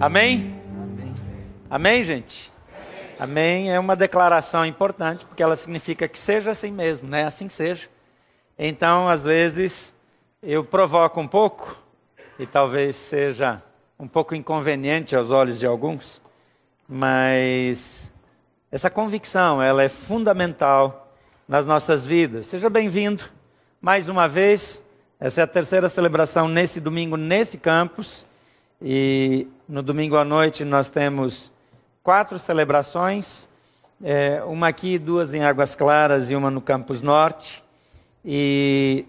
Amém? 0.00 0.54
Amém, 1.68 2.04
gente? 2.04 2.52
Amém 3.18 3.72
é 3.72 3.80
uma 3.80 3.96
declaração 3.96 4.64
importante, 4.64 5.26
porque 5.26 5.42
ela 5.42 5.56
significa 5.56 6.06
que 6.06 6.16
seja 6.16 6.52
assim 6.52 6.70
mesmo, 6.70 7.08
né? 7.08 7.24
Assim 7.24 7.48
que 7.48 7.52
seja. 7.52 7.88
Então, 8.56 9.08
às 9.08 9.24
vezes, 9.24 9.96
eu 10.40 10.62
provoco 10.62 11.20
um 11.20 11.26
pouco, 11.26 11.76
e 12.38 12.46
talvez 12.46 12.94
seja 12.94 13.60
um 13.98 14.06
pouco 14.06 14.36
inconveniente 14.36 15.16
aos 15.16 15.32
olhos 15.32 15.58
de 15.58 15.66
alguns, 15.66 16.22
mas 16.88 18.14
essa 18.70 18.88
convicção, 18.88 19.60
ela 19.60 19.82
é 19.82 19.88
fundamental 19.88 21.12
nas 21.48 21.66
nossas 21.66 22.06
vidas. 22.06 22.46
Seja 22.46 22.70
bem-vindo 22.70 23.24
mais 23.80 24.08
uma 24.08 24.28
vez. 24.28 24.80
Essa 25.18 25.40
é 25.40 25.44
a 25.44 25.48
terceira 25.48 25.88
celebração 25.88 26.46
nesse 26.46 26.78
domingo, 26.78 27.16
nesse 27.16 27.58
campus. 27.58 28.24
E 28.80 29.48
no 29.68 29.82
domingo 29.82 30.16
à 30.16 30.24
noite 30.24 30.64
nós 30.64 30.88
temos 30.88 31.52
quatro 32.02 32.38
celebrações, 32.38 33.46
é, 34.02 34.42
uma 34.46 34.68
aqui, 34.68 34.98
duas 34.98 35.34
em 35.34 35.44
Águas 35.44 35.74
Claras 35.74 36.30
e 36.30 36.34
uma 36.34 36.50
no 36.50 36.62
Campus 36.62 37.02
Norte, 37.02 37.62
e 38.24 39.04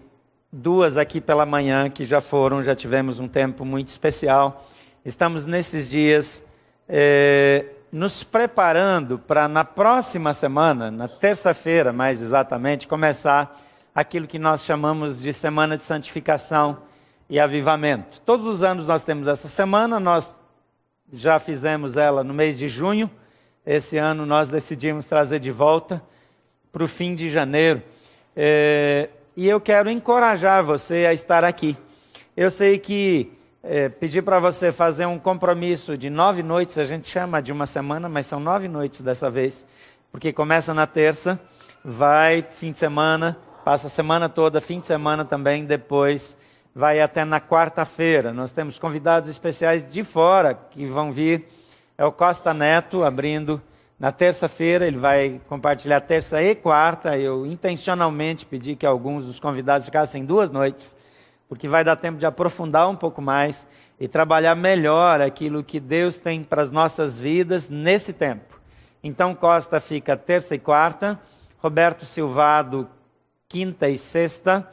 duas 0.52 0.98
aqui 0.98 1.18
pela 1.18 1.46
manhã 1.46 1.88
que 1.88 2.04
já 2.04 2.20
foram, 2.20 2.62
já 2.62 2.76
tivemos 2.76 3.18
um 3.18 3.26
tempo 3.26 3.64
muito 3.64 3.88
especial. 3.88 4.68
Estamos 5.02 5.46
nesses 5.46 5.88
dias 5.88 6.44
é, 6.86 7.64
nos 7.90 8.22
preparando 8.22 9.18
para 9.18 9.48
na 9.48 9.64
próxima 9.64 10.34
semana, 10.34 10.90
na 10.90 11.08
terça-feira 11.08 11.90
mais 11.90 12.20
exatamente, 12.20 12.86
começar 12.86 13.58
aquilo 13.94 14.26
que 14.26 14.38
nós 14.38 14.62
chamamos 14.62 15.22
de 15.22 15.32
Semana 15.32 15.78
de 15.78 15.84
Santificação 15.84 16.78
e 17.30 17.40
Avivamento. 17.40 18.20
Todos 18.26 18.46
os 18.46 18.62
anos 18.62 18.86
nós 18.86 19.04
temos 19.04 19.26
essa 19.26 19.48
semana, 19.48 19.98
nós 19.98 20.38
já 21.12 21.38
fizemos 21.38 21.96
ela 21.96 22.22
no 22.22 22.32
mês 22.32 22.58
de 22.58 22.68
junho. 22.68 23.10
Esse 23.64 23.96
ano 23.96 24.24
nós 24.24 24.48
decidimos 24.48 25.06
trazer 25.06 25.40
de 25.40 25.50
volta 25.50 26.02
para 26.72 26.84
o 26.84 26.88
fim 26.88 27.14
de 27.14 27.28
janeiro. 27.28 27.82
É, 28.36 29.08
e 29.36 29.48
eu 29.48 29.60
quero 29.60 29.90
encorajar 29.90 30.62
você 30.64 31.06
a 31.06 31.12
estar 31.12 31.44
aqui. 31.44 31.76
Eu 32.36 32.50
sei 32.50 32.78
que 32.78 33.32
é, 33.62 33.88
pedir 33.88 34.22
para 34.22 34.38
você 34.38 34.72
fazer 34.72 35.06
um 35.06 35.18
compromisso 35.18 35.96
de 35.96 36.08
nove 36.08 36.42
noites, 36.42 36.78
a 36.78 36.84
gente 36.84 37.08
chama 37.08 37.42
de 37.42 37.52
uma 37.52 37.66
semana, 37.66 38.08
mas 38.08 38.26
são 38.26 38.40
nove 38.40 38.68
noites 38.68 39.02
dessa 39.02 39.30
vez, 39.30 39.66
porque 40.10 40.32
começa 40.32 40.72
na 40.72 40.86
terça, 40.86 41.38
vai 41.84 42.42
fim 42.50 42.72
de 42.72 42.78
semana, 42.78 43.36
passa 43.64 43.88
a 43.88 43.90
semana 43.90 44.28
toda, 44.28 44.60
fim 44.60 44.80
de 44.80 44.86
semana 44.86 45.24
também, 45.24 45.64
depois 45.64 46.36
vai 46.80 46.98
até 46.98 47.26
na 47.26 47.38
quarta-feira. 47.38 48.32
Nós 48.32 48.52
temos 48.52 48.78
convidados 48.78 49.28
especiais 49.28 49.84
de 49.86 50.02
fora 50.02 50.54
que 50.54 50.86
vão 50.86 51.12
vir. 51.12 51.46
É 51.98 52.06
o 52.06 52.10
Costa 52.10 52.54
Neto 52.54 53.04
abrindo 53.04 53.60
na 53.98 54.10
terça-feira, 54.10 54.86
ele 54.86 54.96
vai 54.96 55.42
compartilhar 55.46 56.00
terça 56.00 56.42
e 56.42 56.54
quarta. 56.54 57.18
Eu 57.18 57.44
intencionalmente 57.44 58.46
pedi 58.46 58.74
que 58.74 58.86
alguns 58.86 59.26
dos 59.26 59.38
convidados 59.38 59.84
ficassem 59.84 60.24
duas 60.24 60.50
noites, 60.50 60.96
porque 61.50 61.68
vai 61.68 61.84
dar 61.84 61.96
tempo 61.96 62.16
de 62.16 62.24
aprofundar 62.24 62.88
um 62.88 62.96
pouco 62.96 63.20
mais 63.20 63.68
e 64.00 64.08
trabalhar 64.08 64.54
melhor 64.54 65.20
aquilo 65.20 65.62
que 65.62 65.78
Deus 65.78 66.18
tem 66.18 66.42
para 66.42 66.62
as 66.62 66.70
nossas 66.70 67.18
vidas 67.18 67.68
nesse 67.68 68.14
tempo. 68.14 68.58
Então, 69.04 69.34
Costa 69.34 69.78
fica 69.80 70.16
terça 70.16 70.54
e 70.54 70.58
quarta, 70.58 71.20
Roberto 71.58 72.06
Silvado, 72.06 72.88
quinta 73.46 73.86
e 73.86 73.98
sexta. 73.98 74.66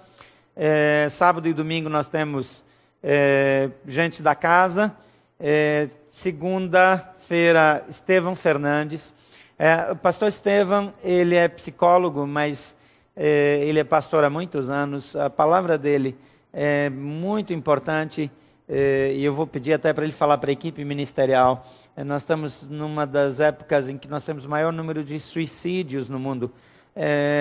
É, 0.60 1.08
sábado 1.08 1.48
e 1.48 1.54
domingo 1.54 1.88
nós 1.88 2.08
temos 2.08 2.66
é, 3.04 3.70
gente 3.88 4.24
da 4.24 4.34
casa. 4.34 4.92
É, 5.40 5.88
Segunda-feira, 6.10 7.86
Estevão 7.88 8.36
Fernandes. 8.36 9.14
É, 9.60 9.92
o 9.92 9.96
pastor 9.96 10.30
Estevão, 10.30 10.92
ele 11.04 11.36
é 11.36 11.48
psicólogo, 11.48 12.26
mas 12.26 12.76
é, 13.16 13.60
ele 13.66 13.78
é 13.78 13.84
pastor 13.84 14.24
há 14.24 14.32
muitos 14.32 14.68
anos. 14.68 15.16
A 15.16 15.30
palavra 15.30 15.78
dele 15.78 16.18
é 16.52 16.90
muito 16.90 17.54
importante 17.54 18.32
é, 18.68 19.14
e 19.16 19.24
eu 19.24 19.36
vou 19.36 19.46
pedir 19.46 19.74
até 19.74 19.94
para 19.94 20.06
ele 20.06 20.12
falar 20.12 20.40
para 20.40 20.50
a 20.50 20.54
equipe 20.54 20.84
ministerial. 20.84 21.68
Nós 22.04 22.24
estamos 22.24 22.68
numa 22.68 23.06
das 23.06 23.40
épocas 23.40 23.90
em 23.90 23.98
que 23.98 24.08
nós 24.08 24.26
temos 24.26 24.46
o 24.46 24.50
maior 24.50 24.74
número 24.74 25.04
de 25.04 25.20
suicídios 25.20 26.10
no 26.10 26.20
mundo. 26.20 26.52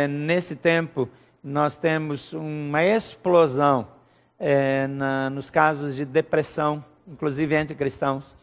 Nesse 0.08 0.54
tempo, 0.54 1.08
nós 1.48 1.76
temos 1.76 2.32
uma 2.32 2.82
explosão 2.82 3.86
é, 4.36 4.88
na, 4.88 5.30
nos 5.30 5.48
casos 5.48 5.94
de 5.94 6.04
depressão, 6.04 6.84
inclusive 7.06 7.54
entre 7.54 7.76
cristãos. 7.76 8.36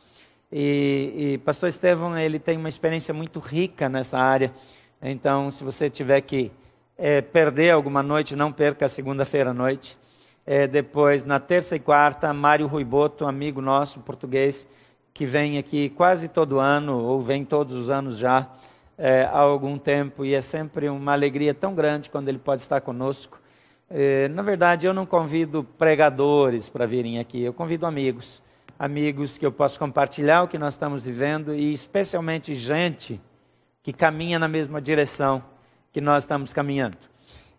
E, 0.49 1.13
e 1.17 1.37
pastor 1.39 1.67
Estevão, 1.67 2.17
ele 2.17 2.39
tem 2.39 2.55
uma 2.55 2.69
experiência 2.69 3.13
muito 3.13 3.41
rica 3.41 3.89
nessa 3.89 4.17
área. 4.17 4.53
Então, 5.01 5.51
se 5.51 5.65
você 5.65 5.89
tiver 5.89 6.21
que 6.21 6.49
é, 6.97 7.19
perder 7.19 7.71
alguma 7.71 8.01
noite, 8.01 8.37
não 8.37 8.53
perca 8.53 8.85
a 8.85 8.89
segunda-feira 8.89 9.49
à 9.49 9.53
noite. 9.53 9.97
É, 10.45 10.65
depois, 10.65 11.25
na 11.25 11.41
terça 11.41 11.75
e 11.75 11.79
quarta, 11.79 12.31
Mário 12.31 12.67
Ruiboto, 12.67 13.25
amigo 13.25 13.59
nosso 13.59 13.99
português, 13.99 14.65
que 15.13 15.25
vem 15.25 15.57
aqui 15.57 15.89
quase 15.89 16.29
todo 16.29 16.57
ano, 16.57 16.97
ou 17.03 17.21
vem 17.21 17.43
todos 17.43 17.75
os 17.75 17.89
anos 17.89 18.17
já, 18.17 18.49
é, 18.97 19.23
há 19.23 19.39
algum 19.39 19.77
tempo, 19.77 20.23
e 20.23 20.33
é 20.33 20.41
sempre 20.41 20.89
uma 20.89 21.13
alegria 21.13 21.53
tão 21.53 21.73
grande 21.73 22.09
quando 22.09 22.29
ele 22.29 22.39
pode 22.39 22.61
estar 22.61 22.81
conosco. 22.81 23.39
É, 23.89 24.27
na 24.29 24.41
verdade, 24.41 24.85
eu 24.85 24.93
não 24.93 25.05
convido 25.05 25.63
pregadores 25.63 26.69
para 26.69 26.85
virem 26.85 27.19
aqui, 27.19 27.41
eu 27.41 27.53
convido 27.53 27.85
amigos 27.85 28.41
amigos 28.77 29.37
que 29.37 29.45
eu 29.45 29.51
posso 29.51 29.79
compartilhar 29.79 30.43
o 30.43 30.47
que 30.47 30.57
nós 30.57 30.73
estamos 30.73 31.05
vivendo 31.05 31.55
e 31.55 31.73
especialmente 31.73 32.55
gente 32.55 33.21
que 33.81 33.93
caminha 33.93 34.39
na 34.39 34.47
mesma 34.47 34.81
direção 34.81 35.43
que 35.91 36.01
nós 36.01 36.23
estamos 36.23 36.51
caminhando. 36.51 36.97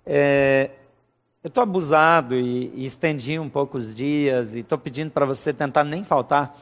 É, 0.05 0.71
eu 1.43 1.49
estou 1.49 1.63
abusado 1.63 2.35
e, 2.35 2.73
e, 2.75 2.85
estendi 2.85 3.39
um 3.39 3.49
pouco 3.49 3.79
os 3.79 3.95
dias 3.95 4.55
e 4.55 4.61
estou 4.61 4.77
pedindo 4.77 5.11
para 5.11 5.25
você 5.25 5.53
tentar 5.53 5.85
nem 5.85 6.05
faltar, 6.05 6.59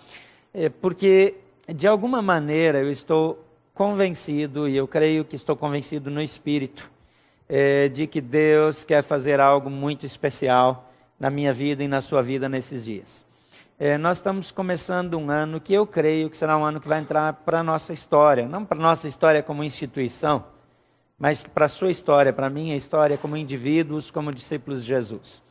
é, 0.52 0.68
porque 0.68 1.34
de 1.74 1.86
alguma 1.86 2.20
maneira 2.20 2.78
eu 2.78 2.90
estou 2.90 3.44
convencido 3.74 4.68
e 4.68 4.76
eu 4.76 4.86
creio 4.86 5.24
que 5.24 5.36
estou 5.36 5.56
convencido 5.56 6.10
no 6.10 6.20
Espírito 6.20 6.90
é, 7.48 7.88
de 7.88 8.06
que 8.06 8.20
Deus 8.20 8.84
quer 8.84 9.02
fazer 9.02 9.40
algo 9.40 9.70
muito 9.70 10.04
especial 10.04 10.90
na 11.18 11.30
minha 11.30 11.52
vida 11.52 11.82
e 11.82 11.88
na 11.88 12.00
sua 12.00 12.22
vida 12.22 12.48
nesses 12.48 12.84
dias. 12.84 13.24
É, 13.78 13.96
nós 13.96 14.18
estamos 14.18 14.50
começando 14.50 15.18
um 15.18 15.30
ano 15.30 15.60
que 15.60 15.72
eu 15.72 15.86
creio 15.86 16.28
que 16.28 16.36
será 16.36 16.56
um 16.56 16.64
ano 16.64 16.80
que 16.80 16.88
vai 16.88 17.00
entrar 17.00 17.32
para 17.32 17.60
a 17.60 17.62
nossa 17.62 17.92
história. 17.92 18.46
Não 18.46 18.64
para 18.64 18.78
a 18.78 18.82
nossa 18.82 19.08
história 19.08 19.42
como 19.42 19.64
instituição, 19.64 20.44
mas 21.18 21.42
para 21.42 21.66
a 21.66 21.68
sua 21.68 21.90
história, 21.90 22.32
para 22.32 22.46
a 22.46 22.50
minha 22.50 22.76
história 22.76 23.16
como 23.16 23.36
indivíduos, 23.36 24.10
como 24.10 24.32
discípulos 24.32 24.82
de 24.82 24.88
Jesus. 24.88 25.42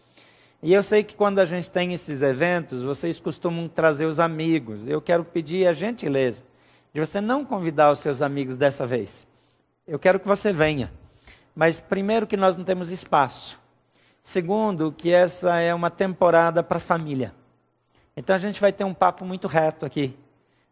E 0.64 0.74
eu 0.74 0.84
sei 0.84 1.03
que 1.03 1.16
quando 1.16 1.40
a 1.40 1.46
gente 1.46 1.70
tem 1.70 1.92
esses 1.94 2.22
eventos, 2.22 2.84
vocês 2.84 3.20
costumam 3.20 3.68
trazer 3.68 4.06
os 4.06 4.20
amigos. 4.20 4.88
Eu 4.88 5.02
quero 5.02 5.26
pedir 5.26 5.68
a 5.68 5.74
gentileza 5.74 6.44
de 6.94 7.00
você 7.00 7.22
não 7.22 7.46
convidar 7.46 7.91
os 7.91 8.00
seus 8.00 8.22
amigos 8.22 8.57
dessa 8.57 8.85
vez. 8.85 9.25
Eu 9.88 9.97
quero 9.97 10.19
que 10.19 10.28
você 10.28 10.52
venha. 10.52 10.91
Mas 11.56 11.79
primeiro 11.79 12.28
que 12.28 12.38
nós 12.38 12.56
não 12.56 12.63
temos 12.63 12.91
espaço. 12.91 13.59
Segundo, 14.24 14.91
que 14.91 15.12
essa 15.12 15.59
é 15.59 15.74
uma 15.74 15.90
temporada 15.90 16.62
para 16.62 16.79
família. 16.79 17.34
Então 18.16 18.35
a 18.35 18.40
gente 18.40 18.62
vai 18.62 18.72
ter 18.72 18.84
um 18.84 18.94
papo 18.94 19.25
muito 19.25 19.47
reto 19.47 19.85
aqui. 19.85 20.16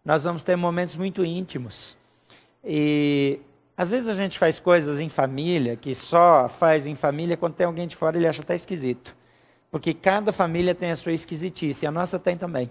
Nós 0.03 0.23
vamos 0.23 0.43
ter 0.43 0.55
momentos 0.55 0.95
muito 0.95 1.25
íntimos. 1.25 1.97
E 2.63 3.39
às 3.75 3.89
vezes 3.91 4.09
a 4.09 4.13
gente 4.13 4.37
faz 4.37 4.59
coisas 4.59 4.99
em 4.99 5.09
família 5.09 5.75
que 5.75 5.95
só 5.95 6.47
faz 6.49 6.85
em 6.85 6.95
família 6.95 7.37
quando 7.37 7.55
tem 7.55 7.65
alguém 7.65 7.87
de 7.87 7.95
fora 7.95 8.17
ele 8.17 8.27
acha 8.27 8.41
até 8.41 8.55
esquisito. 8.55 9.15
Porque 9.71 9.93
cada 9.93 10.31
família 10.31 10.73
tem 10.75 10.91
a 10.91 10.95
sua 10.95 11.13
esquisitice, 11.13 11.85
a 11.85 11.91
nossa 11.91 12.19
tem 12.19 12.37
também. 12.37 12.69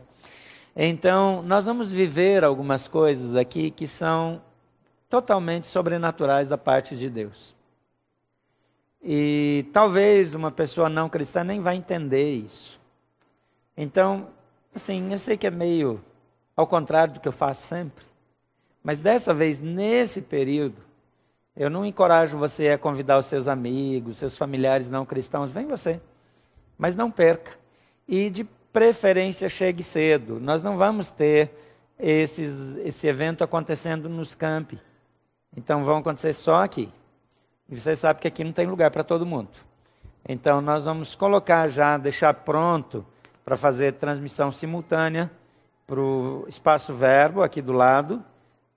Então, 0.80 1.42
nós 1.42 1.66
vamos 1.66 1.90
viver 1.90 2.44
algumas 2.44 2.86
coisas 2.86 3.34
aqui 3.34 3.70
que 3.70 3.86
são 3.86 4.40
totalmente 5.08 5.66
sobrenaturais 5.66 6.48
da 6.48 6.56
parte 6.56 6.96
de 6.96 7.10
Deus. 7.10 7.54
E 9.02 9.66
talvez 9.72 10.34
uma 10.34 10.52
pessoa 10.52 10.88
não 10.88 11.08
cristã 11.08 11.42
nem 11.42 11.60
vai 11.60 11.74
entender 11.74 12.30
isso. 12.30 12.80
Então, 13.76 14.28
Assim, 14.78 15.10
eu 15.10 15.18
sei 15.18 15.36
que 15.36 15.46
é 15.46 15.50
meio 15.50 16.00
ao 16.56 16.64
contrário 16.64 17.14
do 17.14 17.18
que 17.20 17.26
eu 17.26 17.32
faço 17.32 17.62
sempre, 17.62 18.04
mas 18.80 18.98
dessa 18.98 19.34
vez, 19.34 19.58
nesse 19.58 20.22
período, 20.22 20.76
eu 21.56 21.68
não 21.68 21.84
encorajo 21.84 22.38
você 22.38 22.68
a 22.68 22.78
convidar 22.78 23.18
os 23.18 23.26
seus 23.26 23.48
amigos, 23.48 24.18
seus 24.18 24.36
familiares 24.36 24.88
não 24.88 25.04
cristãos, 25.04 25.50
vem 25.50 25.66
você, 25.66 26.00
mas 26.78 26.94
não 26.94 27.10
perca. 27.10 27.58
E 28.06 28.30
de 28.30 28.44
preferência 28.72 29.48
chegue 29.48 29.82
cedo. 29.82 30.38
Nós 30.40 30.62
não 30.62 30.76
vamos 30.76 31.10
ter 31.10 31.50
esses, 31.98 32.76
esse 32.76 33.06
evento 33.06 33.42
acontecendo 33.42 34.08
nos 34.08 34.34
campi. 34.34 34.80
Então 35.56 35.82
vão 35.82 35.98
acontecer 35.98 36.32
só 36.32 36.62
aqui. 36.64 36.92
E 37.68 37.78
você 37.78 37.96
sabe 37.96 38.20
que 38.20 38.28
aqui 38.28 38.44
não 38.44 38.52
tem 38.52 38.66
lugar 38.66 38.90
para 38.90 39.04
todo 39.04 39.26
mundo. 39.26 39.50
Então 40.28 40.60
nós 40.60 40.84
vamos 40.84 41.14
colocar 41.14 41.68
já, 41.68 41.96
deixar 41.98 42.32
pronto 42.34 43.04
para 43.44 43.56
fazer 43.56 43.94
transmissão 43.94 44.52
simultânea 44.52 45.30
para 45.86 46.00
o 46.00 46.44
Espaço 46.46 46.92
Verbo, 46.92 47.42
aqui 47.42 47.62
do 47.62 47.72
lado, 47.72 48.22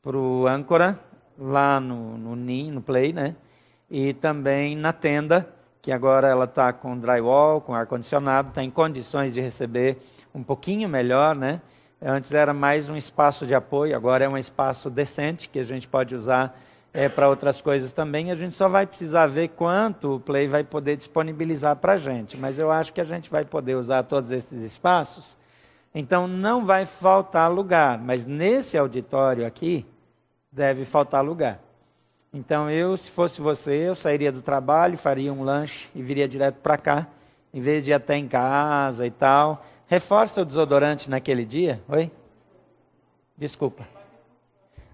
para 0.01 0.15
o 0.15 0.47
Âncora, 0.47 0.97
lá 1.37 1.77
no, 1.77 2.17
no 2.17 2.35
NIM, 2.37 2.71
no 2.71 2.81
Play, 2.81 3.11
né? 3.11 3.35
E 3.89 4.13
também 4.13 4.77
na 4.77 4.93
tenda, 4.93 5.53
que 5.81 5.91
agora 5.91 6.27
ela 6.27 6.45
está 6.45 6.71
com 6.71 6.97
drywall, 6.97 7.61
com 7.61 7.73
ar-condicionado, 7.73 8.49
está 8.49 8.63
em 8.63 8.69
condições 8.69 9.33
de 9.33 9.41
receber 9.41 9.97
um 10.33 10.43
pouquinho 10.43 10.87
melhor, 10.87 11.35
né? 11.35 11.61
Antes 12.01 12.33
era 12.33 12.53
mais 12.53 12.89
um 12.89 12.95
espaço 12.95 13.45
de 13.45 13.53
apoio, 13.53 13.95
agora 13.95 14.25
é 14.25 14.29
um 14.29 14.37
espaço 14.37 14.89
decente 14.89 15.49
que 15.49 15.59
a 15.59 15.63
gente 15.63 15.87
pode 15.87 16.15
usar 16.15 16.59
é, 16.93 17.07
para 17.07 17.27
outras 17.29 17.61
coisas 17.61 17.91
também. 17.91 18.31
A 18.31 18.35
gente 18.35 18.55
só 18.55 18.67
vai 18.67 18.85
precisar 18.85 19.27
ver 19.27 19.49
quanto 19.49 20.15
o 20.15 20.19
Play 20.19 20.47
vai 20.47 20.63
poder 20.63 20.97
disponibilizar 20.97 21.75
para 21.75 21.93
a 21.93 21.97
gente. 21.97 22.37
Mas 22.37 22.57
eu 22.57 22.71
acho 22.71 22.91
que 22.91 23.01
a 23.01 23.05
gente 23.05 23.29
vai 23.29 23.45
poder 23.45 23.75
usar 23.75 24.03
todos 24.03 24.31
esses 24.31 24.61
espaços 24.61 25.37
então 25.93 26.27
não 26.27 26.65
vai 26.65 26.85
faltar 26.85 27.51
lugar, 27.51 27.99
mas 27.99 28.25
nesse 28.25 28.77
auditório 28.77 29.45
aqui 29.45 29.85
deve 30.51 30.85
faltar 30.85 31.23
lugar. 31.23 31.59
Então 32.33 32.69
eu, 32.69 32.95
se 32.95 33.11
fosse 33.11 33.41
você, 33.41 33.89
eu 33.89 33.95
sairia 33.95 34.31
do 34.31 34.41
trabalho, 34.41 34.97
faria 34.97 35.33
um 35.33 35.43
lanche 35.43 35.89
e 35.93 36.01
viria 36.01 36.27
direto 36.27 36.55
para 36.55 36.77
cá, 36.77 37.07
em 37.53 37.59
vez 37.59 37.83
de 37.83 37.91
ir 37.91 37.93
até 37.93 38.15
em 38.15 38.27
casa 38.27 39.05
e 39.05 39.11
tal. 39.11 39.65
Reforça 39.87 40.41
o 40.41 40.45
desodorante 40.45 41.09
naquele 41.09 41.43
dia, 41.43 41.81
oi? 41.89 42.09
Desculpa. 43.37 43.85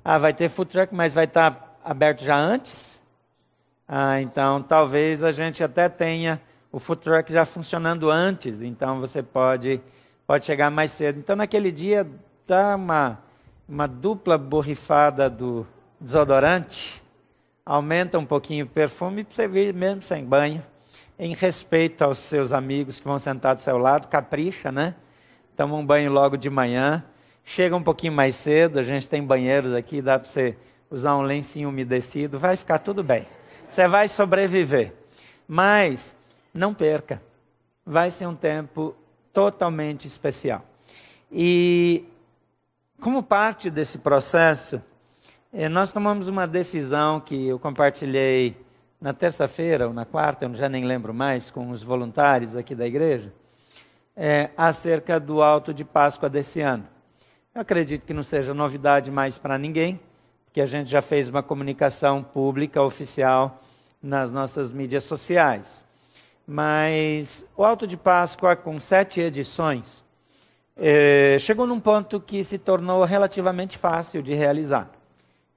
Ah, 0.04 0.18
vai 0.18 0.34
ter 0.34 0.50
food 0.50 0.72
truck, 0.72 0.96
mas 0.96 1.14
vai 1.14 1.26
estar 1.26 1.52
tá 1.52 1.76
aberto 1.84 2.24
já 2.24 2.36
antes? 2.36 3.04
Ah, 3.88 4.20
então 4.22 4.62
talvez 4.64 5.24
a 5.24 5.32
gente 5.32 5.64
até 5.64 5.88
tenha 5.88 6.42
o 6.72 6.80
food 6.80 7.02
truck 7.02 7.32
já 7.32 7.46
funcionando 7.46 8.10
antes, 8.10 8.62
então 8.62 9.00
você 9.00 9.22
pode 9.22 9.82
pode 10.28 10.46
chegar 10.46 10.70
mais 10.70 10.92
cedo. 10.92 11.18
Então, 11.18 11.38
naquele 11.38 11.72
dia, 11.72 12.06
dá 12.46 12.76
uma, 12.76 13.18
uma 13.68 13.88
dupla 13.88 14.38
borrifada 14.38 15.30
do 15.30 15.66
desodorante, 16.00 17.02
aumenta 17.68 18.18
um 18.18 18.26
pouquinho 18.26 18.64
o 18.64 18.70
perfume 18.70 19.26
para 19.26 19.36
você 19.36 19.46
vir 19.46 19.74
mesmo 19.74 20.02
sem 20.02 20.24
banho, 20.24 20.64
em 21.20 21.36
respeito 21.36 22.02
aos 22.02 22.18
seus 22.18 22.54
amigos 22.54 22.98
que 22.98 23.06
vão 23.06 23.20
sentar 23.20 23.56
do 23.56 23.62
seu 23.62 23.78
lado, 23.78 24.08
capricha, 24.08 24.72
né? 24.72 24.96
Toma 25.58 25.76
um 25.76 25.86
banho 25.86 26.10
logo 26.10 26.38
de 26.38 26.50
manhã, 26.50 27.04
chega 27.44 27.76
um 27.76 27.84
pouquinho 27.84 28.14
mais 28.14 28.36
cedo, 28.36 28.80
a 28.80 28.84
gente 28.84 29.10
tem 29.10 29.22
banheiros 29.22 29.76
aqui, 29.76 30.02
dá 30.02 30.18
para 30.18 30.30
você 30.30 30.56
usar 30.90 31.18
um 31.18 31.24
lencinho 31.24 31.68
umedecido, 31.68 32.40
vai 32.40 32.56
ficar 32.56 32.80
tudo 32.80 33.04
bem. 33.04 33.28
Você 33.70 33.86
vai 33.86 34.08
sobreviver. 34.08 34.94
Mas 35.46 36.16
não 36.54 36.74
perca. 36.74 37.22
Vai 37.86 38.12
ser 38.12 38.28
um 38.28 38.36
tempo 38.36 38.96
totalmente 39.34 40.08
especial. 40.08 40.64
E, 41.30 42.06
como 43.02 43.22
parte 43.22 43.70
desse 43.70 43.98
processo, 43.98 44.82
nós 45.68 45.92
tomamos 45.92 46.28
uma 46.28 46.46
decisão 46.46 47.20
que 47.20 47.48
eu 47.48 47.58
compartilhei 47.58 48.56
na 49.02 49.12
terça-feira 49.12 49.88
ou 49.88 49.94
na 49.94 50.06
quarta, 50.06 50.46
eu 50.46 50.54
já 50.54 50.70
nem 50.70 50.86
lembro 50.86 51.16
mais, 51.16 51.50
com 51.50 51.72
os 51.72 51.82
voluntários 51.82 52.56
aqui 52.56 52.76
da 52.76 52.86
igreja, 52.86 53.34
é, 54.16 54.52
acerca 54.56 55.20
do 55.20 55.42
alto 55.42 55.74
de 55.74 55.84
Páscoa 55.84 56.30
desse 56.30 56.62
ano. 56.62 56.88
Eu 57.56 57.62
acredito 57.62 58.06
que 58.06 58.14
não 58.14 58.22
seja 58.22 58.54
novidade 58.54 59.10
mais 59.10 59.40
para 59.40 59.58
ninguém, 59.58 60.00
porque 60.46 60.62
a 60.62 60.66
gente 60.68 60.92
já 60.92 61.02
fez 61.02 61.28
uma 61.28 61.42
comunicação 61.42 62.22
pública 62.22 62.84
oficial 62.84 63.60
nas 64.00 64.32
nossas 64.32 64.72
mídias 64.72 65.06
sociais. 65.06 65.84
Mas 66.46 67.48
o 67.58 67.64
Alto 67.64 67.88
de 67.88 67.98
Páscoa, 67.98 68.56
com 68.56 68.80
sete 68.80 69.22
edições, 69.22 70.04
é, 70.76 71.38
chegou 71.40 71.66
num 71.66 71.80
ponto 71.80 72.22
que 72.22 72.44
se 72.44 72.60
tornou 72.60 73.04
relativamente 73.06 73.76
fácil 73.76 74.22
de 74.22 74.36
realizar. 74.36 74.97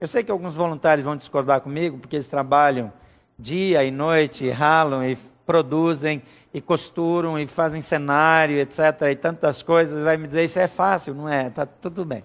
Eu 0.00 0.08
sei 0.08 0.24
que 0.24 0.30
alguns 0.30 0.54
voluntários 0.54 1.04
vão 1.04 1.14
discordar 1.14 1.60
comigo, 1.60 1.98
porque 1.98 2.16
eles 2.16 2.26
trabalham 2.26 2.90
dia 3.38 3.84
e 3.84 3.90
noite, 3.90 4.46
e 4.46 4.50
ralam 4.50 5.04
e 5.04 5.14
produzem 5.44 6.22
e 6.54 6.60
costuram 6.60 7.38
e 7.38 7.46
fazem 7.46 7.82
cenário, 7.82 8.56
etc. 8.56 8.78
e 9.10 9.14
tantas 9.14 9.60
coisas. 9.62 10.02
Vai 10.02 10.16
me 10.16 10.26
dizer 10.26 10.44
isso 10.44 10.58
é 10.58 10.66
fácil, 10.66 11.12
não 11.14 11.28
é? 11.28 11.50
Tá 11.50 11.66
tudo 11.66 12.04
bem. 12.04 12.24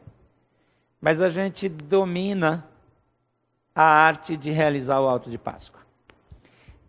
Mas 1.02 1.22
a 1.22 1.28
gente 1.28 1.68
domina 1.68 2.66
a 3.76 3.84
arte 3.84 4.38
de 4.38 4.52
realizar 4.52 5.02
o 5.02 5.10
Alto 5.10 5.30
de 5.30 5.38
Páscoa. 5.38 5.82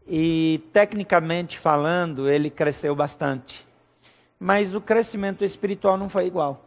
E, 0.06 0.62
tecnicamente 0.72 1.58
falando, 1.58 2.30
ele 2.30 2.48
cresceu 2.48 2.94
bastante. 2.94 3.66
Mas 4.38 4.72
o 4.72 4.80
crescimento 4.80 5.44
espiritual 5.44 5.96
não 5.96 6.08
foi 6.08 6.26
igual. 6.26 6.64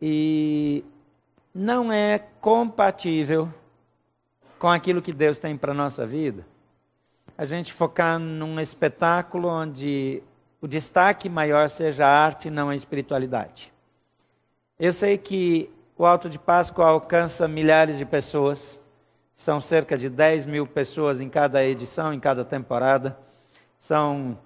E 0.00 0.82
não 1.54 1.92
é 1.92 2.18
compatível 2.40 3.48
com 4.58 4.68
aquilo 4.68 5.00
que 5.00 5.12
Deus 5.12 5.38
tem 5.38 5.56
para 5.56 5.70
a 5.70 5.74
nossa 5.74 6.04
vida. 6.04 6.44
A 7.38 7.44
gente 7.44 7.72
focar 7.72 8.18
num 8.18 8.58
espetáculo 8.58 9.48
onde 9.48 10.22
o 10.60 10.66
destaque 10.66 11.28
maior 11.28 11.68
seja 11.68 12.06
a 12.06 12.10
arte 12.10 12.48
e 12.48 12.50
não 12.50 12.70
a 12.70 12.76
espiritualidade. 12.76 13.72
Eu 14.78 14.92
sei 14.92 15.16
que 15.16 15.70
o 15.96 16.04
Alto 16.04 16.28
de 16.28 16.38
Páscoa 16.38 16.86
alcança 16.88 17.46
milhares 17.46 17.98
de 17.98 18.04
pessoas 18.04 18.80
são 19.34 19.60
cerca 19.60 19.96
de 19.96 20.08
10 20.08 20.46
mil 20.46 20.66
pessoas 20.66 21.20
em 21.20 21.28
cada 21.28 21.64
edição, 21.64 22.12
em 22.12 22.20
cada 22.20 22.44
temporada. 22.44 23.18
São 23.78 24.38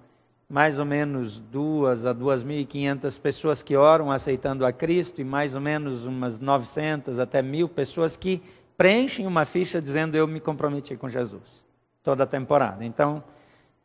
mais 0.49 0.79
ou 0.79 0.85
menos 0.85 1.39
duas 1.39 2.05
a 2.05 2.15
2.500 2.15 3.21
pessoas 3.21 3.61
que 3.61 3.75
oram 3.75 4.11
aceitando 4.11 4.65
a 4.65 4.73
Cristo 4.73 5.21
e 5.21 5.23
mais 5.23 5.53
ou 5.53 5.61
menos 5.61 6.05
umas 6.05 6.39
900 6.39 7.19
até 7.19 7.43
mil 7.43 7.69
pessoas 7.69 8.17
que 8.17 8.41
preenchem 8.75 9.27
uma 9.27 9.45
ficha 9.45 9.79
dizendo 9.79 10.15
eu 10.15 10.27
me 10.27 10.39
comprometi 10.39 10.95
com 10.97 11.07
Jesus 11.07 11.63
toda 12.01 12.23
a 12.23 12.27
temporada. 12.27 12.83
Então, 12.83 13.23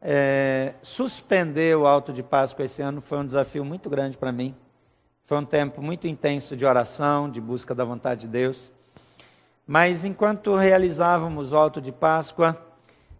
é, 0.00 0.74
suspender 0.82 1.76
o 1.76 1.86
alto 1.86 2.12
de 2.12 2.22
Páscoa 2.22 2.64
esse 2.64 2.80
ano 2.80 3.02
foi 3.02 3.18
um 3.18 3.26
desafio 3.26 3.64
muito 3.64 3.90
grande 3.90 4.16
para 4.16 4.32
mim. 4.32 4.54
Foi 5.26 5.36
um 5.36 5.44
tempo 5.44 5.82
muito 5.82 6.06
intenso 6.06 6.56
de 6.56 6.64
oração, 6.64 7.28
de 7.28 7.40
busca 7.40 7.74
da 7.74 7.84
vontade 7.84 8.22
de 8.22 8.28
Deus. 8.28 8.72
Mas 9.66 10.04
enquanto 10.04 10.54
realizávamos 10.54 11.52
o 11.52 11.56
alto 11.56 11.80
de 11.80 11.90
Páscoa, 11.90 12.56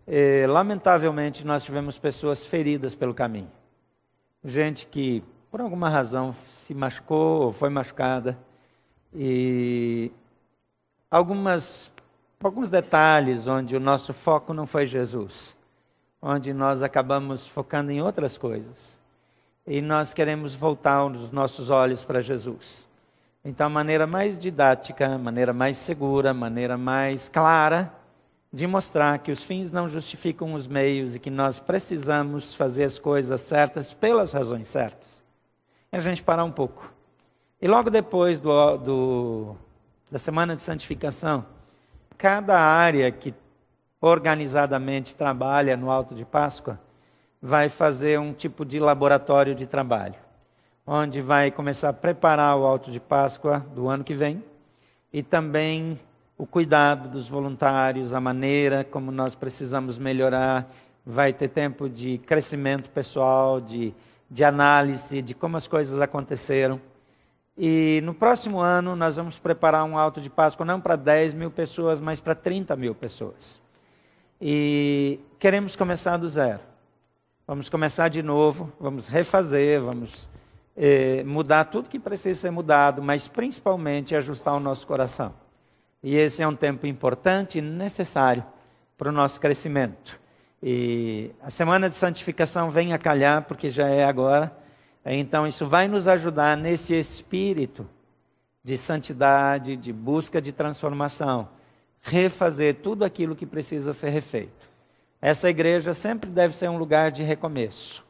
eh, 0.07 0.47
lamentavelmente 0.47 1.47
nós 1.47 1.65
tivemos 1.65 1.99
pessoas 1.99 2.47
feridas 2.47 2.95
pelo 2.95 3.15
caminho. 3.15 3.51
Gente 4.45 4.87
que, 4.87 5.23
por 5.51 5.61
alguma 5.61 5.89
razão, 5.89 6.35
se 6.49 6.75
machucou 6.75 7.43
ou 7.45 7.53
foi 7.53 7.71
machucada. 7.71 8.39
E 9.15 10.13
algumas, 11.11 11.91
alguns 12.43 12.69
detalhes 12.69 13.47
onde 13.47 13.75
o 13.75 13.81
nosso 13.81 14.13
foco 14.13 14.53
não 14.53 14.67
foi 14.67 14.87
Jesus, 14.87 15.57
onde 16.21 16.53
nós 16.53 16.83
acabamos 16.83 17.49
focando 17.49 17.91
em 17.91 18.03
outras 18.03 18.37
coisas. 18.37 19.01
E 19.67 19.81
nós 19.81 20.13
queremos 20.13 20.55
voltar 20.55 21.07
os 21.07 21.31
nossos 21.31 21.71
olhos 21.71 22.05
para 22.05 22.21
Jesus. 22.21 22.87
Então, 23.43 23.67
a 23.67 23.71
maneira 23.71 24.07
mais 24.07 24.39
didática, 24.39 25.07
a 25.07 25.19
maneira 25.19 25.55
mais 25.55 25.79
segura, 25.79 26.31
a 26.31 26.35
maneira 26.35 26.77
mais 26.77 27.31
clara 27.31 27.91
de 28.55 28.67
mostrar 28.67 29.19
que 29.19 29.33
os 29.33 29.43
fins 29.43 29.73
não 29.73 29.89
justificam 29.89 30.55
os 30.55 30.67
meios 30.69 31.17
e 31.17 31.19
que 31.19 31.31
nós 31.31 31.59
precisamos 31.59 32.55
fazer 32.55 32.85
as 32.85 32.99
coisas 32.99 33.41
certas 33.41 33.93
pelas 33.93 34.33
razões 34.33 34.69
certas. 34.69 35.23
É 35.91 35.97
a 35.97 36.01
gente 36.01 36.23
parar 36.23 36.45
um 36.45 36.53
pouco. 36.53 36.89
E 37.61 37.67
logo 37.67 37.91
depois 37.91 38.39
do, 38.39 38.77
do, 38.77 39.57
da 40.11 40.19
semana 40.19 40.55
de 40.55 40.63
santificação, 40.63 41.45
cada 42.17 42.61
área 42.61 43.11
que 43.11 43.35
organizadamente 44.01 45.15
trabalha 45.15 45.77
no 45.77 45.91
Alto 45.91 46.15
de 46.15 46.25
Páscoa 46.25 46.79
vai 47.43 47.69
fazer 47.69 48.21
um 48.21 48.33
tipo 48.33 48.65
de 48.65 48.79
laboratório 48.79 49.55
de 49.55 49.67
trabalho 49.67 50.25
onde 50.87 51.21
vai 51.21 51.51
começar 51.51 51.89
a 51.89 51.95
preparar 51.95 52.57
o 52.59 52.67
alto 52.67 52.91
de 52.91 53.01
Páscoa 53.01 53.61
do 53.75 53.89
ano 53.89 54.05
que 54.05 54.15
vem 54.15 54.45
e 55.13 55.23
também 55.23 55.99
o 56.37 56.47
cuidado 56.47 57.09
dos 57.09 57.29
voluntários, 57.29 58.13
a 58.13 58.21
maneira 58.21 58.85
como 58.85 59.13
nós 59.13 59.35
precisamos 59.35 59.99
melhorar. 59.99 60.69
Vai 61.07 61.33
ter 61.33 61.49
tempo 61.49 61.89
de 61.89 62.19
crescimento 62.19 62.91
pessoal, 62.91 63.61
de, 63.61 63.95
de 64.31 64.43
análise 64.43 65.23
de 65.23 65.35
como 65.35 65.57
as 65.57 65.67
coisas 65.67 66.01
aconteceram. 66.01 66.81
E 67.57 68.01
no 68.03 68.15
próximo 68.15 68.59
ano 68.59 68.97
nós 68.97 69.17
vamos 69.17 69.39
preparar 69.39 69.85
um 69.85 69.97
alto 69.97 70.21
de 70.21 70.29
Páscoa 70.29 70.67
não 70.67 70.81
para 70.81 70.97
10 70.97 71.35
mil 71.35 71.51
pessoas, 71.51 72.01
mas 72.01 72.21
para 72.21 72.35
30 72.35 72.75
mil 72.75 72.95
pessoas. 72.95 73.61
E 74.41 75.21
queremos 75.39 75.77
começar 75.77 76.17
do 76.17 76.29
zero. 76.29 76.61
Vamos 77.47 77.69
começar 77.69 78.09
de 78.09 78.23
novo, 78.23 78.73
vamos 78.81 79.07
refazer, 79.07 79.81
vamos 79.81 80.29
é, 80.75 81.23
mudar 81.25 81.67
tudo 81.67 81.89
que 81.89 81.99
precisa 81.99 82.41
ser 82.41 82.51
mudado, 82.51 83.03
mas 83.03 83.29
principalmente 83.29 84.17
ajustar 84.17 84.55
o 84.55 84.61
nosso 84.61 84.87
coração. 84.87 85.44
E 86.07 86.17
esse 86.17 86.43
é 86.43 86.47
um 86.47 86.55
tempo 86.55 86.87
importante 86.87 87.57
e 87.57 87.63
necessário 87.63 88.45
para 88.99 89.09
o 89.09 89.13
nosso 89.13 89.41
crescimento. 89.41 90.21
E 90.63 91.31
a 91.43 91.49
semana 91.49 91.89
de 91.89 91.97
santificação 91.97 92.71
vem 92.71 92.93
a 92.93 92.99
calhar, 92.99 93.45
porque 93.45 93.71
já 93.71 93.89
é 93.89 94.05
agora, 94.05 94.55
Então, 95.07 95.47
isso 95.47 95.67
vai 95.67 95.87
nos 95.87 96.07
ajudar 96.07 96.57
nesse 96.57 96.95
espírito 96.95 97.87
de 98.63 98.79
santidade, 98.79 99.77
de 99.77 99.93
busca 99.93 100.41
de 100.41 100.51
transformação, 100.51 101.49
refazer 102.01 102.77
tudo 102.77 103.05
aquilo 103.05 103.37
que 103.37 103.45
precisa 103.45 103.93
ser 103.93 104.09
refeito. 104.09 104.67
Essa 105.21 105.51
igreja 105.51 105.93
sempre 105.93 106.31
deve 106.31 106.57
ser 106.57 106.71
um 106.71 106.79
lugar 106.79 107.11
de 107.11 107.23
recomeço, 107.23 108.05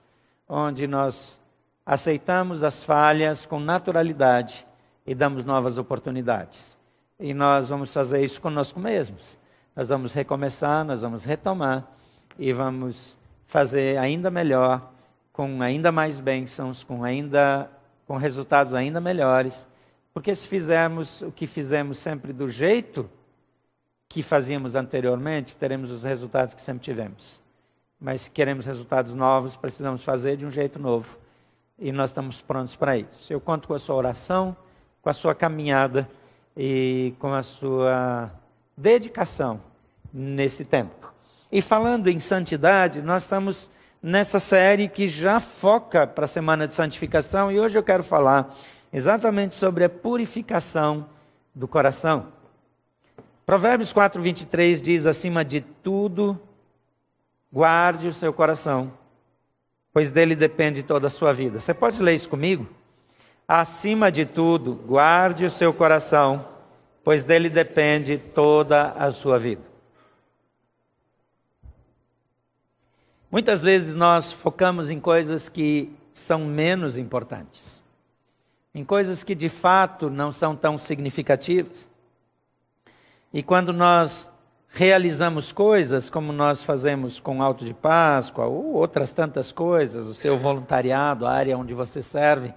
onde 0.49 0.87
nós 0.87 1.41
aceitamos 1.85 2.63
as 2.63 2.85
falhas 2.85 3.45
com 3.45 3.59
naturalidade 3.59 4.65
e 5.05 5.15
damos 5.15 5.45
novas 5.45 5.79
oportunidades. 5.79 6.79
E 7.19 7.33
nós 7.33 7.69
vamos 7.69 7.93
fazer 7.93 8.25
isso 8.25 8.41
conosco 8.41 8.79
mesmos. 8.81 9.39
Nós 9.75 9.89
vamos 9.89 10.13
recomeçar, 10.13 10.85
nós 10.85 11.03
vamos 11.03 11.25
retomar 11.25 11.91
e 12.39 12.53
vamos 12.53 13.19
fazer 13.47 13.99
ainda 13.99 14.31
melhor, 14.31 14.93
com 15.33 15.63
ainda 15.63 15.91
mais 15.91 16.21
bênçãos, 16.21 16.83
com 16.83 17.05
ainda 17.05 17.71
com 18.07 18.17
resultados 18.17 18.75
ainda 18.75 19.01
melhores 19.01 19.67
porque 20.15 20.33
se 20.33 20.47
fizermos 20.47 21.23
o 21.23 21.33
que 21.33 21.45
fizemos 21.45 21.99
sempre 21.99 22.33
do 22.33 22.49
jeito 22.49 23.11
que 24.09 24.23
fazíamos 24.23 24.77
anteriormente, 24.77 25.57
teremos 25.57 25.91
os 25.91 26.05
resultados 26.05 26.55
que 26.55 26.63
sempre 26.63 26.85
tivemos. 26.85 27.43
Mas 27.99 28.23
se 28.23 28.31
queremos 28.31 28.65
resultados 28.65 29.13
novos, 29.13 29.57
precisamos 29.57 30.05
fazer 30.05 30.37
de 30.37 30.47
um 30.47 30.53
jeito 30.53 30.79
novo. 30.79 31.19
E 31.77 31.91
nós 31.91 32.11
estamos 32.11 32.41
prontos 32.41 32.77
para 32.77 32.97
isso. 32.97 33.33
Eu 33.33 33.41
conto 33.41 33.67
com 33.67 33.75
a 33.75 33.79
sua 33.79 33.97
oração, 33.97 34.57
com 35.03 35.11
a 35.11 35.13
sua 35.13 35.35
caminhada 35.35 36.09
e 36.57 37.15
com 37.19 37.33
a 37.33 37.43
sua 37.43 38.31
dedicação 38.77 39.61
nesse 40.13 40.65
tempo. 40.65 41.13
E 41.51 41.61
falando 41.61 42.09
em 42.09 42.19
santidade, 42.21 43.03
nós 43.03 43.23
estamos 43.25 43.71
nessa 44.03 44.39
série 44.39 44.89
que 44.89 45.09
já 45.09 45.41
foca 45.41 46.07
para 46.07 46.27
a 46.27 46.29
semana 46.29 46.69
de 46.69 46.75
santificação 46.75 47.51
e 47.51 47.59
hoje 47.59 47.79
eu 47.79 47.83
quero 47.83 48.03
falar 48.03 48.55
exatamente 48.93 49.55
sobre 49.55 49.85
a 49.85 49.89
purificação 49.89 51.07
do 51.55 51.67
coração. 51.67 52.29
Provérbios 53.47 53.93
4, 53.93 54.21
23 54.21 54.81
diz: 54.81 55.07
acima 55.07 55.45
de 55.45 55.61
tudo, 55.61 56.41
guarde 57.53 58.09
o 58.09 58.15
seu 58.15 58.33
coração, 58.33 58.93
pois 59.93 60.11
dele 60.11 60.35
depende 60.35 60.83
toda 60.83 61.07
a 61.07 61.11
sua 61.11 61.33
vida. 61.33 61.61
Você 61.61 61.75
pode 61.75 62.03
ler 62.03 62.15
isso 62.15 62.29
comigo? 62.29 62.67
Acima 63.47 64.11
de 64.11 64.25
tudo, 64.25 64.75
guarde 64.75 65.45
o 65.45 65.51
seu 65.51 65.73
coração, 65.73 66.49
pois 67.03 67.23
dele 67.23 67.49
depende 67.49 68.17
toda 68.19 68.93
a 68.93 69.13
sua 69.13 69.39
vida. 69.39 69.63
Muitas 73.31 73.63
vezes 73.63 73.95
nós 73.95 74.33
focamos 74.33 74.91
em 74.91 75.01
coisas 75.01 75.49
que 75.49 75.95
são 76.13 76.45
menos 76.47 76.97
importantes 76.97 77.85
em 78.75 78.85
coisas 78.85 79.23
que 79.23 79.35
de 79.35 79.49
fato 79.49 80.11
não 80.11 80.33
são 80.33 80.57
tão 80.57 80.77
significativas. 80.77 81.89
E 83.33 83.43
quando 83.43 83.73
nós 83.73 84.29
realizamos 84.69 85.53
coisas 85.53 86.11
como 86.11 86.33
nós 86.33 86.65
fazemos 86.65 87.21
com 87.21 87.41
Alto 87.41 87.65
de 87.65 87.73
Páscoa 87.73 88.47
ou 88.47 88.75
outras 88.75 89.13
tantas 89.13 89.53
coisas, 89.53 90.05
o 90.07 90.15
seu 90.15 90.37
voluntariado, 90.37 91.25
a 91.25 91.31
área 91.31 91.57
onde 91.57 91.73
você 91.73 92.03
serve, 92.03 92.53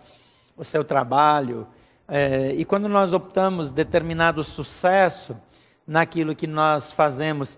o 0.57 0.63
seu 0.63 0.83
trabalho, 0.83 1.67
é, 2.07 2.53
e 2.55 2.65
quando 2.65 2.89
nós 2.89 3.13
optamos 3.13 3.71
determinado 3.71 4.43
sucesso 4.43 5.37
naquilo 5.85 6.35
que 6.35 6.47
nós 6.47 6.91
fazemos, 6.91 7.57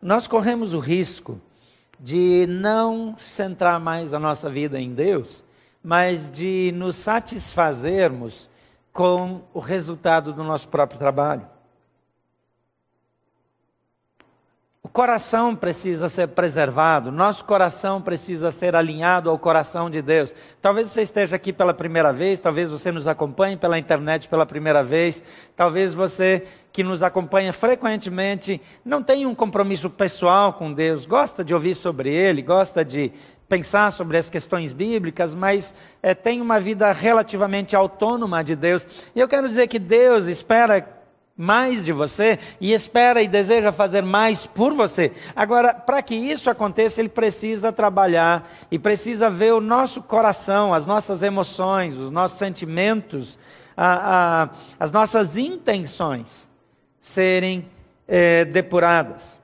nós 0.00 0.26
corremos 0.26 0.72
o 0.72 0.78
risco 0.78 1.40
de 2.00 2.46
não 2.48 3.16
centrar 3.18 3.78
mais 3.78 4.14
a 4.14 4.18
nossa 4.18 4.48
vida 4.48 4.80
em 4.80 4.94
Deus 4.94 5.44
mas 5.82 6.30
de 6.30 6.72
nos 6.74 6.96
satisfazermos 6.96 8.50
com 8.92 9.42
o 9.54 9.58
resultado 9.58 10.32
do 10.32 10.42
nosso 10.42 10.68
próprio 10.68 10.98
trabalho. 10.98 11.46
O 14.88 14.90
coração 14.90 15.54
precisa 15.54 16.08
ser 16.08 16.28
preservado, 16.28 17.12
nosso 17.12 17.44
coração 17.44 18.00
precisa 18.00 18.50
ser 18.50 18.74
alinhado 18.74 19.28
ao 19.28 19.38
coração 19.38 19.90
de 19.90 20.00
Deus. 20.00 20.34
Talvez 20.62 20.88
você 20.88 21.02
esteja 21.02 21.36
aqui 21.36 21.52
pela 21.52 21.74
primeira 21.74 22.10
vez, 22.10 22.40
talvez 22.40 22.70
você 22.70 22.90
nos 22.90 23.06
acompanhe 23.06 23.54
pela 23.54 23.78
internet 23.78 24.26
pela 24.28 24.46
primeira 24.46 24.82
vez, 24.82 25.22
talvez 25.54 25.92
você 25.92 26.42
que 26.72 26.82
nos 26.82 27.02
acompanha 27.02 27.52
frequentemente 27.52 28.62
não 28.82 29.02
tenha 29.02 29.28
um 29.28 29.34
compromisso 29.34 29.90
pessoal 29.90 30.54
com 30.54 30.72
Deus, 30.72 31.04
gosta 31.04 31.44
de 31.44 31.52
ouvir 31.52 31.74
sobre 31.74 32.08
Ele, 32.08 32.40
gosta 32.40 32.82
de 32.82 33.12
pensar 33.46 33.92
sobre 33.92 34.16
as 34.16 34.30
questões 34.30 34.72
bíblicas, 34.72 35.34
mas 35.34 35.74
é, 36.02 36.14
tem 36.14 36.40
uma 36.40 36.58
vida 36.58 36.90
relativamente 36.92 37.76
autônoma 37.76 38.42
de 38.42 38.56
Deus. 38.56 38.86
E 39.14 39.20
eu 39.20 39.28
quero 39.28 39.48
dizer 39.48 39.68
que 39.68 39.78
Deus 39.78 40.28
espera 40.28 40.97
mais 41.38 41.84
de 41.84 41.92
você 41.92 42.36
e 42.60 42.72
espera 42.72 43.22
e 43.22 43.28
deseja 43.28 43.70
fazer 43.70 44.02
mais 44.02 44.44
por 44.44 44.74
você. 44.74 45.12
Agora, 45.36 45.72
para 45.72 46.02
que 46.02 46.16
isso 46.16 46.50
aconteça, 46.50 47.00
ele 47.00 47.08
precisa 47.08 47.70
trabalhar 47.70 48.50
e 48.72 48.78
precisa 48.78 49.30
ver 49.30 49.52
o 49.52 49.60
nosso 49.60 50.02
coração, 50.02 50.74
as 50.74 50.84
nossas 50.84 51.22
emoções, 51.22 51.96
os 51.96 52.10
nossos 52.10 52.38
sentimentos, 52.38 53.38
a, 53.76 54.42
a, 54.42 54.48
as 54.80 54.90
nossas 54.90 55.36
intenções 55.36 56.48
serem 57.00 57.64
é, 58.08 58.44
depuradas. 58.44 59.38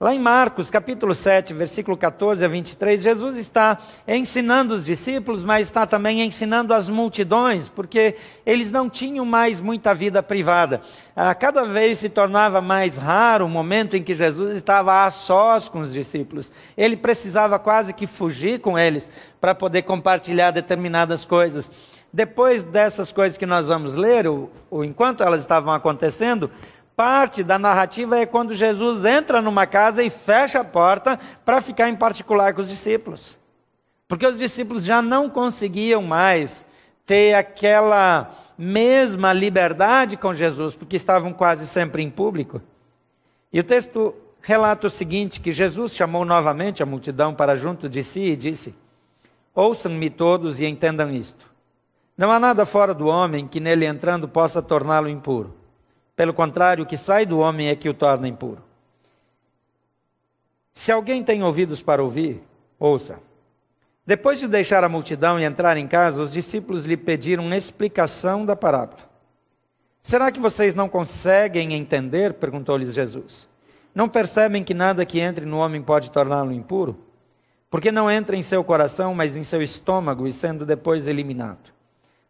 Lá 0.00 0.12
em 0.12 0.18
Marcos, 0.18 0.70
capítulo 0.70 1.14
7, 1.14 1.54
versículo 1.54 1.96
14 1.96 2.44
a 2.44 2.48
23, 2.48 3.00
Jesus 3.00 3.38
está 3.38 3.78
ensinando 4.08 4.74
os 4.74 4.84
discípulos, 4.84 5.44
mas 5.44 5.68
está 5.68 5.86
também 5.86 6.20
ensinando 6.20 6.74
as 6.74 6.88
multidões, 6.88 7.68
porque 7.68 8.16
eles 8.44 8.72
não 8.72 8.90
tinham 8.90 9.24
mais 9.24 9.60
muita 9.60 9.94
vida 9.94 10.20
privada. 10.20 10.80
A 11.14 11.32
cada 11.32 11.64
vez 11.64 11.98
se 11.98 12.08
tornava 12.08 12.60
mais 12.60 12.96
raro 12.96 13.46
o 13.46 13.48
momento 13.48 13.96
em 13.96 14.02
que 14.02 14.16
Jesus 14.16 14.56
estava 14.56 15.04
a 15.04 15.10
sós 15.12 15.68
com 15.68 15.78
os 15.78 15.92
discípulos. 15.92 16.50
Ele 16.76 16.96
precisava 16.96 17.56
quase 17.56 17.92
que 17.92 18.08
fugir 18.08 18.58
com 18.58 18.76
eles 18.76 19.08
para 19.40 19.54
poder 19.54 19.82
compartilhar 19.82 20.50
determinadas 20.50 21.24
coisas. 21.24 21.70
Depois 22.12 22.64
dessas 22.64 23.12
coisas 23.12 23.38
que 23.38 23.46
nós 23.46 23.68
vamos 23.68 23.94
ler, 23.94 24.26
ou, 24.26 24.50
ou 24.70 24.84
enquanto 24.84 25.22
elas 25.22 25.40
estavam 25.40 25.72
acontecendo, 25.72 26.50
Parte 26.96 27.42
da 27.42 27.58
narrativa 27.58 28.18
é 28.18 28.24
quando 28.24 28.54
Jesus 28.54 29.04
entra 29.04 29.42
numa 29.42 29.66
casa 29.66 30.02
e 30.04 30.10
fecha 30.10 30.60
a 30.60 30.64
porta 30.64 31.18
para 31.44 31.60
ficar 31.60 31.88
em 31.88 31.96
particular 31.96 32.54
com 32.54 32.60
os 32.60 32.68
discípulos. 32.68 33.36
Porque 34.06 34.26
os 34.26 34.38
discípulos 34.38 34.84
já 34.84 35.02
não 35.02 35.28
conseguiam 35.28 36.02
mais 36.02 36.64
ter 37.04 37.34
aquela 37.34 38.30
mesma 38.56 39.32
liberdade 39.32 40.16
com 40.16 40.32
Jesus, 40.32 40.76
porque 40.76 40.94
estavam 40.94 41.32
quase 41.32 41.66
sempre 41.66 42.00
em 42.00 42.08
público. 42.08 42.62
E 43.52 43.58
o 43.58 43.64
texto 43.64 44.14
relata 44.40 44.86
o 44.86 44.90
seguinte: 44.90 45.40
que 45.40 45.50
Jesus 45.50 45.96
chamou 45.96 46.24
novamente 46.24 46.80
a 46.80 46.86
multidão 46.86 47.34
para 47.34 47.56
junto 47.56 47.88
de 47.88 48.04
si 48.04 48.20
e 48.20 48.36
disse: 48.36 48.72
Ouçam-me 49.52 50.10
todos 50.10 50.60
e 50.60 50.66
entendam 50.66 51.10
isto. 51.10 51.52
Não 52.16 52.30
há 52.30 52.38
nada 52.38 52.64
fora 52.64 52.94
do 52.94 53.08
homem 53.08 53.48
que 53.48 53.58
nele 53.58 53.84
entrando 53.84 54.28
possa 54.28 54.62
torná-lo 54.62 55.08
impuro 55.08 55.63
pelo 56.16 56.32
contrário, 56.32 56.84
o 56.84 56.86
que 56.86 56.96
sai 56.96 57.26
do 57.26 57.38
homem 57.38 57.68
é 57.68 57.74
que 57.74 57.88
o 57.88 57.94
torna 57.94 58.28
impuro. 58.28 58.62
Se 60.72 60.90
alguém 60.90 61.22
tem 61.22 61.42
ouvidos 61.42 61.80
para 61.80 62.02
ouvir, 62.02 62.42
ouça. 62.78 63.18
Depois 64.06 64.38
de 64.38 64.46
deixar 64.46 64.84
a 64.84 64.88
multidão 64.88 65.40
e 65.40 65.44
entrar 65.44 65.76
em 65.76 65.86
casa, 65.86 66.22
os 66.22 66.32
discípulos 66.32 66.84
lhe 66.84 66.96
pediram 66.96 67.54
explicação 67.54 68.44
da 68.44 68.54
parábola. 68.54 69.02
Será 70.02 70.30
que 70.30 70.38
vocês 70.38 70.74
não 70.74 70.88
conseguem 70.88 71.72
entender? 71.72 72.34
perguntou-lhes 72.34 72.92
Jesus. 72.92 73.48
Não 73.94 74.08
percebem 74.08 74.62
que 74.62 74.74
nada 74.74 75.06
que 75.06 75.20
entre 75.20 75.46
no 75.46 75.56
homem 75.56 75.80
pode 75.80 76.10
torná-lo 76.10 76.52
impuro? 76.52 76.98
Porque 77.70 77.90
não 77.90 78.10
entra 78.10 78.36
em 78.36 78.42
seu 78.42 78.62
coração, 78.62 79.14
mas 79.14 79.36
em 79.36 79.42
seu 79.42 79.62
estômago 79.62 80.26
e 80.26 80.32
sendo 80.32 80.66
depois 80.66 81.06
eliminado. 81.06 81.72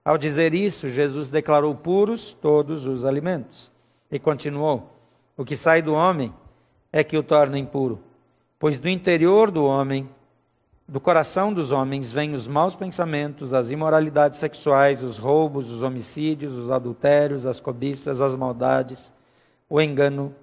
Ao 0.05 0.17
dizer 0.17 0.55
isso, 0.55 0.89
Jesus 0.89 1.31
declarou 1.31 1.75
puros 1.75 2.37
todos 2.41 2.87
os 2.87 3.05
alimentos. 3.05 3.74
E 4.11 4.19
continuou: 4.19 4.91
O 5.37 5.45
que 5.45 5.57
sai 5.57 5.83
do 5.83 5.95
homem 5.95 6.33
é 6.93 7.03
que 7.03 7.17
o 7.17 7.23
torna 7.23 7.59
impuro, 7.59 8.01
pois 8.59 8.79
do 8.79 8.89
interior 8.89 9.51
do 9.51 9.65
homem, 9.65 10.09
do 10.87 11.01
coração 11.01 11.53
dos 11.53 11.73
homens, 11.73 12.13
vêm 12.13 12.35
os 12.35 12.47
maus 12.47 12.77
pensamentos, 12.77 13.53
as 13.53 13.71
imoralidades 13.71 14.39
sexuais, 14.39 15.03
os 15.03 15.19
roubos, 15.19 15.71
os 15.71 15.83
homicídios, 15.83 16.53
os 16.57 16.71
adultérios, 16.71 17.47
as 17.47 17.59
cobiças, 17.59 18.21
as 18.21 18.37
maldades, 18.37 19.13
o 19.69 19.81
engano, 19.81 20.35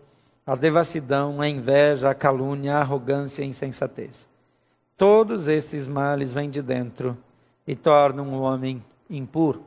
a 0.45 0.55
devassidão, 0.55 1.39
a 1.39 1.47
inveja, 1.47 2.09
a 2.09 2.15
calúnia, 2.15 2.75
a 2.75 2.81
arrogância 2.81 3.41
e 3.41 3.45
a 3.45 3.47
insensatez. 3.47 4.27
Todos 4.97 5.47
esses 5.47 5.87
males 5.87 6.33
vêm 6.33 6.49
de 6.49 6.61
dentro 6.61 7.17
e 7.65 7.75
tornam 7.75 8.33
o 8.33 8.41
homem 8.41 8.83
impuro. 9.09 9.63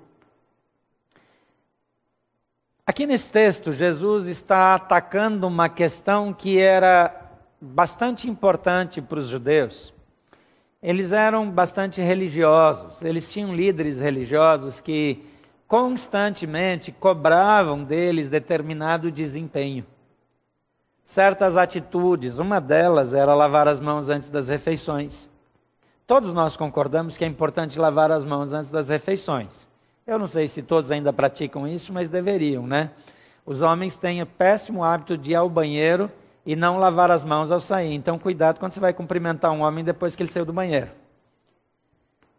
Aqui 2.86 3.06
nesse 3.06 3.32
texto, 3.32 3.72
Jesus 3.72 4.26
está 4.26 4.74
atacando 4.74 5.46
uma 5.46 5.70
questão 5.70 6.34
que 6.34 6.58
era 6.60 7.30
bastante 7.58 8.28
importante 8.28 9.00
para 9.00 9.18
os 9.18 9.28
judeus. 9.28 9.94
eles 10.82 11.10
eram 11.12 11.50
bastante 11.50 12.02
religiosos, 12.02 13.02
eles 13.02 13.32
tinham 13.32 13.54
líderes 13.54 14.00
religiosos 14.00 14.82
que 14.82 15.24
constantemente 15.66 16.92
cobravam 16.92 17.82
deles 17.82 18.28
determinado 18.28 19.10
desempenho. 19.10 19.86
Certas 21.02 21.56
atitudes, 21.56 22.38
uma 22.38 22.60
delas 22.60 23.14
era 23.14 23.34
lavar 23.34 23.66
as 23.66 23.80
mãos 23.80 24.10
antes 24.10 24.28
das 24.28 24.48
refeições. 24.48 25.30
Todos 26.06 26.34
nós 26.34 26.54
concordamos 26.54 27.16
que 27.16 27.24
é 27.24 27.28
importante 27.28 27.78
lavar 27.78 28.10
as 28.10 28.26
mãos 28.26 28.52
antes 28.52 28.70
das 28.70 28.90
refeições. 28.90 29.72
Eu 30.06 30.18
não 30.18 30.26
sei 30.26 30.46
se 30.48 30.62
todos 30.62 30.90
ainda 30.90 31.12
praticam 31.12 31.66
isso, 31.66 31.92
mas 31.92 32.10
deveriam, 32.10 32.66
né? 32.66 32.90
Os 33.46 33.62
homens 33.62 33.96
têm 33.96 34.22
o 34.22 34.26
péssimo 34.26 34.84
hábito 34.84 35.16
de 35.16 35.32
ir 35.32 35.34
ao 35.34 35.48
banheiro 35.48 36.10
e 36.44 36.54
não 36.54 36.78
lavar 36.78 37.10
as 37.10 37.24
mãos 37.24 37.50
ao 37.50 37.60
sair. 37.60 37.94
Então, 37.94 38.18
cuidado 38.18 38.58
quando 38.58 38.72
você 38.72 38.80
vai 38.80 38.92
cumprimentar 38.92 39.50
um 39.50 39.62
homem 39.62 39.82
depois 39.82 40.14
que 40.14 40.22
ele 40.22 40.30
saiu 40.30 40.44
do 40.44 40.52
banheiro. 40.52 40.90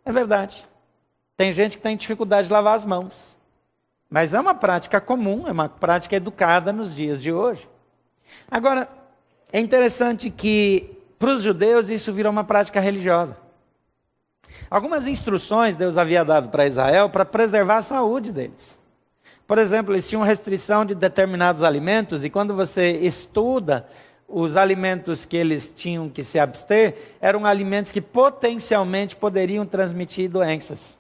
É 0.04 0.12
verdade. 0.12 0.66
Tem 1.36 1.52
gente 1.52 1.78
que 1.78 1.84
tem 1.84 1.98
dificuldade 1.98 2.48
de 2.48 2.54
lavar 2.54 2.76
as 2.76 2.86
mãos. 2.86 3.36
Mas 4.10 4.34
é 4.34 4.40
uma 4.40 4.54
prática 4.54 5.02
comum, 5.02 5.48
é 5.48 5.52
uma 5.52 5.68
prática 5.68 6.16
educada 6.16 6.72
nos 6.72 6.96
dias 6.96 7.22
de 7.22 7.32
hoje. 7.32 7.68
Agora, 8.50 8.88
é 9.52 9.60
interessante 9.60 10.30
que 10.30 10.98
para 11.18 11.32
os 11.32 11.42
judeus 11.42 11.90
isso 11.90 12.14
virou 12.14 12.32
uma 12.32 12.44
prática 12.44 12.80
religiosa. 12.80 13.36
Algumas 14.70 15.08
instruções 15.08 15.76
Deus 15.76 15.98
havia 15.98 16.26
dado 16.26 16.50
para 16.50 16.68
Israel 16.68 17.10
para 17.10 17.26
preservar 17.26 17.78
a 17.78 17.82
saúde 17.82 18.32
deles. 18.32 18.80
Por 19.48 19.58
exemplo, 19.58 19.94
eles 19.94 20.10
tinham 20.10 20.24
restrição 20.24 20.84
de 20.86 20.96
determinados 20.96 21.62
alimentos, 21.62 22.26
e 22.26 22.30
quando 22.30 22.56
você 22.56 22.94
estuda 22.94 23.88
os 24.28 24.56
alimentos 24.56 25.24
que 25.24 25.38
eles 25.38 25.72
tinham 25.76 26.10
que 26.10 26.24
se 26.24 26.40
abster, 26.40 26.96
eram 27.22 27.46
alimentos 27.46 27.92
que 27.92 28.02
potencialmente 28.02 29.16
poderiam 29.16 29.66
transmitir 29.66 30.30
doenças, 30.30 30.98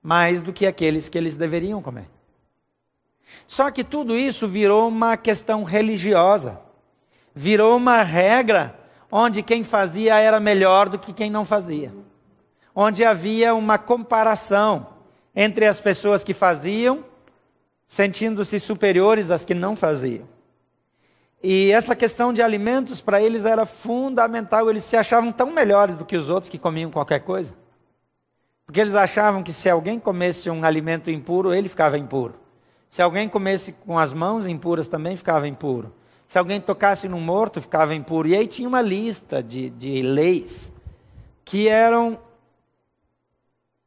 mais 0.00 0.42
do 0.42 0.52
que 0.52 0.64
aqueles 0.64 1.08
que 1.08 1.18
eles 1.18 1.36
deveriam 1.36 1.82
comer. 1.82 2.08
Só 3.48 3.70
que 3.70 3.82
tudo 3.82 4.16
isso 4.16 4.46
virou 4.46 4.86
uma 4.88 5.16
questão 5.16 5.64
religiosa, 5.64 6.60
virou 7.34 7.76
uma 7.76 8.02
regra 8.02 8.78
onde 9.10 9.42
quem 9.42 9.64
fazia 9.64 10.18
era 10.18 10.38
melhor 10.38 10.88
do 10.88 10.98
que 10.98 11.12
quem 11.12 11.30
não 11.30 11.44
fazia, 11.44 11.92
onde 12.78 13.02
havia 13.02 13.54
uma 13.54 13.78
comparação 13.78 14.86
entre 15.34 15.64
as 15.64 15.80
pessoas 15.80 16.22
que 16.22 16.34
faziam 16.34 17.02
sentindo-se 17.88 18.60
superiores 18.60 19.30
às 19.30 19.46
que 19.46 19.54
não 19.54 19.74
faziam. 19.74 20.28
E 21.42 21.70
essa 21.70 21.96
questão 21.96 22.32
de 22.34 22.42
alimentos 22.42 23.00
para 23.00 23.20
eles 23.20 23.46
era 23.46 23.64
fundamental, 23.64 24.68
eles 24.68 24.84
se 24.84 24.96
achavam 24.96 25.32
tão 25.32 25.50
melhores 25.50 25.96
do 25.96 26.04
que 26.04 26.16
os 26.16 26.28
outros 26.28 26.50
que 26.50 26.58
comiam 26.58 26.90
qualquer 26.90 27.20
coisa. 27.20 27.54
Porque 28.66 28.80
eles 28.80 28.94
achavam 28.94 29.42
que 29.42 29.52
se 29.52 29.70
alguém 29.70 29.98
comesse 29.98 30.50
um 30.50 30.64
alimento 30.64 31.10
impuro, 31.10 31.54
ele 31.54 31.68
ficava 31.68 31.96
impuro. 31.96 32.34
Se 32.90 33.00
alguém 33.00 33.28
comesse 33.28 33.72
com 33.72 33.98
as 33.98 34.12
mãos 34.12 34.46
impuras, 34.46 34.88
também 34.88 35.16
ficava 35.16 35.46
impuro. 35.46 35.94
Se 36.26 36.38
alguém 36.38 36.60
tocasse 36.60 37.08
num 37.08 37.20
morto, 37.20 37.60
ficava 37.60 37.94
impuro. 37.94 38.26
E 38.26 38.34
aí 38.34 38.46
tinha 38.46 38.68
uma 38.68 38.82
lista 38.82 39.42
de, 39.42 39.70
de 39.70 40.02
leis 40.02 40.72
que 41.44 41.68
eram 41.68 42.18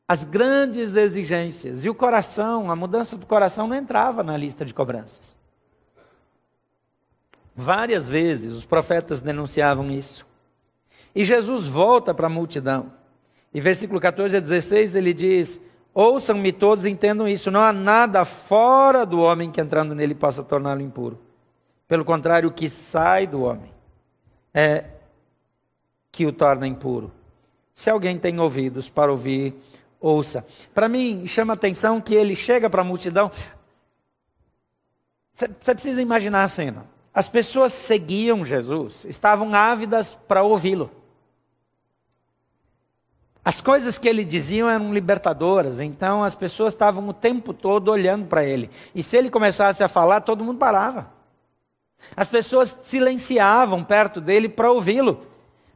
as 0.09 0.23
grandes 0.23 0.95
exigências. 0.95 1.85
E 1.85 1.89
o 1.89 1.93
coração, 1.93 2.71
a 2.71 2.75
mudança 2.75 3.15
do 3.15 3.27
coração 3.27 3.67
não 3.67 3.75
entrava 3.75 4.23
na 4.23 4.35
lista 4.35 4.65
de 4.65 4.73
cobranças. 4.73 5.37
Várias 7.55 8.09
vezes 8.09 8.53
os 8.53 8.65
profetas 8.65 9.21
denunciavam 9.21 9.91
isso. 9.91 10.25
E 11.13 11.23
Jesus 11.23 11.67
volta 11.67 12.11
para 12.11 12.25
a 12.25 12.29
multidão. 12.29 12.91
E 13.53 13.61
versículo 13.61 13.99
14 13.99 14.35
a 14.35 14.39
16 14.39 14.95
ele 14.95 15.13
diz: 15.13 15.61
Ouçam-me 15.93 16.51
todos 16.51 16.85
e 16.85 16.89
entendam 16.89 17.27
isso. 17.27 17.51
Não 17.51 17.61
há 17.61 17.71
nada 17.71 18.25
fora 18.25 19.05
do 19.05 19.19
homem 19.19 19.51
que 19.51 19.61
entrando 19.61 19.93
nele 19.93 20.15
possa 20.15 20.41
torná-lo 20.41 20.81
impuro. 20.81 21.19
Pelo 21.87 22.03
contrário, 22.03 22.49
o 22.49 22.53
que 22.53 22.67
sai 22.67 23.27
do 23.27 23.43
homem 23.43 23.71
é 24.55 24.85
que 26.11 26.25
o 26.25 26.33
torna 26.33 26.65
impuro. 26.65 27.11
Se 27.75 27.91
alguém 27.91 28.17
tem 28.17 28.39
ouvidos 28.39 28.89
para 28.89 29.11
ouvir, 29.11 29.55
ouça. 29.99 30.45
Para 30.73 30.87
mim, 30.87 31.25
chama 31.27 31.53
atenção 31.53 31.99
que 31.99 32.15
ele 32.15 32.35
chega 32.35 32.69
para 32.69 32.81
a 32.81 32.85
multidão. 32.85 33.31
Você 35.33 35.73
precisa 35.73 36.01
imaginar 36.01 36.43
a 36.43 36.47
cena. 36.47 36.85
As 37.13 37.27
pessoas 37.27 37.73
seguiam 37.73 38.45
Jesus, 38.45 39.05
estavam 39.05 39.53
ávidas 39.53 40.13
para 40.13 40.43
ouvi-lo. 40.43 40.91
As 43.43 43.61
coisas 43.61 43.97
que 43.97 44.07
ele 44.07 44.23
dizia 44.23 44.65
eram 44.69 44.93
libertadoras, 44.93 45.79
então 45.79 46.23
as 46.23 46.35
pessoas 46.35 46.73
estavam 46.73 47.07
o 47.07 47.13
tempo 47.13 47.53
todo 47.53 47.89
olhando 47.89 48.27
para 48.27 48.43
ele. 48.43 48.69
E 48.93 49.01
se 49.01 49.17
ele 49.17 49.29
começasse 49.29 49.83
a 49.83 49.87
falar, 49.87 50.21
todo 50.21 50.43
mundo 50.43 50.59
parava. 50.59 51.11
As 52.15 52.27
pessoas 52.27 52.77
silenciavam 52.83 53.83
perto 53.83 54.21
dele 54.21 54.47
para 54.47 54.71
ouvi-lo. 54.71 55.25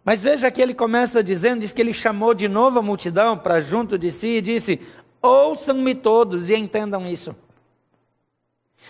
Mas 0.03 0.21
veja 0.21 0.51
que 0.51 0.61
ele 0.61 0.73
começa 0.73 1.23
dizendo, 1.23 1.61
diz 1.61 1.71
que 1.71 1.81
ele 1.81 1.93
chamou 1.93 2.33
de 2.33 2.47
novo 2.47 2.79
a 2.79 2.81
multidão 2.81 3.37
para 3.37 3.61
junto 3.61 3.97
de 3.97 4.11
si 4.11 4.37
e 4.37 4.41
disse: 4.41 4.81
Ouçam-me 5.21 5.95
todos 5.95 6.49
e 6.49 6.55
entendam 6.55 7.07
isso. 7.07 7.35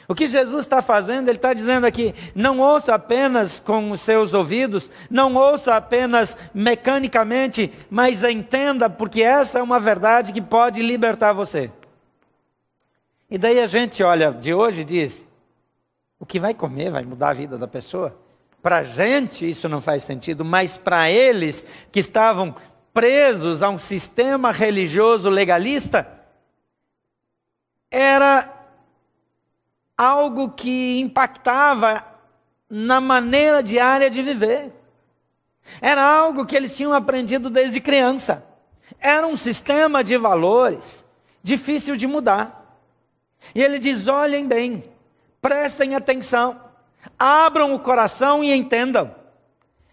O 0.08 0.16
que 0.16 0.28
Jesus 0.28 0.66
está 0.66 0.82
fazendo, 0.82 1.30
ele 1.30 1.38
está 1.38 1.54
dizendo 1.54 1.86
aqui: 1.86 2.14
não 2.34 2.60
ouça 2.60 2.96
apenas 2.96 3.60
com 3.60 3.92
os 3.92 4.02
seus 4.02 4.34
ouvidos, 4.34 4.90
não 5.10 5.36
ouça 5.36 5.76
apenas 5.76 6.38
mecanicamente, 6.54 7.72
mas 7.90 8.24
entenda, 8.24 8.90
porque 8.90 9.22
essa 9.22 9.60
é 9.60 9.64
uma 9.64 9.80
verdade 9.80 10.34
que 10.34 10.42
pode 10.42 10.82
libertar 10.82 11.32
você. 11.32 11.72
E 13.30 13.38
daí 13.38 13.60
a 13.60 13.68
gente 13.68 14.04
olha 14.04 14.32
de 14.32 14.54
hoje 14.54 14.82
e 14.82 14.86
diz: 14.86 15.26
o 16.20 16.26
que 16.26 16.40
vai 16.40 16.54
comer 16.54 16.90
vai 16.90 17.04
mudar 17.04 17.30
a 17.30 17.34
vida 17.34 17.58
da 17.58 17.68
pessoa? 17.68 18.23
Para 18.64 18.78
a 18.78 18.84
gente 18.84 19.48
isso 19.48 19.68
não 19.68 19.82
faz 19.82 20.04
sentido, 20.04 20.46
mas 20.46 20.78
para 20.78 21.12
eles 21.12 21.66
que 21.92 22.00
estavam 22.00 22.56
presos 22.94 23.62
a 23.62 23.70
um 23.70 23.78
sistema 23.78 24.54
religioso 24.54 25.30
legalista, 25.30 26.08
era 27.92 28.50
algo 29.98 30.52
que 30.52 30.98
impactava 31.02 32.06
na 32.70 33.02
maneira 33.02 33.62
diária 33.62 34.10
de 34.10 34.22
viver. 34.22 34.72
Era 35.82 36.02
algo 36.02 36.46
que 36.46 36.56
eles 36.56 36.76
tinham 36.76 36.94
aprendido 36.94 37.50
desde 37.50 37.82
criança. 37.82 38.48
Era 38.98 39.28
um 39.28 39.36
sistema 39.36 40.02
de 40.02 40.16
valores 40.16 41.04
difícil 41.44 41.98
de 41.98 42.08
mudar. 42.08 42.80
E 43.54 43.62
ele 43.62 43.78
diz: 43.78 44.08
olhem 44.08 44.48
bem, 44.48 44.86
prestem 45.42 45.96
atenção. 45.96 46.73
Abram 47.18 47.74
o 47.74 47.80
coração 47.80 48.44
e 48.44 48.54
entendam. 48.54 49.14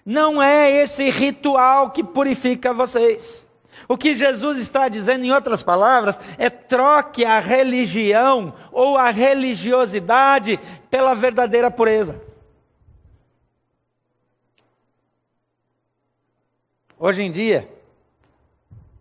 Não 0.04 0.42
é 0.42 0.70
esse 0.70 1.10
ritual 1.10 1.90
que 1.90 2.02
purifica 2.02 2.72
vocês. 2.72 3.48
O 3.88 3.96
que 3.96 4.14
Jesus 4.14 4.58
está 4.58 4.88
dizendo, 4.88 5.24
em 5.24 5.32
outras 5.32 5.62
palavras, 5.62 6.20
é 6.38 6.48
troque 6.48 7.24
a 7.24 7.40
religião 7.40 8.54
ou 8.70 8.96
a 8.96 9.10
religiosidade 9.10 10.60
pela 10.88 11.14
verdadeira 11.14 11.70
pureza. 11.70 12.20
Hoje 16.96 17.22
em 17.22 17.32
dia, 17.32 17.68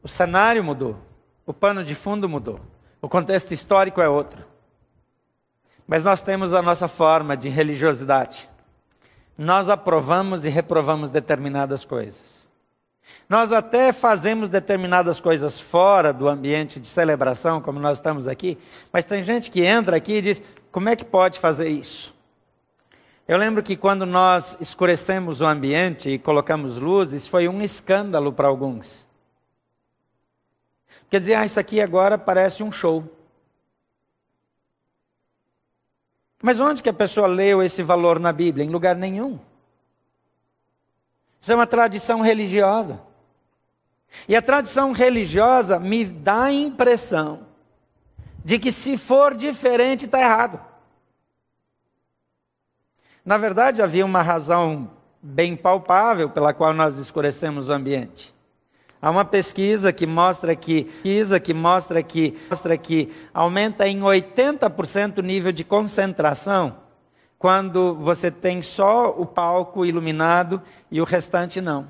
o 0.02 0.08
cenário 0.08 0.64
mudou, 0.64 0.98
o 1.46 1.54
pano 1.54 1.84
de 1.84 1.94
fundo 1.94 2.30
mudou, 2.30 2.60
o 3.02 3.10
contexto 3.10 3.54
histórico 3.54 4.02
é 4.02 4.08
outro. 4.08 4.49
Mas 5.90 6.04
nós 6.04 6.22
temos 6.22 6.54
a 6.54 6.62
nossa 6.62 6.88
forma 6.88 7.36
de 7.36 7.50
religiosidade. 7.50 8.48
Nós 9.36 9.70
aprovamos 9.70 10.46
e 10.46 10.50
reprovamos 10.50 11.10
determinadas 11.10 11.84
coisas. 11.84 12.48
Nós 13.28 13.52
até 13.52 13.92
fazemos 13.92 14.50
determinadas 14.50 15.20
coisas 15.20 15.60
fora 15.60 16.14
do 16.14 16.30
ambiente 16.30 16.80
de 16.80 16.88
celebração, 16.88 17.60
como 17.60 17.80
nós 17.80 17.98
estamos 17.98 18.28
aqui, 18.28 18.56
mas 18.94 19.04
tem 19.04 19.24
gente 19.24 19.50
que 19.50 19.66
entra 19.66 19.98
aqui 19.98 20.18
e 20.18 20.22
diz: 20.22 20.44
como 20.72 20.90
é 20.90 20.96
que 20.96 21.04
pode 21.04 21.40
fazer 21.40 21.70
isso? 21.70 22.14
Eu 23.28 23.40
lembro 23.40 23.64
que 23.64 23.76
quando 23.76 24.06
nós 24.06 24.58
escurecemos 24.62 25.42
o 25.42 25.46
ambiente 25.46 26.08
e 26.08 26.20
colocamos 26.20 26.78
luzes, 26.78 27.26
foi 27.26 27.48
um 27.48 27.64
escândalo 27.64 28.32
para 28.32 28.48
alguns. 28.48 29.08
Quer 31.10 31.20
dizer, 31.20 31.34
ah, 31.34 31.46
isso 31.46 31.60
aqui 31.60 31.82
agora 31.82 32.16
parece 32.16 32.62
um 32.62 32.72
show. 32.72 33.19
Mas 36.42 36.60
onde 36.60 36.82
que 36.82 36.90
a 36.90 36.94
pessoa 36.94 37.28
leu 37.28 37.62
esse 37.62 37.84
valor 37.84 38.20
na 38.20 38.32
Bíblia? 38.32 38.66
Em 38.66 38.70
lugar 38.70 38.96
nenhum. 38.96 39.40
Isso 41.42 41.52
é 41.52 41.56
uma 41.56 41.68
tradição 41.68 42.22
religiosa. 42.22 43.02
E 44.28 44.36
a 44.36 44.42
tradição 44.42 44.92
religiosa 44.92 45.80
me 45.80 46.04
dá 46.04 46.46
a 46.46 46.54
impressão 46.54 47.48
de 48.44 48.58
que 48.58 48.72
se 48.72 48.98
for 48.98 49.36
diferente 49.36 50.06
está 50.06 50.20
errado. 50.20 50.60
Na 53.24 53.38
verdade, 53.38 53.82
havia 53.82 54.06
uma 54.06 54.22
razão 54.22 54.92
bem 55.22 55.56
palpável 55.56 56.30
pela 56.30 56.54
qual 56.54 56.74
nós 56.74 56.98
escurecemos 56.98 57.68
o 57.68 57.74
ambiente. 57.74 58.34
Há 59.02 59.10
uma 59.10 59.24
pesquisa 59.24 59.94
que 59.94 60.06
mostra 60.06 60.56
que, 60.56 60.84
pesquisa 60.84 61.40
que 61.40 61.54
mostra 61.54 62.04
que, 62.04 62.38
mostra 62.50 62.78
que 62.78 63.10
aumenta 63.34 63.88
em 63.88 64.00
80% 64.02 65.20
o 65.20 65.22
nível 65.22 65.52
de 65.52 65.64
concentração 65.64 66.76
quando 67.38 67.96
você 67.96 68.30
tem 68.30 68.62
só 68.62 69.10
o 69.18 69.26
palco 69.26 69.86
iluminado 69.86 70.62
e 70.92 71.00
o 71.00 71.06
restante 71.06 71.62
não. 71.62 71.88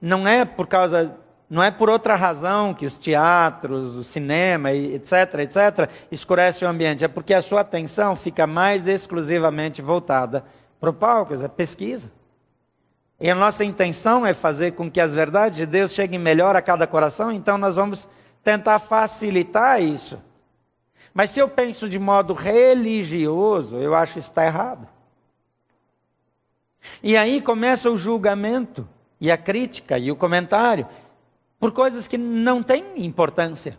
Não 0.00 0.26
é 0.26 0.44
por 0.44 0.68
causa, 0.68 1.16
não 1.50 1.60
é 1.60 1.72
por 1.72 1.90
outra 1.90 2.14
razão 2.14 2.72
que 2.72 2.86
os 2.86 2.96
teatros, 2.96 3.96
o 3.96 4.04
cinema, 4.04 4.72
etc, 4.72 5.40
etc, 5.40 5.90
escurecem 6.12 6.66
o 6.66 6.70
ambiente, 6.70 7.02
é 7.02 7.08
porque 7.08 7.34
a 7.34 7.42
sua 7.42 7.62
atenção 7.62 8.14
fica 8.14 8.46
mais 8.46 8.86
exclusivamente 8.86 9.82
voltada 9.82 10.44
para 10.78 10.90
o 10.90 10.94
palco, 10.94 11.34
é 11.34 11.48
pesquisa. 11.48 12.12
E 13.20 13.30
a 13.30 13.34
nossa 13.34 13.62
intenção 13.64 14.24
é 14.24 14.32
fazer 14.32 14.72
com 14.72 14.90
que 14.90 15.00
as 15.00 15.12
verdades 15.12 15.58
de 15.58 15.66
Deus 15.66 15.92
cheguem 15.92 16.18
melhor 16.18 16.56
a 16.56 16.62
cada 16.62 16.86
coração, 16.86 17.30
então 17.30 17.58
nós 17.58 17.76
vamos 17.76 18.08
tentar 18.42 18.78
facilitar 18.78 19.82
isso. 19.82 20.18
Mas 21.12 21.28
se 21.28 21.38
eu 21.38 21.48
penso 21.48 21.86
de 21.86 21.98
modo 21.98 22.32
religioso, 22.32 23.76
eu 23.76 23.94
acho 23.94 24.14
que 24.14 24.18
está 24.20 24.46
errado. 24.46 24.88
E 27.02 27.14
aí 27.14 27.42
começa 27.42 27.90
o 27.90 27.98
julgamento, 27.98 28.88
e 29.20 29.30
a 29.30 29.36
crítica, 29.36 29.98
e 29.98 30.10
o 30.10 30.16
comentário, 30.16 30.88
por 31.58 31.72
coisas 31.72 32.08
que 32.08 32.16
não 32.16 32.62
têm 32.62 33.04
importância. 33.04 33.78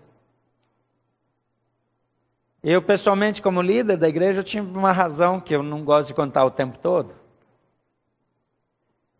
Eu, 2.63 2.80
pessoalmente, 2.80 3.41
como 3.41 3.60
líder 3.60 3.97
da 3.97 4.08
igreja, 4.08 4.41
eu 4.41 4.43
tinha 4.43 4.62
uma 4.62 4.91
razão 4.91 5.39
que 5.39 5.56
eu 5.56 5.63
não 5.63 5.84
gosto 5.84 6.10
de 6.10 6.13
contar 6.13 6.45
o 6.45 6.51
tempo 6.51 6.77
todo. 6.77 7.21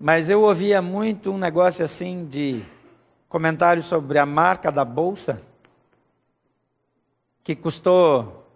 Mas 0.04 0.30
eu 0.30 0.42
ouvia 0.42 0.82
muito 0.82 1.32
um 1.32 1.38
negócio 1.38 1.86
assim 1.86 2.26
de 2.26 2.64
comentário 3.30 3.84
sobre 3.84 4.18
a 4.18 4.26
marca 4.26 4.72
da 4.72 4.84
bolsa, 4.84 5.40
que 7.44 7.56
custou 7.56 8.50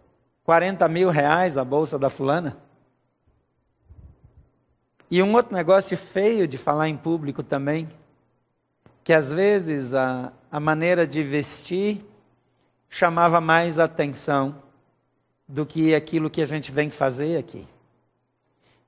40 0.43 0.89
mil 0.89 1.11
reais 1.11 1.55
a 1.55 1.63
bolsa 1.63 1.99
da 1.99 2.09
fulana. 2.09 2.57
E 5.11 5.21
um 5.21 5.35
outro 5.35 5.55
negócio 5.55 5.95
feio 5.95 6.47
de 6.47 6.57
falar 6.57 6.89
em 6.89 6.97
público 6.97 7.43
também, 7.43 7.87
que 9.03 9.13
às 9.13 9.31
vezes 9.31 9.93
a, 9.93 10.33
a 10.51 10.59
maneira 10.59 11.05
de 11.05 11.21
vestir 11.21 12.03
chamava 12.89 13.39
mais 13.39 13.77
atenção 13.77 14.63
do 15.47 15.63
que 15.63 15.93
aquilo 15.93 16.27
que 16.27 16.41
a 16.41 16.47
gente 16.47 16.71
vem 16.71 16.89
fazer 16.89 17.37
aqui. 17.37 17.67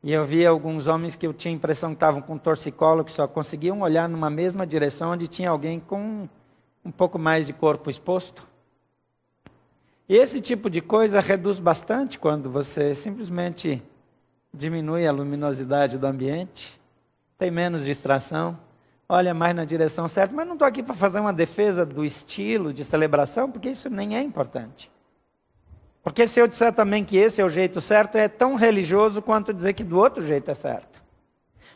E 0.07 0.13
eu 0.13 0.23
via 0.23 0.49
alguns 0.49 0.87
homens 0.87 1.17
que 1.17 1.27
eu 1.27 1.33
tinha 1.33 1.53
a 1.53 1.57
impressão 1.57 1.89
que 1.89 1.97
estavam 1.97 2.21
com 2.21 2.37
torcicolo, 2.37 3.03
que 3.03 3.11
só 3.11 3.27
conseguiam 3.27 3.81
olhar 3.81 4.07
numa 4.07 4.29
mesma 4.29 4.65
direção 4.65 5.11
onde 5.11 5.27
tinha 5.27 5.49
alguém 5.49 5.81
com 5.81 6.29
um 6.85 6.89
pouco 6.89 7.19
mais 7.19 7.45
de 7.45 7.51
corpo 7.51 7.89
exposto. 7.89 8.47
E 10.07 10.15
esse 10.15 10.39
tipo 10.39 10.69
de 10.69 10.79
coisa 10.79 11.19
reduz 11.19 11.59
bastante 11.59 12.17
quando 12.17 12.49
você 12.49 12.95
simplesmente 12.95 13.83
diminui 14.53 15.05
a 15.05 15.11
luminosidade 15.11 15.97
do 15.97 16.07
ambiente, 16.07 16.79
tem 17.37 17.51
menos 17.51 17.83
distração, 17.83 18.57
olha 19.09 19.33
mais 19.33 19.53
na 19.53 19.65
direção 19.65 20.07
certa. 20.07 20.33
Mas 20.33 20.47
não 20.47 20.53
estou 20.53 20.69
aqui 20.69 20.81
para 20.81 20.95
fazer 20.95 21.19
uma 21.19 21.33
defesa 21.33 21.85
do 21.85 22.05
estilo 22.05 22.71
de 22.71 22.85
celebração, 22.85 23.51
porque 23.51 23.71
isso 23.71 23.89
nem 23.89 24.15
é 24.15 24.21
importante. 24.21 24.89
Porque 26.07 26.25
se 26.25 26.39
eu 26.39 26.47
disser 26.47 26.71
também 26.71 27.03
que 27.03 27.17
esse 27.17 27.41
é 27.41 27.43
o 27.43 27.49
jeito 27.49 27.81
certo, 27.81 28.15
é 28.15 28.29
tão 28.29 28.55
religioso 28.55 29.21
quanto 29.21 29.53
dizer 29.53 29.73
que 29.73 29.83
do 29.83 29.99
outro 29.99 30.25
jeito 30.25 30.49
é 30.49 30.55
certo. 30.55 31.03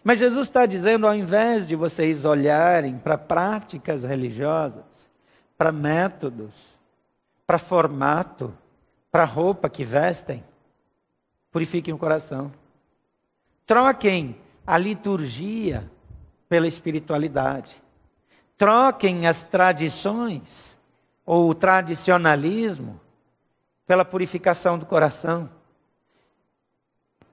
Mas 0.06 0.20
Jesus 0.20 0.48
está 0.48 0.66
dizendo, 0.66 1.06
ao 1.06 1.14
invés 1.14 1.68
de 1.68 1.76
vocês 1.76 2.24
olharem 2.24 2.98
para 2.98 3.18
práticas 3.18 4.06
religiosas, 4.06 5.10
para 5.58 5.70
métodos, 5.70 6.80
para 7.46 7.58
formato, 7.58 8.58
para 9.12 9.26
roupa 9.26 9.70
que 9.70 9.84
vestem, 9.84 10.42
purifiquem 11.52 11.94
o 11.94 11.98
coração. 11.98 12.54
Troquem 13.66 14.38
a 14.66 14.78
liturgia 14.78 15.92
pela 16.48 16.68
espiritualidade. 16.68 17.84
Troquem 18.58 19.28
as 19.28 19.44
tradições 19.44 20.80
ou 21.26 21.50
o 21.50 21.54
tradicionalismo 21.54 23.01
pela 23.86 24.06
purificação 24.06 24.78
do 24.78 24.86
coração. 24.86 25.50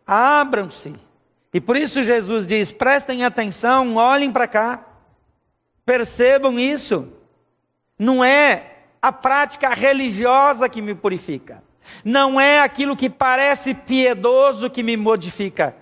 Abram-se. 0.06 0.94
E 1.52 1.60
por 1.60 1.76
isso 1.76 2.02
Jesus 2.02 2.46
diz: 2.46 2.72
prestem 2.72 3.24
atenção, 3.24 3.96
olhem 3.96 4.32
para 4.32 4.46
cá, 4.46 4.86
percebam 5.84 6.58
isso. 6.58 7.12
Não 7.98 8.22
é 8.22 8.76
a 9.00 9.12
prática 9.12 9.68
religiosa 9.70 10.68
que 10.68 10.82
me 10.82 10.94
purifica, 10.94 11.62
não 12.04 12.40
é 12.40 12.60
aquilo 12.60 12.96
que 12.96 13.08
parece 13.08 13.74
piedoso 13.74 14.70
que 14.70 14.82
me 14.82 14.96
modifica, 14.96 15.74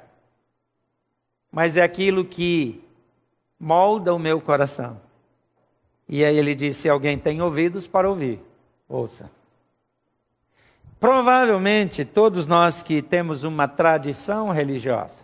mas 1.51 1.77
é 1.77 1.83
aquilo 1.83 2.25
que 2.25 2.83
molda 3.59 4.15
o 4.15 4.19
meu 4.19 4.41
coração. 4.41 5.01
E 6.09 6.25
aí 6.25 6.37
ele 6.37 6.55
diz: 6.55 6.77
se 6.77 6.89
alguém 6.89 7.19
tem 7.19 7.43
ouvidos 7.43 7.87
para 7.87 8.09
ouvir, 8.09 8.41
ouça. 8.89 9.31
Provavelmente 10.99 12.05
todos 12.05 12.47
nós 12.47 12.83
que 12.83 13.03
temos 13.03 13.45
uma 13.45 13.69
tradição 13.69 14.51
religiosa, 14.51 15.21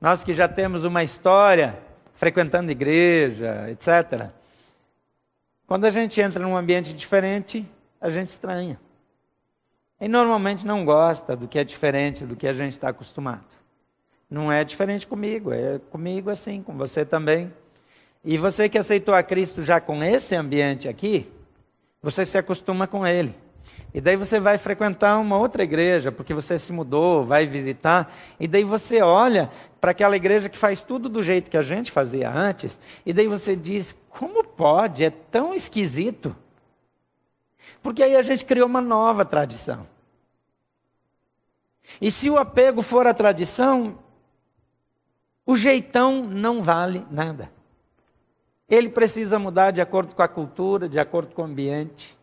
nós 0.00 0.22
que 0.22 0.34
já 0.34 0.46
temos 0.46 0.84
uma 0.84 1.02
história 1.02 1.78
frequentando 2.14 2.70
igreja, 2.70 3.70
etc. 3.70 4.28
Quando 5.66 5.86
a 5.86 5.90
gente 5.90 6.20
entra 6.20 6.42
num 6.42 6.56
ambiente 6.56 6.92
diferente, 6.92 7.66
a 7.98 8.10
gente 8.10 8.28
estranha. 8.28 8.78
E 9.98 10.06
normalmente 10.06 10.66
não 10.66 10.84
gosta 10.84 11.34
do 11.34 11.48
que 11.48 11.58
é 11.58 11.64
diferente 11.64 12.26
do 12.26 12.36
que 12.36 12.46
a 12.46 12.52
gente 12.52 12.72
está 12.72 12.90
acostumado. 12.90 13.46
Não 14.28 14.52
é 14.52 14.64
diferente 14.64 15.06
comigo, 15.06 15.52
é 15.52 15.78
comigo 15.90 16.28
assim, 16.28 16.62
com 16.62 16.76
você 16.76 17.04
também. 17.04 17.52
E 18.22 18.36
você 18.36 18.68
que 18.68 18.78
aceitou 18.78 19.14
a 19.14 19.22
Cristo 19.22 19.62
já 19.62 19.80
com 19.80 20.04
esse 20.04 20.34
ambiente 20.34 20.88
aqui, 20.88 21.30
você 22.02 22.26
se 22.26 22.36
acostuma 22.36 22.86
com 22.86 23.06
ele. 23.06 23.34
E 23.92 24.00
daí 24.00 24.14
você 24.14 24.38
vai 24.38 24.56
frequentar 24.56 25.18
uma 25.18 25.36
outra 25.36 25.64
igreja, 25.64 26.12
porque 26.12 26.32
você 26.32 26.58
se 26.58 26.72
mudou, 26.72 27.24
vai 27.24 27.44
visitar, 27.44 28.14
e 28.38 28.46
daí 28.46 28.62
você 28.62 29.02
olha 29.02 29.50
para 29.80 29.90
aquela 29.90 30.14
igreja 30.14 30.48
que 30.48 30.56
faz 30.56 30.80
tudo 30.80 31.08
do 31.08 31.22
jeito 31.22 31.50
que 31.50 31.56
a 31.56 31.62
gente 31.62 31.90
fazia 31.90 32.30
antes, 32.30 32.78
e 33.04 33.12
daí 33.12 33.26
você 33.26 33.56
diz: 33.56 33.96
como 34.08 34.44
pode? 34.44 35.04
É 35.04 35.10
tão 35.10 35.54
esquisito. 35.54 36.36
Porque 37.82 38.02
aí 38.02 38.14
a 38.14 38.22
gente 38.22 38.44
criou 38.44 38.66
uma 38.66 38.80
nova 38.80 39.24
tradição. 39.24 39.86
E 42.00 42.10
se 42.10 42.30
o 42.30 42.38
apego 42.38 42.82
for 42.82 43.06
a 43.06 43.14
tradição, 43.14 43.98
o 45.44 45.56
jeitão 45.56 46.22
não 46.22 46.62
vale 46.62 47.04
nada. 47.10 47.50
Ele 48.68 48.88
precisa 48.88 49.38
mudar 49.38 49.72
de 49.72 49.80
acordo 49.80 50.14
com 50.14 50.22
a 50.22 50.28
cultura, 50.28 50.88
de 50.88 51.00
acordo 51.00 51.34
com 51.34 51.42
o 51.42 51.44
ambiente 51.44 52.19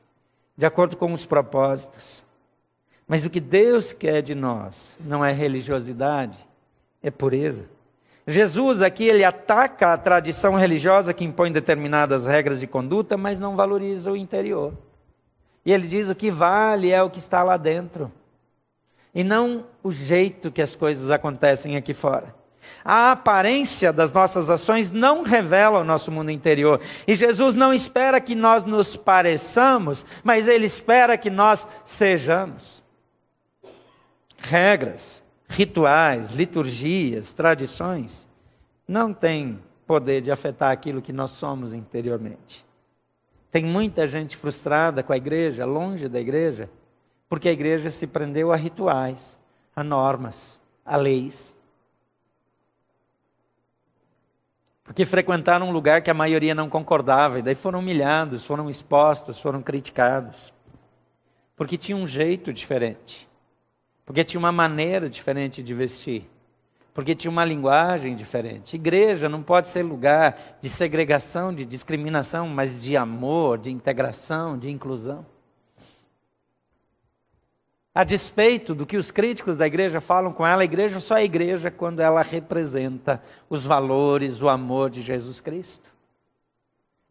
de 0.58 0.66
acordo 0.66 0.98
com 0.98 1.14
os 1.14 1.26
propósitos. 1.26 2.26
Mas 3.08 3.24
o 3.24 3.30
que 3.30 3.40
Deus 3.40 3.94
quer 3.94 4.22
de 4.22 4.34
nós 4.34 4.98
não 5.00 5.24
é 5.24 5.32
religiosidade, 5.32 6.38
é 7.02 7.12
pureza. 7.12 7.66
Jesus 8.26 8.82
aqui 8.82 9.06
ele 9.06 9.24
ataca 9.24 9.94
a 9.94 9.98
tradição 9.98 10.56
religiosa 10.56 11.14
que 11.14 11.24
impõe 11.24 11.50
determinadas 11.50 12.26
regras 12.26 12.60
de 12.60 12.68
conduta, 12.68 13.16
mas 13.16 13.40
não 13.40 13.56
valoriza 13.56 14.12
o 14.12 14.18
interior. 14.18 14.74
E 15.66 15.72
ele 15.72 15.88
diz 15.88 16.10
o 16.10 16.16
que 16.16 16.30
vale 16.30 16.92
é 16.92 17.02
o 17.02 17.10
que 17.10 17.20
está 17.20 17.44
lá 17.44 17.56
dentro, 17.56 18.12
e 19.14 19.24
não 19.24 19.66
o 19.82 19.92
jeito 19.92 20.52
que 20.52 20.62
as 20.62 20.76
coisas 20.76 21.10
acontecem 21.10 21.78
aqui 21.78 21.94
fora. 21.94 22.37
A 22.84 23.12
aparência 23.12 23.92
das 23.92 24.12
nossas 24.12 24.50
ações 24.50 24.92
não 24.92 25.24
revela 25.24 25.80
o 25.80 25.84
nosso 25.84 26.12
mundo 26.12 26.32
interior. 26.32 26.82
E 27.08 27.16
Jesus 27.16 27.56
não 27.56 27.74
espera 27.74 28.22
que 28.22 28.36
nós 28.36 28.64
nos 28.64 28.96
pareçamos, 28.96 30.06
mas 30.24 30.48
Ele 30.48 30.66
espera 30.66 31.18
que 31.18 31.30
nós 31.30 31.68
sejamos. 31.86 32.84
Regras, 34.38 35.24
rituais, 35.50 36.32
liturgias, 36.32 37.34
tradições 37.34 38.28
não 38.88 39.14
têm 39.14 39.60
poder 39.86 40.22
de 40.22 40.32
afetar 40.32 40.72
aquilo 40.72 41.02
que 41.02 41.12
nós 41.12 41.32
somos 41.32 41.74
interiormente. 41.74 42.66
Tem 43.52 43.64
muita 43.64 44.06
gente 44.06 44.38
frustrada 44.38 45.02
com 45.02 45.14
a 45.14 45.18
igreja, 45.18 45.66
longe 45.66 46.08
da 46.08 46.20
igreja, 46.20 46.70
porque 47.30 47.50
a 47.50 47.52
igreja 47.52 47.90
se 47.90 48.06
prendeu 48.06 48.52
a 48.52 48.56
rituais, 48.56 49.38
a 49.76 49.84
normas, 49.84 50.60
a 50.86 50.96
leis. 50.96 51.56
Porque 54.88 55.04
frequentaram 55.06 55.68
um 55.68 55.72
lugar 55.72 56.02
que 56.02 56.10
a 56.10 56.14
maioria 56.14 56.56
não 56.56 56.70
concordava, 56.70 57.40
e 57.40 57.42
daí 57.42 57.56
foram 57.56 57.80
humilhados, 57.80 58.46
foram 58.46 58.70
expostos, 58.70 59.38
foram 59.38 59.62
criticados. 59.62 60.54
Porque 61.58 61.78
tinha 61.78 61.98
um 61.98 62.08
jeito 62.08 62.54
diferente, 62.54 63.28
porque 64.06 64.24
tinha 64.24 64.40
uma 64.40 64.52
maneira 64.52 65.10
diferente 65.10 65.62
de 65.62 65.74
vestir, 65.74 66.30
porque 66.94 67.14
tinha 67.14 67.30
uma 67.30 67.44
linguagem 67.44 68.16
diferente. 68.16 68.78
Igreja 68.78 69.28
não 69.28 69.44
pode 69.44 69.68
ser 69.68 69.84
lugar 69.84 70.58
de 70.62 70.70
segregação, 70.70 71.54
de 71.54 71.66
discriminação, 71.66 72.48
mas 72.48 72.82
de 72.82 72.96
amor, 72.96 73.58
de 73.58 73.70
integração, 73.70 74.58
de 74.58 74.70
inclusão. 74.70 75.26
A 77.98 78.04
despeito 78.04 78.76
do 78.76 78.86
que 78.86 78.96
os 78.96 79.10
críticos 79.10 79.58
da 79.58 79.66
igreja 79.66 80.00
falam 80.00 80.32
com 80.32 80.46
ela, 80.46 80.62
a 80.62 80.66
igreja 80.66 81.00
só 81.00 81.18
é 81.18 81.24
igreja 81.24 81.72
quando 81.72 82.00
ela 82.00 82.22
representa 82.22 83.20
os 83.50 83.66
valores, 83.66 84.40
o 84.40 84.48
amor 84.48 84.92
de 84.92 85.02
Jesus 85.02 85.40
Cristo. 85.40 85.92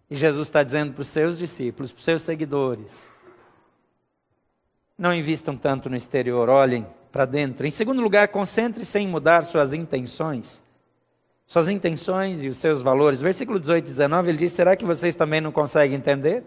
E 0.09 0.15
Jesus 0.15 0.47
está 0.47 0.63
dizendo 0.63 0.93
para 0.93 1.03
os 1.03 1.09
seus 1.09 1.39
discípulos, 1.39 1.91
para 1.91 1.99
os 1.99 2.05
seus 2.05 2.23
seguidores: 2.23 3.09
não 4.97 5.13
invistam 5.13 5.57
tanto 5.57 5.91
no 5.91 5.97
exterior, 5.97 6.49
olhem 6.49 6.87
para 7.11 7.25
dentro. 7.25 7.67
Em 7.67 7.73
segundo 7.73 8.01
lugar, 8.01 8.29
concentre-se 8.29 8.97
em 9.01 9.09
mudar 9.09 9.43
suas 9.43 9.73
intenções. 9.73 10.63
Suas 11.49 11.69
intenções 11.69 12.45
e 12.45 12.49
os 12.49 12.59
seus 12.59 12.81
valores. 12.81 13.21
Versículo 13.21 13.59
18 13.59 13.87
e 13.87 13.89
19, 13.89 14.29
ele 14.29 14.39
diz: 14.39 14.53
Será 14.53 14.77
que 14.77 14.85
vocês 14.85 15.17
também 15.17 15.41
não 15.41 15.51
conseguem 15.51 15.99
entender? 15.99 16.45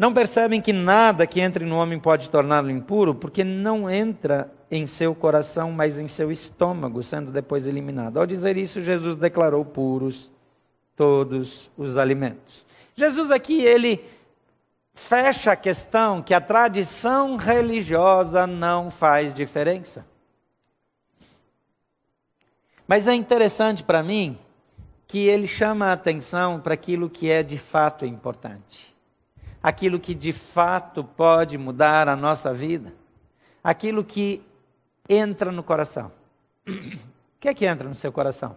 Não 0.00 0.14
percebem 0.14 0.62
que 0.62 0.72
nada 0.72 1.26
que 1.26 1.42
entre 1.42 1.66
no 1.66 1.76
homem 1.76 2.00
pode 2.00 2.30
torná-lo 2.30 2.70
impuro, 2.70 3.14
porque 3.14 3.44
não 3.44 3.90
entra 3.90 4.50
em 4.70 4.86
seu 4.86 5.14
coração, 5.14 5.70
mas 5.72 5.98
em 5.98 6.08
seu 6.08 6.32
estômago, 6.32 7.02
sendo 7.02 7.30
depois 7.30 7.66
eliminado. 7.66 8.18
Ao 8.18 8.24
dizer 8.24 8.56
isso, 8.56 8.80
Jesus 8.82 9.14
declarou 9.14 9.62
puros 9.62 10.30
todos 10.96 11.70
os 11.76 11.98
alimentos. 11.98 12.64
Jesus 12.96 13.30
aqui, 13.30 13.60
ele 13.60 14.02
fecha 14.94 15.52
a 15.52 15.56
questão 15.56 16.22
que 16.22 16.32
a 16.32 16.40
tradição 16.40 17.36
religiosa 17.36 18.46
não 18.46 18.90
faz 18.90 19.34
diferença. 19.34 20.06
Mas 22.88 23.06
é 23.06 23.12
interessante 23.12 23.82
para 23.82 24.02
mim 24.02 24.38
que 25.06 25.26
ele 25.26 25.46
chama 25.46 25.88
a 25.88 25.92
atenção 25.92 26.58
para 26.58 26.72
aquilo 26.72 27.10
que 27.10 27.30
é 27.30 27.42
de 27.42 27.58
fato 27.58 28.06
importante. 28.06 28.98
Aquilo 29.62 30.00
que 30.00 30.14
de 30.14 30.32
fato 30.32 31.04
pode 31.04 31.58
mudar 31.58 32.08
a 32.08 32.16
nossa 32.16 32.52
vida. 32.52 32.94
Aquilo 33.62 34.02
que 34.02 34.42
entra 35.08 35.52
no 35.52 35.62
coração. 35.62 36.10
O 36.66 37.40
que 37.40 37.48
é 37.48 37.54
que 37.54 37.66
entra 37.66 37.88
no 37.88 37.94
seu 37.94 38.12
coração? 38.12 38.56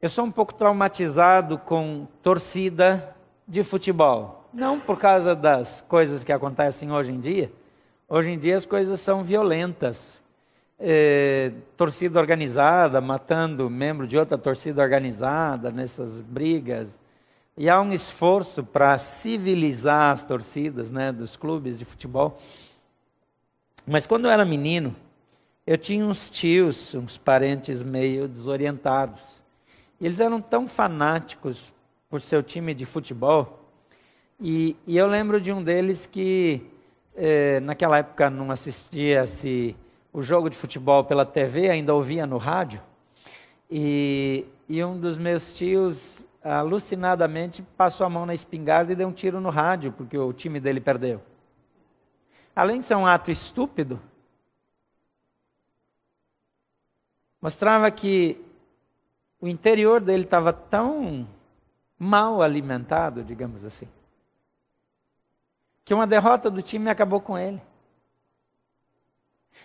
Eu 0.00 0.08
sou 0.08 0.24
um 0.24 0.30
pouco 0.30 0.54
traumatizado 0.54 1.58
com 1.58 2.06
torcida 2.22 3.16
de 3.48 3.64
futebol. 3.64 4.48
Não 4.52 4.78
por 4.78 4.98
causa 4.98 5.34
das 5.34 5.82
coisas 5.88 6.22
que 6.22 6.32
acontecem 6.32 6.92
hoje 6.92 7.10
em 7.10 7.18
dia. 7.18 7.50
Hoje 8.08 8.30
em 8.30 8.38
dia 8.38 8.56
as 8.56 8.64
coisas 8.64 9.00
são 9.00 9.24
violentas. 9.24 10.22
É, 10.78 11.52
torcida 11.76 12.20
organizada, 12.20 13.00
matando 13.00 13.68
membro 13.68 14.06
de 14.06 14.16
outra 14.16 14.38
torcida 14.38 14.82
organizada 14.82 15.72
nessas 15.72 16.20
brigas. 16.20 17.00
E 17.60 17.68
há 17.68 17.80
um 17.80 17.92
esforço 17.92 18.62
para 18.62 18.96
civilizar 18.98 20.12
as 20.12 20.24
torcidas 20.24 20.92
né, 20.92 21.10
dos 21.10 21.34
clubes 21.34 21.76
de 21.76 21.84
futebol. 21.84 22.38
Mas 23.84 24.06
quando 24.06 24.26
eu 24.26 24.30
era 24.30 24.44
menino, 24.44 24.94
eu 25.66 25.76
tinha 25.76 26.06
uns 26.06 26.30
tios, 26.30 26.94
uns 26.94 27.18
parentes 27.18 27.82
meio 27.82 28.28
desorientados. 28.28 29.42
E 30.00 30.06
eles 30.06 30.20
eram 30.20 30.40
tão 30.40 30.68
fanáticos 30.68 31.72
por 32.08 32.20
seu 32.20 32.44
time 32.44 32.72
de 32.72 32.86
futebol. 32.86 33.68
E, 34.40 34.76
e 34.86 34.96
eu 34.96 35.08
lembro 35.08 35.40
de 35.40 35.50
um 35.50 35.60
deles 35.60 36.06
que, 36.06 36.62
eh, 37.16 37.58
naquela 37.58 37.98
época, 37.98 38.30
não 38.30 38.52
assistia-se 38.52 39.74
o 40.12 40.22
jogo 40.22 40.48
de 40.48 40.56
futebol 40.56 41.02
pela 41.02 41.26
TV, 41.26 41.70
ainda 41.70 41.92
ouvia 41.92 42.24
no 42.24 42.38
rádio. 42.38 42.80
E, 43.68 44.46
e 44.68 44.84
um 44.84 44.96
dos 44.96 45.18
meus 45.18 45.52
tios, 45.52 46.27
alucinadamente, 46.42 47.62
passou 47.62 48.06
a 48.06 48.10
mão 48.10 48.24
na 48.24 48.34
espingarda 48.34 48.92
e 48.92 48.96
deu 48.96 49.08
um 49.08 49.12
tiro 49.12 49.40
no 49.40 49.50
rádio, 49.50 49.92
porque 49.92 50.16
o 50.16 50.32
time 50.32 50.60
dele 50.60 50.80
perdeu. 50.80 51.22
Além 52.54 52.80
de 52.80 52.86
ser 52.86 52.96
um 52.96 53.06
ato 53.06 53.30
estúpido, 53.30 54.00
mostrava 57.40 57.90
que 57.90 58.44
o 59.40 59.46
interior 59.46 60.00
dele 60.00 60.24
estava 60.24 60.52
tão 60.52 61.26
mal 61.98 62.42
alimentado, 62.42 63.22
digamos 63.22 63.64
assim, 63.64 63.88
que 65.84 65.94
uma 65.94 66.06
derrota 66.06 66.50
do 66.50 66.60
time 66.62 66.90
acabou 66.90 67.20
com 67.20 67.38
ele. 67.38 67.62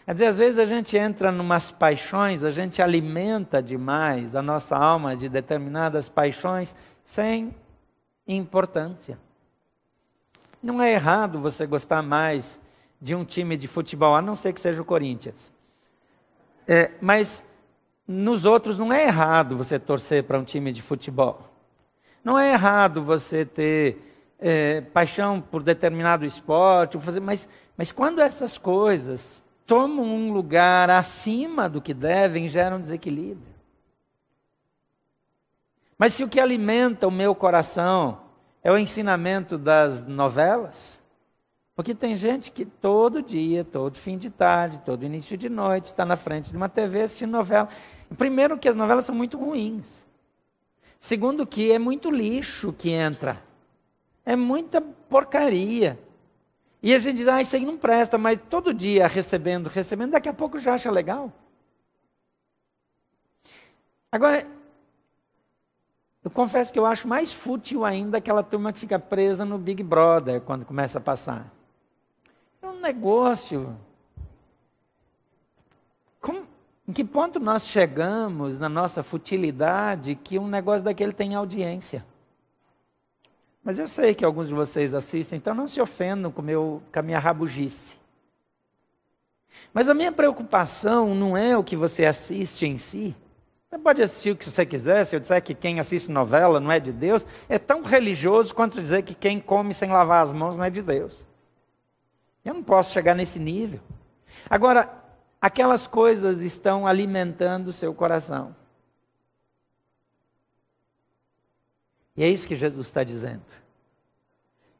Quer 0.05 0.13
dizer, 0.13 0.25
às 0.25 0.37
vezes 0.37 0.59
a 0.59 0.65
gente 0.65 0.97
entra 0.97 1.31
em 1.31 1.39
umas 1.39 1.71
paixões, 1.71 2.43
a 2.43 2.51
gente 2.51 2.81
alimenta 2.81 3.61
demais 3.61 4.35
a 4.35 4.41
nossa 4.41 4.75
alma 4.75 5.15
de 5.15 5.29
determinadas 5.29 6.09
paixões 6.09 6.75
sem 7.05 7.55
importância. 8.27 9.17
Não 10.61 10.81
é 10.81 10.93
errado 10.93 11.39
você 11.39 11.65
gostar 11.65 12.01
mais 12.01 12.59
de 13.01 13.15
um 13.15 13.25
time 13.25 13.57
de 13.57 13.67
futebol, 13.67 14.15
a 14.15 14.21
não 14.21 14.35
ser 14.35 14.53
que 14.53 14.61
seja 14.61 14.81
o 14.81 14.85
Corinthians. 14.85 15.51
É, 16.67 16.91
mas 17.01 17.45
nos 18.07 18.45
outros 18.45 18.79
não 18.79 18.91
é 18.91 19.05
errado 19.05 19.57
você 19.57 19.77
torcer 19.77 20.23
para 20.23 20.39
um 20.39 20.43
time 20.43 20.71
de 20.71 20.81
futebol. 20.81 21.49
Não 22.23 22.39
é 22.39 22.51
errado 22.51 23.03
você 23.03 23.45
ter 23.45 24.13
é, 24.39 24.81
paixão 24.81 25.41
por 25.41 25.63
determinado 25.63 26.25
esporte, 26.25 26.97
mas, 27.21 27.47
mas 27.77 27.91
quando 27.91 28.21
essas 28.21 28.57
coisas 28.57 29.43
tomam 29.65 30.05
um 30.05 30.31
lugar 30.31 30.89
acima 30.89 31.69
do 31.69 31.81
que 31.81 31.93
devem, 31.93 32.47
geram 32.47 32.79
desequilíbrio. 32.79 33.53
Mas 35.97 36.13
se 36.13 36.23
o 36.23 36.29
que 36.29 36.39
alimenta 36.39 37.07
o 37.07 37.11
meu 37.11 37.33
coração 37.33 38.21
é 38.63 38.71
o 38.71 38.77
ensinamento 38.77 39.57
das 39.57 40.05
novelas, 40.05 41.01
porque 41.75 41.95
tem 41.95 42.15
gente 42.15 42.51
que 42.51 42.65
todo 42.65 43.21
dia, 43.21 43.63
todo 43.63 43.97
fim 43.97 44.17
de 44.17 44.29
tarde, 44.29 44.79
todo 44.79 45.05
início 45.05 45.37
de 45.37 45.49
noite, 45.49 45.85
está 45.85 46.05
na 46.05 46.15
frente 46.15 46.51
de 46.51 46.57
uma 46.57 46.69
TV 46.69 47.01
assistindo 47.01 47.31
novela. 47.31 47.67
Primeiro, 48.17 48.57
que 48.57 48.69
as 48.69 48.75
novelas 48.75 49.05
são 49.05 49.15
muito 49.15 49.37
ruins. 49.37 50.05
Segundo, 50.99 51.47
que 51.47 51.71
é 51.71 51.79
muito 51.79 52.11
lixo 52.11 52.71
que 52.71 52.91
entra. 52.91 53.41
É 54.25 54.35
muita 54.35 54.79
porcaria. 54.81 55.99
E 56.83 56.93
a 56.93 56.99
gente 56.99 57.15
diz, 57.15 57.29
ah, 57.29 57.41
isso 57.41 57.55
aí 57.55 57.65
não 57.65 57.77
presta, 57.77 58.17
mas 58.17 58.37
todo 58.49 58.73
dia 58.73 59.07
recebendo, 59.07 59.67
recebendo, 59.67 60.11
daqui 60.11 60.27
a 60.27 60.33
pouco 60.33 60.59
já 60.59 60.73
acha 60.73 60.91
legal. 60.91 61.31
Agora, 64.11 64.45
eu 66.21 66.29
confesso 66.29 66.73
que 66.73 66.77
eu 66.77 66.85
acho 66.85 67.07
mais 67.07 67.31
fútil 67.31 67.85
ainda 67.85 68.17
aquela 68.17 68.43
turma 68.43 68.73
que 68.73 68.81
fica 68.81 68.99
presa 68.99 69.45
no 69.45 69.57
Big 69.57 69.81
Brother 69.81 70.41
quando 70.41 70.65
começa 70.65 70.97
a 70.97 71.01
passar. 71.01 71.49
É 72.61 72.67
um 72.67 72.81
negócio. 72.81 73.79
Como, 76.19 76.45
em 76.85 76.91
que 76.91 77.05
ponto 77.05 77.39
nós 77.39 77.65
chegamos 77.65 78.59
na 78.59 78.67
nossa 78.67 79.01
futilidade 79.01 80.15
que 80.15 80.37
um 80.37 80.49
negócio 80.49 80.83
daquele 80.83 81.13
tem 81.13 81.33
audiência? 81.33 82.05
Mas 83.63 83.79
eu 83.79 83.87
sei 83.87 84.13
que 84.13 84.25
alguns 84.25 84.49
de 84.49 84.53
vocês 84.53 84.93
assistem, 84.93 85.37
então 85.37 85.53
não 85.53 85.67
se 85.67 85.79
ofendam 85.79 86.31
com, 86.31 86.41
meu, 86.41 86.81
com 86.91 86.99
a 86.99 87.01
minha 87.01 87.19
rabugice. 87.19 87.95
Mas 89.73 89.87
a 89.87 89.93
minha 89.93 90.11
preocupação 90.11 91.15
não 91.15 91.37
é 91.37 91.57
o 91.57 91.63
que 91.63 91.75
você 91.75 92.05
assiste 92.05 92.65
em 92.65 92.77
si. 92.77 93.15
Você 93.69 93.77
pode 93.79 94.01
assistir 94.03 94.31
o 94.31 94.35
que 94.35 94.49
você 94.49 94.65
quiser, 94.65 95.05
se 95.05 95.15
eu 95.15 95.19
disser 95.19 95.41
que 95.41 95.55
quem 95.55 95.79
assiste 95.79 96.11
novela 96.11 96.59
não 96.59 96.71
é 96.71 96.79
de 96.79 96.91
Deus, 96.91 97.25
é 97.47 97.57
tão 97.57 97.81
religioso 97.81 98.53
quanto 98.53 98.81
dizer 98.81 99.01
que 99.01 99.15
quem 99.15 99.39
come 99.39 99.73
sem 99.73 99.89
lavar 99.89 100.21
as 100.23 100.33
mãos 100.33 100.55
não 100.55 100.63
é 100.63 100.69
de 100.69 100.81
Deus. 100.81 101.25
Eu 102.43 102.53
não 102.53 102.63
posso 102.63 102.91
chegar 102.91 103.15
nesse 103.15 103.39
nível. 103.39 103.79
Agora, 104.49 104.93
aquelas 105.41 105.87
coisas 105.87 106.41
estão 106.41 106.85
alimentando 106.85 107.69
o 107.69 107.73
seu 107.73 107.93
coração. 107.93 108.55
E 112.15 112.23
é 112.23 112.27
isso 112.27 112.47
que 112.47 112.55
Jesus 112.55 112.87
está 112.87 113.03
dizendo. 113.03 113.43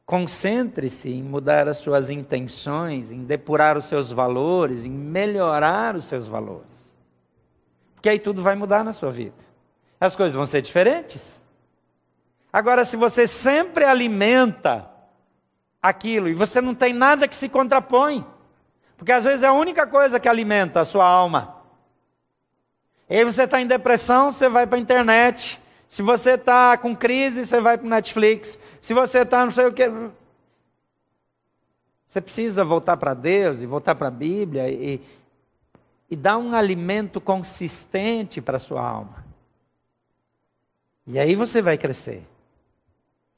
Concentre-se 0.06 1.08
em 1.08 1.22
mudar 1.22 1.66
as 1.66 1.78
suas 1.78 2.10
intenções, 2.10 3.10
em 3.10 3.24
depurar 3.24 3.76
os 3.76 3.86
seus 3.86 4.12
valores, 4.12 4.84
em 4.84 4.90
melhorar 4.90 5.96
os 5.96 6.04
seus 6.04 6.26
valores. 6.26 6.94
Porque 7.94 8.08
aí 8.08 8.18
tudo 8.18 8.42
vai 8.42 8.54
mudar 8.54 8.84
na 8.84 8.92
sua 8.92 9.10
vida. 9.10 9.34
As 9.98 10.14
coisas 10.14 10.34
vão 10.34 10.44
ser 10.44 10.60
diferentes. 10.60 11.40
Agora, 12.52 12.84
se 12.84 12.96
você 12.96 13.26
sempre 13.26 13.84
alimenta 13.84 14.88
aquilo 15.82 16.28
e 16.28 16.34
você 16.34 16.60
não 16.60 16.74
tem 16.74 16.92
nada 16.92 17.26
que 17.26 17.34
se 17.34 17.48
contrapõe, 17.48 18.24
porque 18.96 19.10
às 19.10 19.24
vezes 19.24 19.42
é 19.42 19.46
a 19.46 19.52
única 19.52 19.86
coisa 19.86 20.20
que 20.20 20.28
alimenta 20.28 20.80
a 20.80 20.84
sua 20.84 21.06
alma. 21.06 21.62
E 23.08 23.16
aí 23.16 23.24
você 23.24 23.42
está 23.42 23.60
em 23.60 23.66
depressão, 23.66 24.30
você 24.30 24.48
vai 24.48 24.66
para 24.66 24.76
a 24.76 24.80
internet. 24.80 25.60
Se 25.94 26.02
você 26.02 26.30
está 26.30 26.76
com 26.76 26.92
crise, 26.92 27.46
você 27.46 27.60
vai 27.60 27.78
para 27.78 27.86
o 27.86 27.88
Netflix. 27.88 28.58
Se 28.80 28.92
você 28.92 29.18
está 29.18 29.44
não 29.44 29.52
sei 29.52 29.66
o 29.66 29.72
que. 29.72 29.88
Você 32.04 32.20
precisa 32.20 32.64
voltar 32.64 32.96
para 32.96 33.14
Deus 33.14 33.62
e 33.62 33.66
voltar 33.66 33.94
para 33.94 34.08
a 34.08 34.10
Bíblia 34.10 34.68
e, 34.68 35.00
e 36.10 36.16
dar 36.16 36.36
um 36.36 36.52
alimento 36.52 37.20
consistente 37.20 38.40
para 38.40 38.56
a 38.56 38.58
sua 38.58 38.84
alma. 38.84 39.24
E 41.06 41.16
aí 41.16 41.36
você 41.36 41.62
vai 41.62 41.78
crescer. 41.78 42.26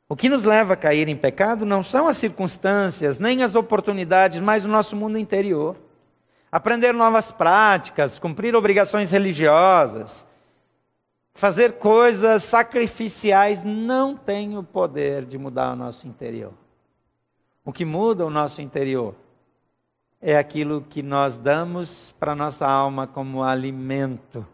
O 0.09 0.17
que 0.17 0.31
nos 0.31 0.45
leva 0.45 0.73
a 0.73 0.79
cair 0.79 1.09
em 1.09 1.17
pecado 1.17 1.67
não 1.67 1.83
são 1.83 2.09
as 2.09 2.17
circunstâncias, 2.17 3.19
nem 3.19 3.43
as 3.43 3.55
oportunidades, 3.55 4.41
mas 4.41 4.65
o 4.65 4.69
nosso 4.69 4.97
mundo 4.97 5.19
interior. 5.19 5.77
Aprender 6.51 6.95
novas 6.95 7.31
práticas, 7.31 8.19
cumprir 8.19 8.57
obrigações 8.57 9.11
religiosas, 9.11 10.27
fazer 11.37 11.75
coisas 11.75 12.43
sacrificiais 12.43 13.63
não 13.63 14.17
tem 14.17 14.57
o 14.57 14.63
poder 14.63 15.25
de 15.25 15.37
mudar 15.37 15.73
o 15.73 15.77
nosso 15.77 16.09
interior. 16.09 16.53
O 17.65 17.73
que 17.73 17.85
muda 17.85 18.25
o 18.25 18.31
nosso 18.31 18.63
interior 18.63 19.15
é 20.21 20.37
aquilo 20.37 20.85
que 20.89 21.03
nós 21.03 21.37
damos 21.37 22.15
para 22.19 22.35
nossa 22.35 22.67
alma 22.67 23.07
como 23.07 23.45
alimento. 23.45 24.47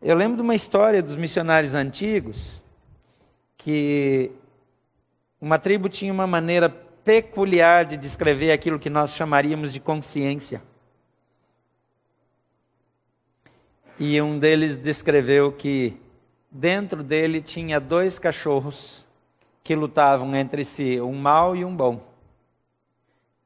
Eu 0.00 0.16
lembro 0.16 0.38
de 0.38 0.42
uma 0.42 0.54
história 0.54 1.02
dos 1.02 1.14
missionários 1.14 1.74
antigos 1.74 2.60
que 3.58 4.32
uma 5.40 5.58
tribo 5.58 5.88
tinha 5.88 6.12
uma 6.12 6.26
maneira 6.26 6.70
peculiar 7.04 7.84
de 7.84 7.96
descrever 7.96 8.50
aquilo 8.50 8.78
que 8.78 8.88
nós 8.88 9.14
chamaríamos 9.14 9.72
de 9.72 9.78
consciência. 9.78 10.62
E 13.98 14.20
um 14.20 14.38
deles 14.38 14.76
descreveu 14.76 15.52
que 15.52 15.96
dentro 16.50 17.02
dele 17.02 17.40
tinha 17.40 17.78
dois 17.78 18.18
cachorros 18.18 19.06
que 19.62 19.74
lutavam 19.74 20.34
entre 20.34 20.64
si, 20.64 21.00
um 21.00 21.14
mau 21.14 21.54
e 21.54 21.64
um 21.64 21.74
bom. 21.74 22.02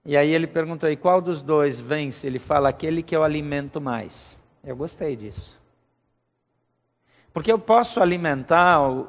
E 0.04 0.16
aí 0.16 0.30
ele 0.30 0.46
perguntou: 0.46 0.88
e 0.88 0.96
qual 0.96 1.20
dos 1.20 1.42
dois 1.42 1.80
vence? 1.80 2.26
Ele 2.26 2.38
fala: 2.38 2.68
aquele 2.68 3.02
que 3.02 3.14
eu 3.14 3.24
alimento 3.24 3.80
mais. 3.80 4.40
Eu 4.62 4.76
gostei 4.76 5.16
disso. 5.16 5.61
Porque 7.32 7.52
eu 7.52 7.59
posso 7.59 8.00
alimentar 8.00 8.80
o, 8.88 9.09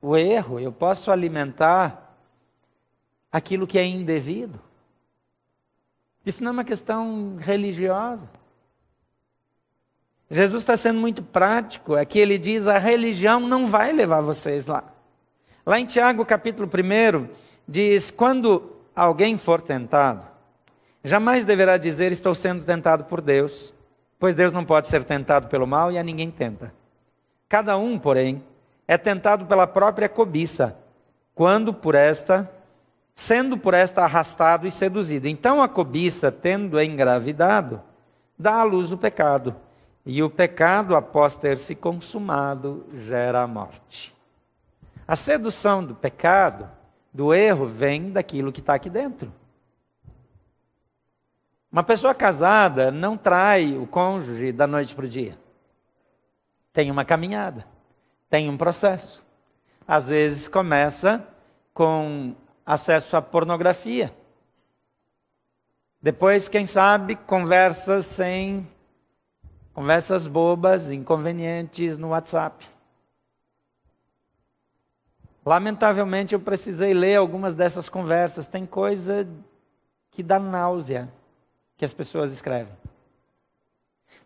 o 0.00 0.16
erro, 0.16 0.60
eu 0.60 0.70
posso 0.70 1.10
alimentar 1.10 2.16
aquilo 3.32 3.66
que 3.66 3.78
é 3.78 3.84
indevido. 3.84 4.60
Isso 6.24 6.42
não 6.42 6.50
é 6.50 6.52
uma 6.52 6.64
questão 6.64 7.36
religiosa. 7.40 8.28
Jesus 10.32 10.62
está 10.62 10.78
sendo 10.78 10.98
muito 10.98 11.22
prático, 11.22 11.94
aqui 11.94 12.18
ele 12.18 12.38
diz: 12.38 12.66
a 12.66 12.78
religião 12.78 13.38
não 13.38 13.66
vai 13.66 13.92
levar 13.92 14.22
vocês 14.22 14.66
lá. 14.66 14.82
Lá 15.66 15.78
em 15.78 15.84
Tiago, 15.84 16.24
capítulo 16.24 16.66
1, 16.66 17.28
diz: 17.68 18.10
quando 18.10 18.72
alguém 18.96 19.36
for 19.36 19.60
tentado, 19.60 20.22
jamais 21.04 21.44
deverá 21.44 21.76
dizer: 21.76 22.12
estou 22.12 22.34
sendo 22.34 22.64
tentado 22.64 23.04
por 23.04 23.20
Deus, 23.20 23.74
pois 24.18 24.34
Deus 24.34 24.54
não 24.54 24.64
pode 24.64 24.88
ser 24.88 25.04
tentado 25.04 25.48
pelo 25.48 25.66
mal 25.66 25.92
e 25.92 25.98
a 25.98 26.02
ninguém 26.02 26.30
tenta. 26.30 26.72
Cada 27.46 27.76
um, 27.76 27.98
porém, 27.98 28.42
é 28.88 28.96
tentado 28.96 29.44
pela 29.44 29.66
própria 29.66 30.08
cobiça, 30.08 30.78
quando 31.34 31.74
por 31.74 31.94
esta, 31.94 32.50
sendo 33.14 33.58
por 33.58 33.74
esta 33.74 34.04
arrastado 34.04 34.66
e 34.66 34.70
seduzido. 34.70 35.28
Então 35.28 35.62
a 35.62 35.68
cobiça, 35.68 36.32
tendo 36.32 36.80
engravidado, 36.80 37.82
dá 38.38 38.54
à 38.54 38.62
luz 38.62 38.92
o 38.92 38.96
pecado. 38.96 39.54
E 40.04 40.22
o 40.22 40.30
pecado, 40.30 40.96
após 40.96 41.36
ter 41.36 41.58
se 41.58 41.74
consumado, 41.74 42.86
gera 42.94 43.42
a 43.42 43.46
morte. 43.46 44.14
A 45.06 45.14
sedução 45.14 45.84
do 45.84 45.94
pecado, 45.94 46.68
do 47.12 47.32
erro, 47.32 47.66
vem 47.66 48.10
daquilo 48.10 48.52
que 48.52 48.60
está 48.60 48.74
aqui 48.74 48.90
dentro. 48.90 49.32
Uma 51.70 51.82
pessoa 51.82 52.14
casada 52.14 52.90
não 52.90 53.16
trai 53.16 53.76
o 53.78 53.86
cônjuge 53.86 54.52
da 54.52 54.66
noite 54.66 54.94
para 54.94 55.04
o 55.04 55.08
dia. 55.08 55.38
Tem 56.72 56.90
uma 56.90 57.04
caminhada 57.04 57.66
tem 58.32 58.48
um 58.48 58.56
processo. 58.56 59.22
Às 59.86 60.08
vezes 60.08 60.48
começa 60.48 61.22
com 61.74 62.34
acesso 62.64 63.14
à 63.14 63.20
pornografia. 63.20 64.10
Depois, 66.00 66.48
quem 66.48 66.64
sabe, 66.64 67.14
conversas 67.14 68.06
sem 68.06 68.66
conversas 69.72 70.26
bobas, 70.26 70.90
inconvenientes 70.90 71.96
no 71.96 72.08
WhatsApp. 72.08 72.66
Lamentavelmente, 75.44 76.34
eu 76.34 76.40
precisei 76.40 76.94
ler 76.94 77.16
algumas 77.16 77.54
dessas 77.54 77.88
conversas. 77.88 78.46
Tem 78.46 78.64
coisa 78.64 79.28
que 80.10 80.22
dá 80.22 80.38
náusea 80.38 81.12
que 81.76 81.84
as 81.84 81.92
pessoas 81.92 82.32
escrevem. 82.32 82.74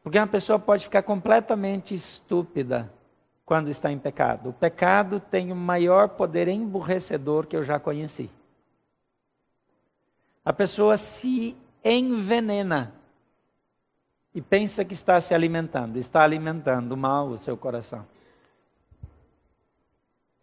Porque 0.03 0.19
uma 0.19 0.27
pessoa 0.27 0.59
pode 0.59 0.85
ficar 0.85 1.03
completamente 1.03 1.95
estúpida 1.95 2.93
quando 3.45 3.71
está 3.71 3.91
em 3.91 3.99
pecado. 3.99 4.51
O 4.51 4.53
pecado 4.53 5.21
tem 5.21 5.53
o 5.53 5.57
maior 5.57 6.11
poder 6.11 6.49
emburrecedor 6.49 7.47
que 7.47 7.57
eu 7.57 7.63
já 7.63 7.79
conheci. 7.79 8.31
A 10.45 10.53
pessoa 10.53 10.97
se 10.97 11.57
envenena 11.83 12.93
e 14.37 14.43
pensa 14.43 14.85
que 14.85 14.93
está 14.93 15.19
se 15.19 15.33
alimentando, 15.33 15.97
está 15.97 16.23
alimentando 16.23 16.95
mal 16.95 17.29
o 17.29 17.39
seu 17.39 17.57
coração. 17.57 18.07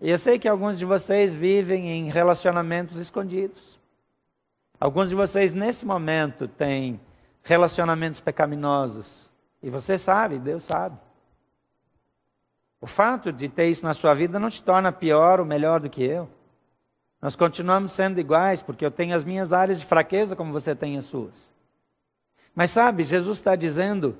E 0.01 0.09
eu 0.09 0.17
sei 0.17 0.39
que 0.39 0.47
alguns 0.47 0.79
de 0.79 0.83
vocês 0.83 1.35
vivem 1.35 1.91
em 1.91 2.09
relacionamentos 2.09 2.97
escondidos. 2.97 3.79
Alguns 4.79 5.09
de 5.09 5.15
vocês 5.15 5.53
nesse 5.53 5.85
momento 5.85 6.47
têm 6.47 6.99
relacionamentos 7.43 8.19
pecaminosos. 8.19 9.31
E 9.61 9.69
você 9.69 9.95
sabe, 9.95 10.39
Deus 10.39 10.63
sabe. 10.63 10.97
O 12.81 12.87
fato 12.87 13.31
de 13.31 13.47
ter 13.47 13.69
isso 13.69 13.85
na 13.85 13.93
sua 13.93 14.15
vida 14.15 14.39
não 14.39 14.49
te 14.49 14.63
torna 14.63 14.91
pior 14.91 15.39
ou 15.39 15.45
melhor 15.45 15.79
do 15.79 15.89
que 15.89 16.03
eu. 16.03 16.27
Nós 17.21 17.35
continuamos 17.35 17.91
sendo 17.91 18.19
iguais, 18.19 18.63
porque 18.63 18.83
eu 18.83 18.89
tenho 18.89 19.15
as 19.15 19.23
minhas 19.23 19.53
áreas 19.53 19.79
de 19.79 19.85
fraqueza, 19.85 20.35
como 20.35 20.51
você 20.51 20.73
tem 20.73 20.97
as 20.97 21.05
suas. 21.05 21.52
Mas 22.55 22.71
sabe, 22.71 23.03
Jesus 23.03 23.39
está 23.39 23.55
dizendo: 23.55 24.17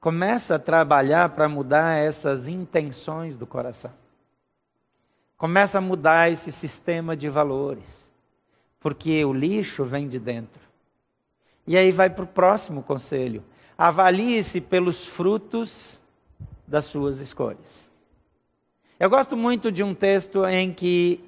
começa 0.00 0.56
a 0.56 0.58
trabalhar 0.58 1.30
para 1.30 1.48
mudar 1.48 1.96
essas 1.96 2.48
intenções 2.48 3.36
do 3.36 3.46
coração. 3.46 3.92
Começa 5.36 5.78
a 5.78 5.80
mudar 5.80 6.30
esse 6.30 6.50
sistema 6.50 7.16
de 7.16 7.28
valores. 7.28 8.12
Porque 8.80 9.24
o 9.24 9.32
lixo 9.32 9.84
vem 9.84 10.08
de 10.08 10.18
dentro. 10.18 10.60
E 11.66 11.76
aí 11.76 11.90
vai 11.90 12.10
para 12.10 12.24
o 12.24 12.26
próximo 12.26 12.82
conselho. 12.82 13.42
Avalie-se 13.76 14.60
pelos 14.60 15.06
frutos 15.06 16.00
das 16.66 16.84
suas 16.84 17.20
escolhas. 17.20 17.90
Eu 19.00 19.10
gosto 19.10 19.36
muito 19.36 19.72
de 19.72 19.82
um 19.82 19.94
texto 19.94 20.46
em 20.46 20.72
que 20.72 21.22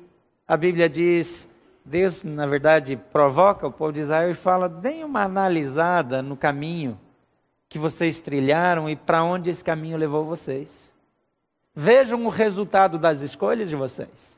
a 0.47 0.57
Bíblia 0.57 0.89
diz, 0.89 1.49
Deus, 1.89 2.25
na 2.25 2.47
verdade, 2.47 2.97
provoca 2.97 3.65
o 3.65 3.71
povo 3.71 3.93
de 3.93 4.01
Israel 4.01 4.29
e 4.29 4.35
fala: 4.35 4.69
deem 4.69 5.05
uma 5.05 5.23
analisada 5.23 6.21
no 6.21 6.37
caminho 6.37 6.99
que 7.69 7.79
vocês 7.79 8.19
trilharam 8.19 8.91
e 8.91 8.97
para 8.97 9.23
onde 9.23 9.51
esse 9.51 9.63
caminho 9.63 9.97
levou 9.97 10.25
vocês. 10.25 10.93
Vejam 11.73 12.27
o 12.27 12.29
resultado 12.29 12.99
das 12.99 13.21
escolhas 13.21 13.69
de 13.69 13.77
vocês. 13.77 14.37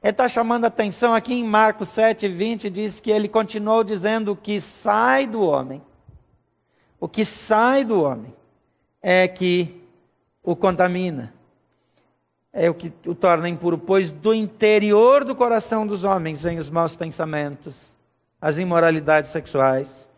Ele 0.00 0.12
está 0.12 0.28
chamando 0.28 0.66
a 0.66 0.68
atenção 0.68 1.14
aqui 1.14 1.34
em 1.34 1.44
Marcos 1.44 1.88
7, 1.88 2.28
20, 2.28 2.70
diz 2.70 3.00
que 3.00 3.10
ele 3.10 3.26
continuou 3.26 3.82
dizendo: 3.82 4.30
o 4.32 4.36
que 4.36 4.60
sai 4.60 5.26
do 5.26 5.42
homem, 5.42 5.82
o 7.00 7.08
que 7.08 7.24
sai 7.24 7.84
do 7.84 8.04
homem 8.04 8.32
é 9.02 9.26
que 9.26 9.82
o 10.44 10.54
contamina 10.54 11.34
é 12.52 12.68
o 12.68 12.74
que 12.74 12.92
o 13.06 13.14
torna 13.14 13.48
impuro, 13.48 13.78
pois 13.78 14.12
do 14.12 14.34
interior 14.34 15.24
do 15.24 15.34
coração 15.34 15.86
dos 15.86 16.04
homens 16.04 16.40
vêm 16.40 16.58
os 16.58 16.68
maus 16.68 16.94
pensamentos, 16.94 17.94
as 18.40 18.58
imoralidades 18.58 19.30
sexuais, 19.30 20.08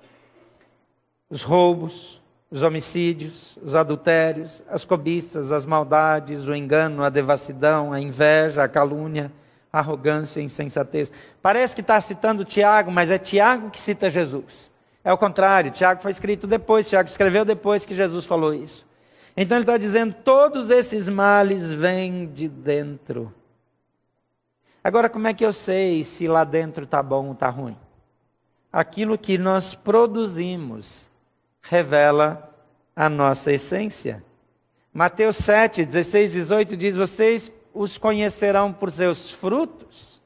os 1.30 1.42
roubos, 1.42 2.20
os 2.50 2.62
homicídios, 2.62 3.56
os 3.62 3.74
adultérios, 3.74 4.62
as 4.68 4.84
cobiças, 4.84 5.52
as 5.52 5.64
maldades, 5.64 6.46
o 6.46 6.54
engano, 6.54 7.02
a 7.02 7.08
devassidão, 7.08 7.92
a 7.92 8.00
inveja, 8.00 8.64
a 8.64 8.68
calúnia, 8.68 9.30
a 9.72 9.78
arrogância, 9.78 10.40
a 10.40 10.44
insensatez. 10.44 11.10
Parece 11.42 11.74
que 11.74 11.80
está 11.80 12.00
citando 12.00 12.44
Tiago, 12.44 12.90
mas 12.90 13.10
é 13.10 13.18
Tiago 13.18 13.70
que 13.70 13.80
cita 13.80 14.10
Jesus. 14.10 14.72
É 15.02 15.12
o 15.12 15.18
contrário, 15.18 15.70
Tiago 15.70 16.02
foi 16.02 16.10
escrito 16.10 16.46
depois, 16.46 16.88
Tiago 16.88 17.08
escreveu 17.08 17.44
depois 17.44 17.84
que 17.84 17.94
Jesus 17.94 18.24
falou 18.24 18.54
isso. 18.54 18.86
Então 19.36 19.56
ele 19.56 19.62
está 19.62 19.76
dizendo: 19.76 20.14
todos 20.24 20.70
esses 20.70 21.08
males 21.08 21.72
vêm 21.72 22.26
de 22.26 22.48
dentro. 22.48 23.34
Agora, 24.82 25.08
como 25.08 25.26
é 25.26 25.34
que 25.34 25.44
eu 25.44 25.52
sei 25.52 26.04
se 26.04 26.28
lá 26.28 26.44
dentro 26.44 26.84
está 26.84 27.02
bom 27.02 27.26
ou 27.28 27.32
está 27.32 27.48
ruim? 27.48 27.76
Aquilo 28.72 29.16
que 29.16 29.38
nós 29.38 29.74
produzimos 29.74 31.08
revela 31.62 32.54
a 32.94 33.08
nossa 33.08 33.52
essência. 33.52 34.22
Mateus 34.92 35.36
7, 35.38 35.84
16, 35.84 36.32
18 36.32 36.76
diz: 36.76 36.96
Vocês 36.96 37.50
os 37.72 37.98
conhecerão 37.98 38.72
por 38.72 38.90
seus 38.90 39.30
frutos. 39.30 40.22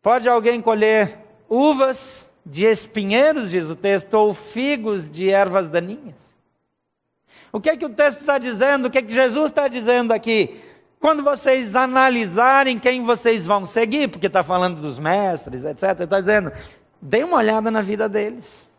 Pode 0.00 0.28
alguém 0.28 0.60
colher 0.60 1.18
uvas 1.48 2.25
de 2.46 2.64
espinheiros, 2.64 3.50
diz 3.50 3.68
o 3.68 3.74
texto, 3.74 4.14
ou 4.14 4.32
figos 4.32 5.10
de 5.10 5.28
ervas 5.28 5.68
daninhas? 5.68 6.14
O 7.52 7.60
que 7.60 7.68
é 7.68 7.76
que 7.76 7.84
o 7.84 7.90
texto 7.90 8.20
está 8.20 8.38
dizendo? 8.38 8.86
O 8.86 8.90
que 8.90 8.98
é 8.98 9.02
que 9.02 9.12
Jesus 9.12 9.50
está 9.50 9.66
dizendo 9.66 10.12
aqui? 10.12 10.60
Quando 11.00 11.24
vocês 11.24 11.74
analisarem 11.74 12.78
quem 12.78 13.04
vocês 13.04 13.44
vão 13.44 13.66
seguir, 13.66 14.08
porque 14.08 14.28
está 14.28 14.44
falando 14.44 14.80
dos 14.80 14.98
mestres, 14.98 15.64
etc., 15.64 16.00
está 16.00 16.20
dizendo, 16.20 16.52
dê 17.02 17.24
uma 17.24 17.38
olhada 17.38 17.70
na 17.70 17.82
vida 17.82 18.08
deles. 18.08 18.70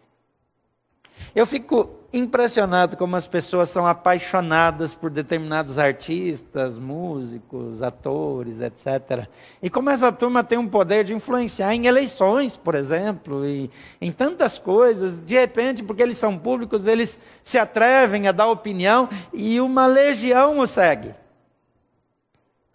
Eu 1.35 1.45
fico 1.45 1.96
impressionado 2.11 2.95
como 2.95 3.15
as 3.15 3.27
pessoas 3.27 3.69
são 3.69 3.85
apaixonadas 3.85 4.93
por 4.93 5.09
determinados 5.09 5.77
artistas, 5.77 6.77
músicos, 6.77 7.81
atores, 7.81 8.61
etc. 8.61 9.27
E 9.61 9.69
como 9.69 9.89
essa 9.89 10.11
turma 10.11 10.43
tem 10.43 10.57
um 10.57 10.67
poder 10.67 11.03
de 11.03 11.13
influenciar 11.13 11.73
em 11.75 11.85
eleições, 11.85 12.55
por 12.55 12.75
exemplo, 12.75 13.45
e 13.45 13.69
em 13.99 14.11
tantas 14.11 14.57
coisas, 14.57 15.19
de 15.19 15.35
repente, 15.35 15.83
porque 15.83 16.01
eles 16.01 16.17
são 16.17 16.37
públicos, 16.37 16.87
eles 16.87 17.19
se 17.43 17.57
atrevem 17.57 18.27
a 18.27 18.31
dar 18.31 18.47
opinião 18.47 19.09
e 19.33 19.59
uma 19.59 19.85
legião 19.85 20.59
o 20.59 20.67
segue. 20.67 21.13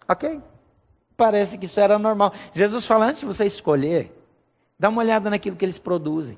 Ok? 0.07 0.41
Parece 1.17 1.57
que 1.57 1.65
isso 1.65 1.79
era 1.79 1.97
normal. 1.97 2.33
Jesus 2.53 2.85
fala: 2.85 3.05
antes 3.05 3.21
de 3.21 3.25
você 3.25 3.45
escolher, 3.45 4.11
dá 4.77 4.89
uma 4.89 5.01
olhada 5.01 5.29
naquilo 5.29 5.55
que 5.55 5.65
eles 5.65 5.79
produzem. 5.79 6.37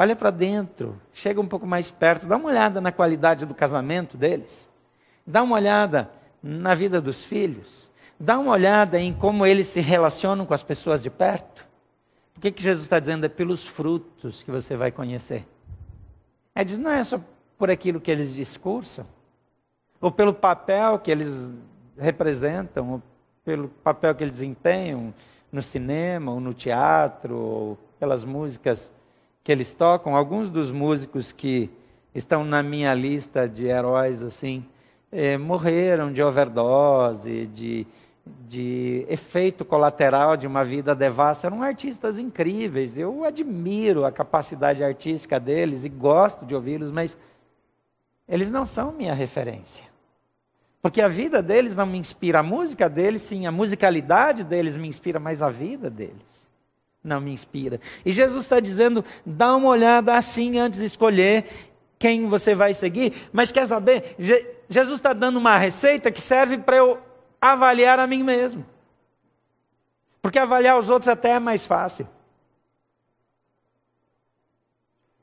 Olha 0.00 0.14
para 0.14 0.30
dentro, 0.30 0.96
chega 1.12 1.40
um 1.40 1.48
pouco 1.48 1.66
mais 1.66 1.90
perto, 1.90 2.28
dá 2.28 2.36
uma 2.36 2.48
olhada 2.48 2.80
na 2.80 2.92
qualidade 2.92 3.44
do 3.44 3.52
casamento 3.52 4.16
deles. 4.16 4.70
Dá 5.26 5.42
uma 5.42 5.56
olhada 5.56 6.08
na 6.40 6.72
vida 6.72 7.00
dos 7.00 7.24
filhos. 7.24 7.90
Dá 8.16 8.38
uma 8.38 8.52
olhada 8.52 9.00
em 9.00 9.12
como 9.12 9.44
eles 9.44 9.66
se 9.66 9.80
relacionam 9.80 10.46
com 10.46 10.54
as 10.54 10.62
pessoas 10.62 11.02
de 11.02 11.10
perto. 11.10 11.66
O 12.36 12.40
que, 12.40 12.52
que 12.52 12.62
Jesus 12.62 12.84
está 12.84 13.00
dizendo? 13.00 13.26
É 13.26 13.28
pelos 13.28 13.66
frutos 13.66 14.44
que 14.44 14.52
você 14.52 14.76
vai 14.76 14.92
conhecer. 14.92 15.44
É 16.54 16.62
diz, 16.62 16.78
não 16.78 16.92
é 16.92 17.02
só 17.02 17.20
por 17.58 17.68
aquilo 17.68 18.00
que 18.00 18.12
eles 18.12 18.32
discursam, 18.32 19.04
ou 20.00 20.12
pelo 20.12 20.32
papel 20.32 21.00
que 21.00 21.10
eles 21.10 21.50
representam, 21.98 22.92
ou 22.92 23.02
pelo 23.44 23.66
papel 23.66 24.14
que 24.14 24.22
eles 24.22 24.34
desempenham 24.34 25.12
no 25.50 25.60
cinema, 25.60 26.30
ou 26.30 26.38
no 26.38 26.54
teatro, 26.54 27.36
ou 27.36 27.78
pelas 27.98 28.22
músicas 28.22 28.92
que 29.48 29.52
eles 29.52 29.72
tocam, 29.72 30.14
alguns 30.14 30.50
dos 30.50 30.70
músicos 30.70 31.32
que 31.32 31.70
estão 32.14 32.44
na 32.44 32.62
minha 32.62 32.92
lista 32.92 33.48
de 33.48 33.64
heróis 33.64 34.22
assim, 34.22 34.62
eh, 35.10 35.38
morreram 35.38 36.12
de 36.12 36.22
overdose, 36.22 37.46
de, 37.46 37.86
de 38.46 39.06
efeito 39.08 39.64
colateral 39.64 40.36
de 40.36 40.46
uma 40.46 40.62
vida 40.62 40.94
devassa. 40.94 41.46
Eram 41.46 41.62
artistas 41.62 42.18
incríveis. 42.18 42.98
Eu 42.98 43.24
admiro 43.24 44.04
a 44.04 44.12
capacidade 44.12 44.84
artística 44.84 45.40
deles 45.40 45.82
e 45.86 45.88
gosto 45.88 46.44
de 46.44 46.54
ouvi-los, 46.54 46.92
mas 46.92 47.16
eles 48.28 48.50
não 48.50 48.66
são 48.66 48.92
minha 48.92 49.14
referência. 49.14 49.86
Porque 50.82 51.00
a 51.00 51.08
vida 51.08 51.40
deles 51.42 51.74
não 51.74 51.86
me 51.86 51.96
inspira, 51.96 52.40
a 52.40 52.42
música 52.42 52.86
deles, 52.86 53.22
sim, 53.22 53.46
a 53.46 53.50
musicalidade 53.50 54.44
deles 54.44 54.76
me 54.76 54.88
inspira, 54.88 55.18
mas 55.18 55.40
a 55.40 55.48
vida 55.48 55.88
deles 55.88 56.47
não 57.08 57.20
me 57.20 57.32
inspira. 57.32 57.80
E 58.04 58.12
Jesus 58.12 58.44
está 58.44 58.60
dizendo: 58.60 59.04
dá 59.24 59.56
uma 59.56 59.68
olhada 59.68 60.14
assim 60.14 60.58
antes 60.58 60.78
de 60.78 60.84
escolher 60.84 61.46
quem 61.98 62.28
você 62.28 62.54
vai 62.54 62.74
seguir. 62.74 63.28
Mas 63.32 63.50
quer 63.50 63.66
saber? 63.66 64.14
Je 64.18 64.58
Jesus 64.70 64.98
está 64.98 65.14
dando 65.14 65.38
uma 65.38 65.56
receita 65.56 66.12
que 66.12 66.20
serve 66.20 66.58
para 66.58 66.76
eu 66.76 66.98
avaliar 67.40 67.98
a 67.98 68.06
mim 68.06 68.22
mesmo. 68.22 68.66
Porque 70.20 70.38
avaliar 70.38 70.78
os 70.78 70.90
outros 70.90 71.08
até 71.08 71.30
é 71.30 71.38
mais 71.38 71.64
fácil. 71.64 72.06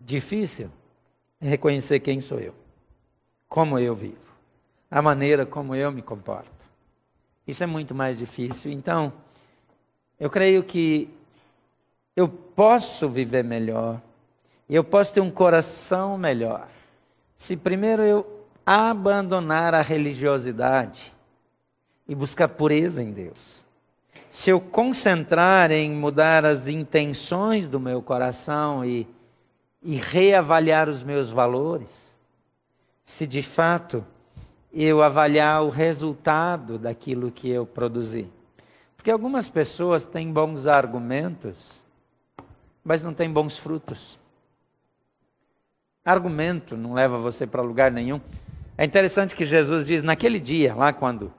Difícil 0.02 0.72
é 1.40 1.48
reconhecer 1.48 2.00
quem 2.00 2.20
sou 2.22 2.40
eu, 2.40 2.56
como 3.48 3.78
eu 3.78 3.96
vivo, 3.96 4.18
a 4.90 5.02
maneira 5.02 5.46
como 5.46 5.76
eu 5.76 5.92
me 5.92 6.02
comporto. 6.02 6.52
Isso 7.48 7.64
é 7.64 7.68
muito 7.68 7.94
mais 7.94 8.18
difícil. 8.18 8.72
Então, 8.72 9.14
eu 10.20 10.30
creio 10.30 10.64
que 10.64 11.10
eu 12.16 12.28
posso 12.28 13.10
viver 13.10 13.44
melhor, 13.44 14.02
eu 14.70 14.84
posso 14.84 15.14
ter 15.14 15.22
um 15.22 15.30
coração 15.30 16.18
melhor, 16.18 16.68
se 17.38 17.58
primeiro 17.58 18.02
eu 18.02 18.46
abandonar 18.66 19.74
a 19.76 19.82
religiosidade 19.82 21.14
e 22.08 22.16
buscar 22.16 22.48
pureza 22.48 23.04
em 23.04 23.12
Deus. 23.12 23.64
Se 24.32 24.50
eu 24.50 24.60
concentrar 24.60 25.72
em 25.72 25.92
mudar 25.92 26.44
as 26.44 26.68
intenções 26.68 27.68
do 27.68 27.80
meu 27.80 28.02
coração 28.02 28.84
e, 28.84 29.08
e 29.82 29.96
reavaliar 29.96 30.90
os 30.90 31.04
meus 31.04 31.30
valores, 31.30 32.16
se 33.04 33.28
de 33.28 33.42
fato 33.42 34.04
eu 34.74 35.02
avaliar 35.02 35.64
o 35.64 35.70
resultado 35.70 36.78
daquilo 36.78 37.32
que 37.32 37.50
eu 37.50 37.66
produzi. 37.66 38.28
Porque 38.98 39.10
algumas 39.10 39.48
pessoas 39.48 40.04
têm 40.04 40.34
bons 40.34 40.68
argumentos, 40.68 41.85
mas 42.86 43.02
não 43.02 43.16
tem 43.16 43.30
bons 43.30 43.58
frutos. 43.58 44.20
Argumento 46.06 46.78
não 46.78 46.94
leva 46.94 47.18
você 47.18 47.48
para 47.48 47.64
lugar 47.64 47.92
nenhum. 47.92 48.22
É 48.78 48.86
interessante 48.86 49.36
que 49.36 49.44
Jesus 49.44 49.88
diz: 49.88 50.04
naquele 50.04 50.40
dia, 50.40 50.76
lá 50.76 50.94
quando 50.94 51.34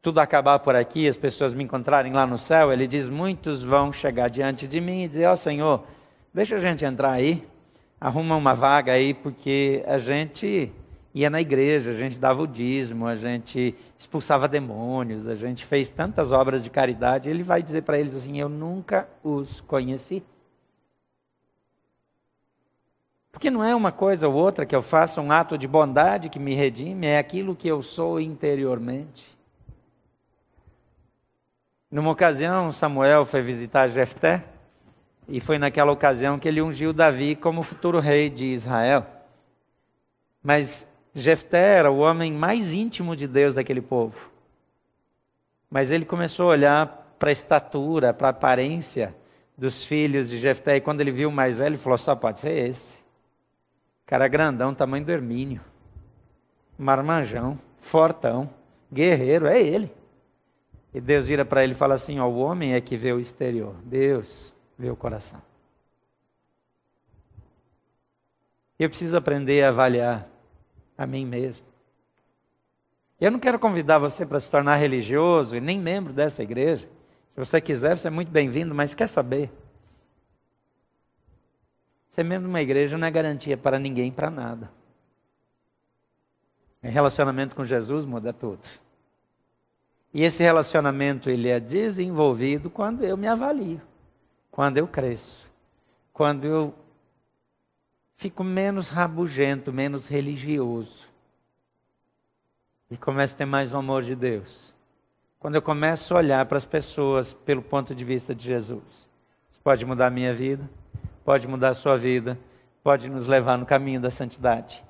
tudo 0.00 0.20
acabar 0.20 0.60
por 0.60 0.76
aqui, 0.76 1.08
as 1.08 1.16
pessoas 1.16 1.52
me 1.52 1.64
encontrarem 1.64 2.12
lá 2.12 2.24
no 2.24 2.38
céu, 2.38 2.72
ele 2.72 2.86
diz: 2.86 3.08
muitos 3.08 3.64
vão 3.64 3.92
chegar 3.92 4.28
diante 4.28 4.68
de 4.68 4.80
mim 4.80 5.02
e 5.02 5.08
dizer: 5.08 5.26
Ó 5.26 5.32
oh, 5.32 5.36
Senhor, 5.36 5.84
deixa 6.32 6.54
a 6.54 6.60
gente 6.60 6.84
entrar 6.84 7.10
aí, 7.10 7.44
arruma 8.00 8.36
uma 8.36 8.54
vaga 8.54 8.92
aí, 8.92 9.12
porque 9.12 9.82
a 9.88 9.98
gente 9.98 10.72
ia 11.20 11.28
na 11.28 11.40
igreja, 11.40 11.90
a 11.90 11.94
gente 11.94 12.18
dava 12.18 12.42
o 12.42 12.46
dízimo, 12.46 13.06
a 13.06 13.16
gente 13.16 13.74
expulsava 13.98 14.46
demônios, 14.46 15.26
a 15.26 15.34
gente 15.34 15.64
fez 15.64 15.88
tantas 15.88 16.30
obras 16.30 16.62
de 16.62 16.70
caridade. 16.70 17.28
Ele 17.28 17.42
vai 17.42 17.62
dizer 17.62 17.82
para 17.82 17.98
eles 17.98 18.16
assim: 18.16 18.38
Eu 18.38 18.48
nunca 18.48 19.08
os 19.22 19.60
conheci. 19.60 20.22
Porque 23.32 23.50
não 23.50 23.62
é 23.62 23.74
uma 23.74 23.92
coisa 23.92 24.28
ou 24.28 24.34
outra 24.34 24.64
que 24.64 24.74
eu 24.74 24.82
faça 24.82 25.20
um 25.20 25.30
ato 25.30 25.58
de 25.58 25.68
bondade 25.68 26.28
que 26.28 26.38
me 26.38 26.54
redime, 26.54 27.06
é 27.06 27.18
aquilo 27.18 27.54
que 27.54 27.68
eu 27.68 27.82
sou 27.82 28.20
interiormente. 28.20 29.36
Numa 31.90 32.10
ocasião, 32.10 32.70
Samuel 32.72 33.24
foi 33.24 33.40
visitar 33.40 33.86
Jefté, 33.86 34.44
e 35.28 35.40
foi 35.40 35.58
naquela 35.58 35.92
ocasião 35.92 36.38
que 36.38 36.48
ele 36.48 36.62
ungiu 36.62 36.92
Davi 36.92 37.36
como 37.36 37.62
futuro 37.62 38.00
rei 38.00 38.30
de 38.30 38.46
Israel. 38.46 39.06
Mas 40.42 40.88
Jefté 41.20 41.76
era 41.76 41.90
o 41.90 41.98
homem 41.98 42.32
mais 42.32 42.72
íntimo 42.72 43.16
de 43.16 43.26
Deus 43.26 43.54
daquele 43.54 43.80
povo. 43.80 44.30
Mas 45.70 45.90
ele 45.90 46.04
começou 46.04 46.46
a 46.46 46.52
olhar 46.52 47.14
para 47.18 47.30
a 47.30 47.32
estatura, 47.32 48.12
para 48.14 48.28
a 48.28 48.30
aparência 48.30 49.14
dos 49.56 49.84
filhos 49.84 50.28
de 50.30 50.38
Jefté, 50.38 50.76
e 50.76 50.80
quando 50.80 51.00
ele 51.00 51.10
viu 51.10 51.28
o 51.28 51.32
mais 51.32 51.58
velho, 51.58 51.70
ele 51.70 51.76
falou: 51.76 51.98
só 51.98 52.14
pode 52.14 52.40
ser 52.40 52.52
esse. 52.52 53.02
Cara 54.06 54.28
grandão, 54.28 54.74
tamanho 54.74 55.04
do 55.04 55.12
Hermínio. 55.12 55.60
Marmanjão, 56.78 57.58
fortão, 57.78 58.48
guerreiro, 58.92 59.46
é 59.46 59.60
ele. 59.60 59.92
E 60.94 61.00
Deus 61.00 61.26
vira 61.26 61.44
para 61.44 61.64
ele 61.64 61.72
e 61.72 61.76
fala 61.76 61.94
assim: 61.94 62.20
ó, 62.20 62.26
o 62.26 62.38
homem 62.38 62.74
é 62.74 62.80
que 62.80 62.96
vê 62.96 63.12
o 63.12 63.20
exterior, 63.20 63.74
Deus 63.84 64.54
vê 64.78 64.90
o 64.90 64.96
coração. 64.96 65.42
Eu 68.78 68.88
preciso 68.88 69.16
aprender 69.16 69.64
a 69.64 69.70
avaliar 69.70 70.37
a 70.98 71.06
mim 71.06 71.24
mesmo. 71.24 71.64
Eu 73.20 73.30
não 73.30 73.38
quero 73.38 73.58
convidar 73.58 73.98
você 73.98 74.26
para 74.26 74.40
se 74.40 74.50
tornar 74.50 74.76
religioso 74.76 75.56
e 75.56 75.60
nem 75.60 75.80
membro 75.80 76.12
dessa 76.12 76.42
igreja. 76.42 76.88
Se 77.32 77.38
você 77.38 77.60
quiser, 77.60 77.96
você 77.96 78.08
é 78.08 78.10
muito 78.10 78.30
bem-vindo, 78.30 78.74
mas 78.74 78.94
quer 78.94 79.06
saber? 79.06 79.50
Ser 82.10 82.24
membro 82.24 82.48
de 82.48 82.50
uma 82.50 82.60
igreja 82.60 82.98
não 82.98 83.06
é 83.06 83.10
garantia 83.10 83.56
para 83.56 83.78
ninguém, 83.78 84.10
para 84.10 84.28
nada. 84.28 84.70
Em 86.82 86.90
relacionamento 86.90 87.54
com 87.54 87.64
Jesus 87.64 88.04
muda 88.04 88.32
tudo. 88.32 88.68
E 90.12 90.24
esse 90.24 90.42
relacionamento 90.42 91.28
ele 91.28 91.48
é 91.48 91.60
desenvolvido 91.60 92.70
quando 92.70 93.04
eu 93.04 93.16
me 93.16 93.28
avalio, 93.28 93.80
quando 94.50 94.78
eu 94.78 94.88
cresço, 94.88 95.46
quando 96.12 96.44
eu 96.44 96.74
fico 98.18 98.42
menos 98.42 98.88
rabugento, 98.88 99.72
menos 99.72 100.08
religioso. 100.08 101.06
E 102.90 102.96
começo 102.96 103.34
a 103.34 103.38
ter 103.38 103.44
mais 103.44 103.72
o 103.72 103.76
amor 103.76 104.02
de 104.02 104.16
Deus. 104.16 104.74
Quando 105.38 105.54
eu 105.54 105.62
começo 105.62 106.12
a 106.12 106.18
olhar 106.18 106.44
para 106.46 106.58
as 106.58 106.64
pessoas 106.64 107.32
pelo 107.32 107.62
ponto 107.62 107.94
de 107.94 108.04
vista 108.04 108.34
de 108.34 108.44
Jesus. 108.44 109.08
Isso 109.48 109.60
pode 109.62 109.86
mudar 109.86 110.08
a 110.08 110.10
minha 110.10 110.34
vida, 110.34 110.68
pode 111.24 111.46
mudar 111.46 111.68
a 111.68 111.74
sua 111.74 111.96
vida, 111.96 112.36
pode 112.82 113.08
nos 113.08 113.26
levar 113.26 113.56
no 113.56 113.64
caminho 113.64 114.00
da 114.00 114.10
santidade. 114.10 114.84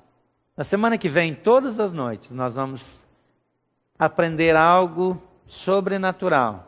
Na 0.57 0.63
semana 0.63 0.97
que 0.97 1.07
vem, 1.07 1.35
todas 1.35 1.79
as 1.79 1.93
noites, 1.93 2.31
nós 2.31 2.55
vamos 2.55 3.05
aprender 3.97 4.55
algo 4.55 5.21
sobrenatural 5.45 6.67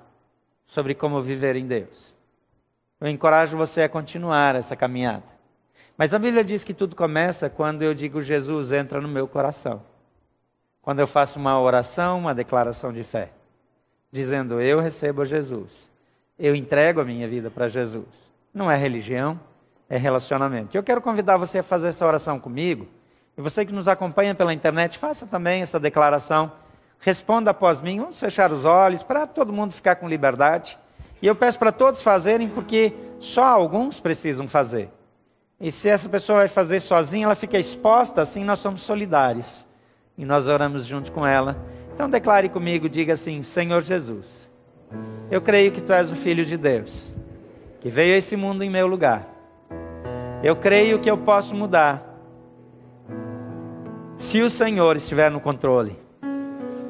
sobre 0.63 0.93
como 0.93 1.19
viver 1.23 1.55
em 1.55 1.65
Deus. 1.65 2.15
Eu 2.99 3.07
encorajo 3.07 3.57
você 3.57 3.81
a 3.81 3.89
continuar 3.89 4.55
essa 4.55 4.75
caminhada. 4.75 5.40
Mas 6.01 6.15
a 6.15 6.17
Bíblia 6.17 6.43
diz 6.43 6.63
que 6.63 6.73
tudo 6.73 6.95
começa 6.95 7.47
quando 7.47 7.83
eu 7.83 7.93
digo 7.93 8.23
Jesus 8.23 8.71
entra 8.71 8.99
no 8.99 9.07
meu 9.07 9.27
coração. 9.27 9.83
Quando 10.81 10.97
eu 10.97 11.05
faço 11.05 11.37
uma 11.37 11.61
oração, 11.61 12.17
uma 12.17 12.33
declaração 12.33 12.91
de 12.91 13.03
fé, 13.03 13.29
dizendo 14.11 14.59
eu 14.59 14.79
recebo 14.79 15.23
Jesus. 15.23 15.91
Eu 16.39 16.55
entrego 16.55 17.01
a 17.01 17.05
minha 17.05 17.27
vida 17.27 17.51
para 17.51 17.67
Jesus. 17.67 18.07
Não 18.51 18.71
é 18.71 18.75
religião, 18.75 19.39
é 19.87 19.95
relacionamento. 19.95 20.75
Eu 20.75 20.81
quero 20.81 21.01
convidar 21.01 21.37
você 21.37 21.59
a 21.59 21.63
fazer 21.63 21.89
essa 21.89 22.03
oração 22.03 22.39
comigo. 22.39 22.87
E 23.37 23.41
você 23.43 23.63
que 23.63 23.71
nos 23.71 23.87
acompanha 23.87 24.33
pela 24.33 24.55
internet, 24.55 24.97
faça 24.97 25.27
também 25.27 25.61
essa 25.61 25.79
declaração 25.79 26.51
responda 26.99 27.51
após 27.51 27.79
mim. 27.79 27.99
Vamos 27.99 28.19
fechar 28.19 28.51
os 28.51 28.65
olhos 28.65 29.03
para 29.03 29.27
todo 29.27 29.53
mundo 29.53 29.71
ficar 29.71 29.97
com 29.97 30.09
liberdade. 30.09 30.79
E 31.21 31.27
eu 31.27 31.35
peço 31.35 31.59
para 31.59 31.71
todos 31.71 32.01
fazerem, 32.01 32.49
porque 32.49 32.91
só 33.19 33.45
alguns 33.45 33.99
precisam 33.99 34.47
fazer. 34.47 34.89
E 35.61 35.71
se 35.71 35.87
essa 35.87 36.09
pessoa 36.09 36.39
vai 36.39 36.47
fazer 36.47 36.79
sozinha, 36.79 37.25
ela 37.25 37.35
fica 37.35 37.59
exposta, 37.59 38.19
assim 38.19 38.43
nós 38.43 38.57
somos 38.57 38.81
solidários. 38.81 39.67
E 40.17 40.25
nós 40.25 40.47
oramos 40.47 40.85
junto 40.85 41.11
com 41.11 41.25
ela. 41.25 41.55
Então 41.93 42.09
declare 42.09 42.49
comigo, 42.49 42.89
diga 42.89 43.13
assim: 43.13 43.43
Senhor 43.43 43.81
Jesus, 43.83 44.49
eu 45.29 45.39
creio 45.39 45.71
que 45.71 45.79
tu 45.79 45.93
és 45.93 46.11
o 46.11 46.15
Filho 46.15 46.43
de 46.43 46.57
Deus, 46.57 47.13
que 47.79 47.89
veio 47.89 48.15
a 48.15 48.17
esse 48.17 48.35
mundo 48.35 48.63
em 48.63 48.69
meu 48.71 48.87
lugar. 48.87 49.27
Eu 50.43 50.55
creio 50.55 50.97
que 50.97 51.09
eu 51.09 51.17
posso 51.17 51.53
mudar, 51.53 52.03
se 54.17 54.41
o 54.41 54.49
Senhor 54.49 54.97
estiver 54.97 55.29
no 55.29 55.39
controle. 55.39 55.95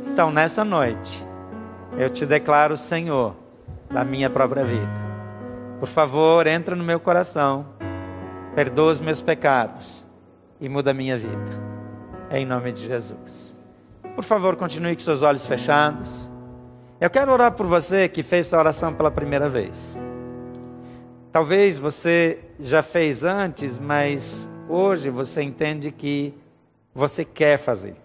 Então, 0.07 0.31
nessa 0.31 0.63
noite, 0.63 1.25
eu 1.97 2.09
te 2.09 2.25
declaro 2.25 2.77
Senhor 2.77 3.35
da 3.89 4.05
minha 4.05 4.29
própria 4.29 4.63
vida. 4.63 4.89
Por 5.79 5.87
favor, 5.87 6.47
entra 6.47 6.75
no 6.75 6.83
meu 6.83 6.99
coração, 6.99 7.65
perdoa 8.55 8.91
os 8.91 8.99
meus 8.99 9.21
pecados 9.21 10.05
e 10.59 10.67
muda 10.67 10.91
a 10.91 10.93
minha 10.93 11.17
vida. 11.17 11.71
Em 12.29 12.45
nome 12.45 12.71
de 12.71 12.87
Jesus. 12.87 13.55
Por 14.15 14.23
favor, 14.23 14.55
continue 14.55 14.95
com 14.95 15.01
seus 15.01 15.21
olhos 15.21 15.45
fechados. 15.45 16.29
Eu 16.99 17.09
quero 17.09 17.31
orar 17.31 17.53
por 17.53 17.65
você 17.65 18.07
que 18.07 18.21
fez 18.23 18.47
essa 18.47 18.57
oração 18.57 18.93
pela 18.93 19.09
primeira 19.09 19.49
vez. 19.49 19.97
Talvez 21.31 21.77
você 21.77 22.39
já 22.59 22.83
fez 22.83 23.23
antes, 23.23 23.77
mas 23.77 24.49
hoje 24.67 25.09
você 25.09 25.41
entende 25.41 25.91
que 25.91 26.33
você 26.93 27.23
quer 27.23 27.57
fazer. 27.57 27.95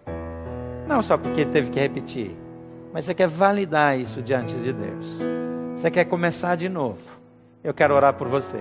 Não 0.86 1.02
só 1.02 1.18
porque 1.18 1.44
teve 1.44 1.70
que 1.70 1.80
repetir, 1.80 2.36
mas 2.92 3.04
você 3.04 3.14
quer 3.14 3.26
validar 3.26 3.98
isso 3.98 4.22
diante 4.22 4.54
de 4.54 4.72
Deus. 4.72 5.20
Você 5.74 5.90
quer 5.90 6.04
começar 6.04 6.56
de 6.56 6.68
novo. 6.68 7.20
Eu 7.62 7.74
quero 7.74 7.94
orar 7.94 8.14
por 8.14 8.28
você. 8.28 8.60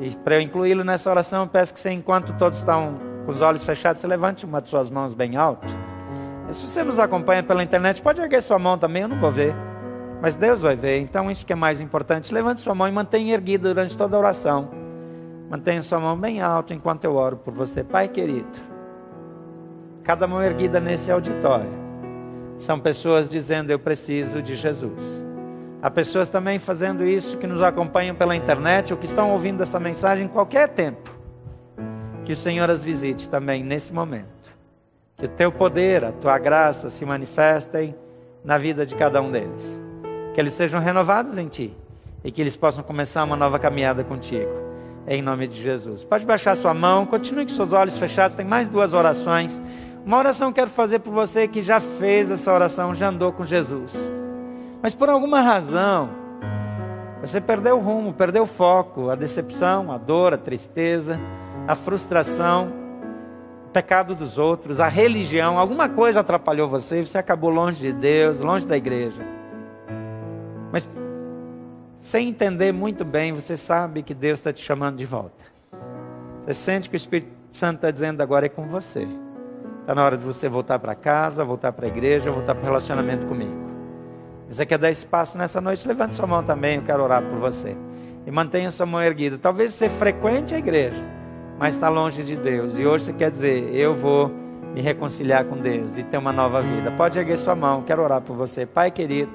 E 0.00 0.14
para 0.16 0.36
eu 0.36 0.40
incluí-lo 0.40 0.84
nessa 0.84 1.10
oração, 1.10 1.42
eu 1.42 1.48
peço 1.48 1.72
que 1.72 1.80
você, 1.80 1.90
enquanto 1.90 2.32
todos 2.34 2.58
estão 2.58 2.98
com 3.24 3.30
os 3.30 3.40
olhos 3.40 3.64
fechados, 3.64 4.00
você 4.00 4.06
levante 4.06 4.44
uma 4.44 4.60
de 4.60 4.68
suas 4.68 4.90
mãos 4.90 5.14
bem 5.14 5.36
alto. 5.36 5.66
E 6.48 6.54
se 6.54 6.66
você 6.66 6.84
nos 6.84 6.98
acompanha 6.98 7.42
pela 7.42 7.62
internet, 7.62 8.00
pode 8.02 8.20
erguer 8.20 8.42
sua 8.42 8.58
mão 8.58 8.78
também, 8.78 9.02
eu 9.02 9.08
não 9.08 9.18
vou 9.18 9.32
ver. 9.32 9.54
Mas 10.20 10.34
Deus 10.34 10.60
vai 10.60 10.76
ver, 10.76 11.00
então 11.00 11.30
isso 11.30 11.44
que 11.44 11.52
é 11.52 11.56
mais 11.56 11.80
importante. 11.80 12.32
Levante 12.32 12.60
sua 12.60 12.74
mão 12.74 12.88
e 12.88 12.92
mantenha 12.92 13.34
erguida 13.34 13.68
durante 13.68 13.96
toda 13.96 14.16
a 14.16 14.18
oração. 14.18 14.70
Mantenha 15.50 15.82
sua 15.82 15.98
mão 15.98 16.16
bem 16.16 16.40
alto 16.40 16.72
enquanto 16.72 17.04
eu 17.04 17.14
oro 17.14 17.36
por 17.36 17.52
você, 17.52 17.84
Pai 17.84 18.08
querido 18.08 18.76
cada 20.06 20.24
mão 20.28 20.40
erguida 20.40 20.78
nesse 20.78 21.10
auditório, 21.10 21.68
são 22.58 22.78
pessoas 22.78 23.28
dizendo: 23.28 23.72
Eu 23.72 23.78
preciso 23.78 24.40
de 24.40 24.54
Jesus. 24.54 25.25
Há 25.86 25.90
pessoas 25.90 26.28
também 26.28 26.58
fazendo 26.58 27.06
isso 27.06 27.38
que 27.38 27.46
nos 27.46 27.62
acompanham 27.62 28.12
pela 28.12 28.34
internet 28.34 28.92
ou 28.92 28.98
que 28.98 29.06
estão 29.06 29.30
ouvindo 29.30 29.62
essa 29.62 29.78
mensagem 29.78 30.24
em 30.24 30.28
qualquer 30.28 30.70
tempo. 30.70 31.14
Que 32.24 32.32
o 32.32 32.36
Senhor 32.36 32.68
as 32.68 32.82
visite 32.82 33.28
também 33.28 33.62
nesse 33.62 33.92
momento. 33.92 34.50
Que 35.16 35.26
o 35.26 35.28
teu 35.28 35.52
poder, 35.52 36.04
a 36.04 36.10
tua 36.10 36.38
graça 36.38 36.90
se 36.90 37.06
manifestem 37.06 37.94
na 38.44 38.58
vida 38.58 38.84
de 38.84 38.96
cada 38.96 39.22
um 39.22 39.30
deles. 39.30 39.80
Que 40.34 40.40
eles 40.40 40.54
sejam 40.54 40.80
renovados 40.80 41.38
em 41.38 41.46
ti 41.46 41.72
e 42.24 42.32
que 42.32 42.40
eles 42.40 42.56
possam 42.56 42.82
começar 42.82 43.22
uma 43.22 43.36
nova 43.36 43.56
caminhada 43.56 44.02
contigo. 44.02 44.50
Em 45.06 45.22
nome 45.22 45.46
de 45.46 45.62
Jesus. 45.62 46.02
Pode 46.02 46.26
baixar 46.26 46.56
sua 46.56 46.74
mão, 46.74 47.06
continue 47.06 47.44
com 47.44 47.52
seus 47.52 47.72
olhos 47.72 47.96
fechados. 47.96 48.36
Tem 48.36 48.44
mais 48.44 48.68
duas 48.68 48.92
orações. 48.92 49.62
Uma 50.04 50.18
oração 50.18 50.52
que 50.52 50.58
quero 50.58 50.70
fazer 50.72 50.98
por 50.98 51.12
você 51.12 51.46
que 51.46 51.62
já 51.62 51.78
fez 51.78 52.32
essa 52.32 52.52
oração, 52.52 52.92
já 52.92 53.06
andou 53.06 53.30
com 53.30 53.44
Jesus. 53.44 54.10
Mas 54.82 54.94
por 54.94 55.08
alguma 55.08 55.40
razão, 55.40 56.10
você 57.20 57.40
perdeu 57.40 57.76
o 57.76 57.80
rumo, 57.80 58.12
perdeu 58.12 58.44
o 58.44 58.46
foco, 58.46 59.10
a 59.10 59.14
decepção, 59.14 59.90
a 59.90 59.98
dor, 59.98 60.34
a 60.34 60.38
tristeza, 60.38 61.18
a 61.66 61.74
frustração, 61.74 62.72
o 63.66 63.70
pecado 63.70 64.14
dos 64.14 64.38
outros, 64.38 64.80
a 64.80 64.88
religião, 64.88 65.58
alguma 65.58 65.88
coisa 65.88 66.20
atrapalhou 66.20 66.68
você, 66.68 67.04
você 67.04 67.18
acabou 67.18 67.50
longe 67.50 67.80
de 67.80 67.92
Deus, 67.92 68.40
longe 68.40 68.66
da 68.66 68.76
igreja. 68.76 69.22
Mas 70.70 70.88
sem 72.00 72.28
entender 72.28 72.72
muito 72.72 73.04
bem, 73.04 73.32
você 73.32 73.56
sabe 73.56 74.02
que 74.02 74.14
Deus 74.14 74.38
está 74.38 74.52
te 74.52 74.62
chamando 74.62 74.96
de 74.96 75.04
volta. 75.04 75.44
Você 76.44 76.54
sente 76.54 76.88
que 76.88 76.94
o 76.94 76.98
Espírito 76.98 77.32
Santo 77.50 77.76
está 77.76 77.90
dizendo 77.90 78.22
agora 78.22 78.46
é 78.46 78.48
com 78.48 78.68
você. 78.68 79.08
Está 79.80 79.94
na 79.94 80.04
hora 80.04 80.16
de 80.16 80.24
você 80.24 80.48
voltar 80.48 80.78
para 80.78 80.94
casa, 80.94 81.44
voltar 81.44 81.72
para 81.72 81.86
a 81.86 81.88
igreja, 81.88 82.30
voltar 82.30 82.54
para 82.54 82.62
o 82.62 82.66
relacionamento 82.66 83.26
comigo. 83.26 83.65
Você 84.48 84.64
quer 84.64 84.78
dar 84.78 84.90
espaço 84.90 85.36
nessa 85.36 85.60
noite? 85.60 85.86
Levante 85.86 86.14
sua 86.14 86.26
mão 86.26 86.42
também, 86.42 86.76
eu 86.76 86.82
quero 86.82 87.02
orar 87.02 87.22
por 87.22 87.38
você. 87.38 87.76
E 88.26 88.30
mantenha 88.30 88.70
sua 88.70 88.86
mão 88.86 89.02
erguida. 89.02 89.38
Talvez 89.38 89.74
você 89.74 89.88
frequente 89.88 90.54
a 90.54 90.58
igreja, 90.58 91.02
mas 91.58 91.74
está 91.74 91.88
longe 91.88 92.22
de 92.22 92.36
Deus. 92.36 92.78
E 92.78 92.86
hoje 92.86 93.06
você 93.06 93.12
quer 93.12 93.30
dizer: 93.30 93.74
Eu 93.74 93.94
vou 93.94 94.30
me 94.72 94.80
reconciliar 94.80 95.44
com 95.44 95.56
Deus 95.56 95.96
e 95.96 96.02
ter 96.02 96.18
uma 96.18 96.32
nova 96.32 96.62
vida. 96.62 96.90
Pode 96.92 97.18
erguer 97.18 97.36
sua 97.36 97.54
mão, 97.56 97.82
quero 97.82 98.02
orar 98.02 98.20
por 98.20 98.36
você. 98.36 98.66
Pai 98.66 98.90
querido, 98.90 99.32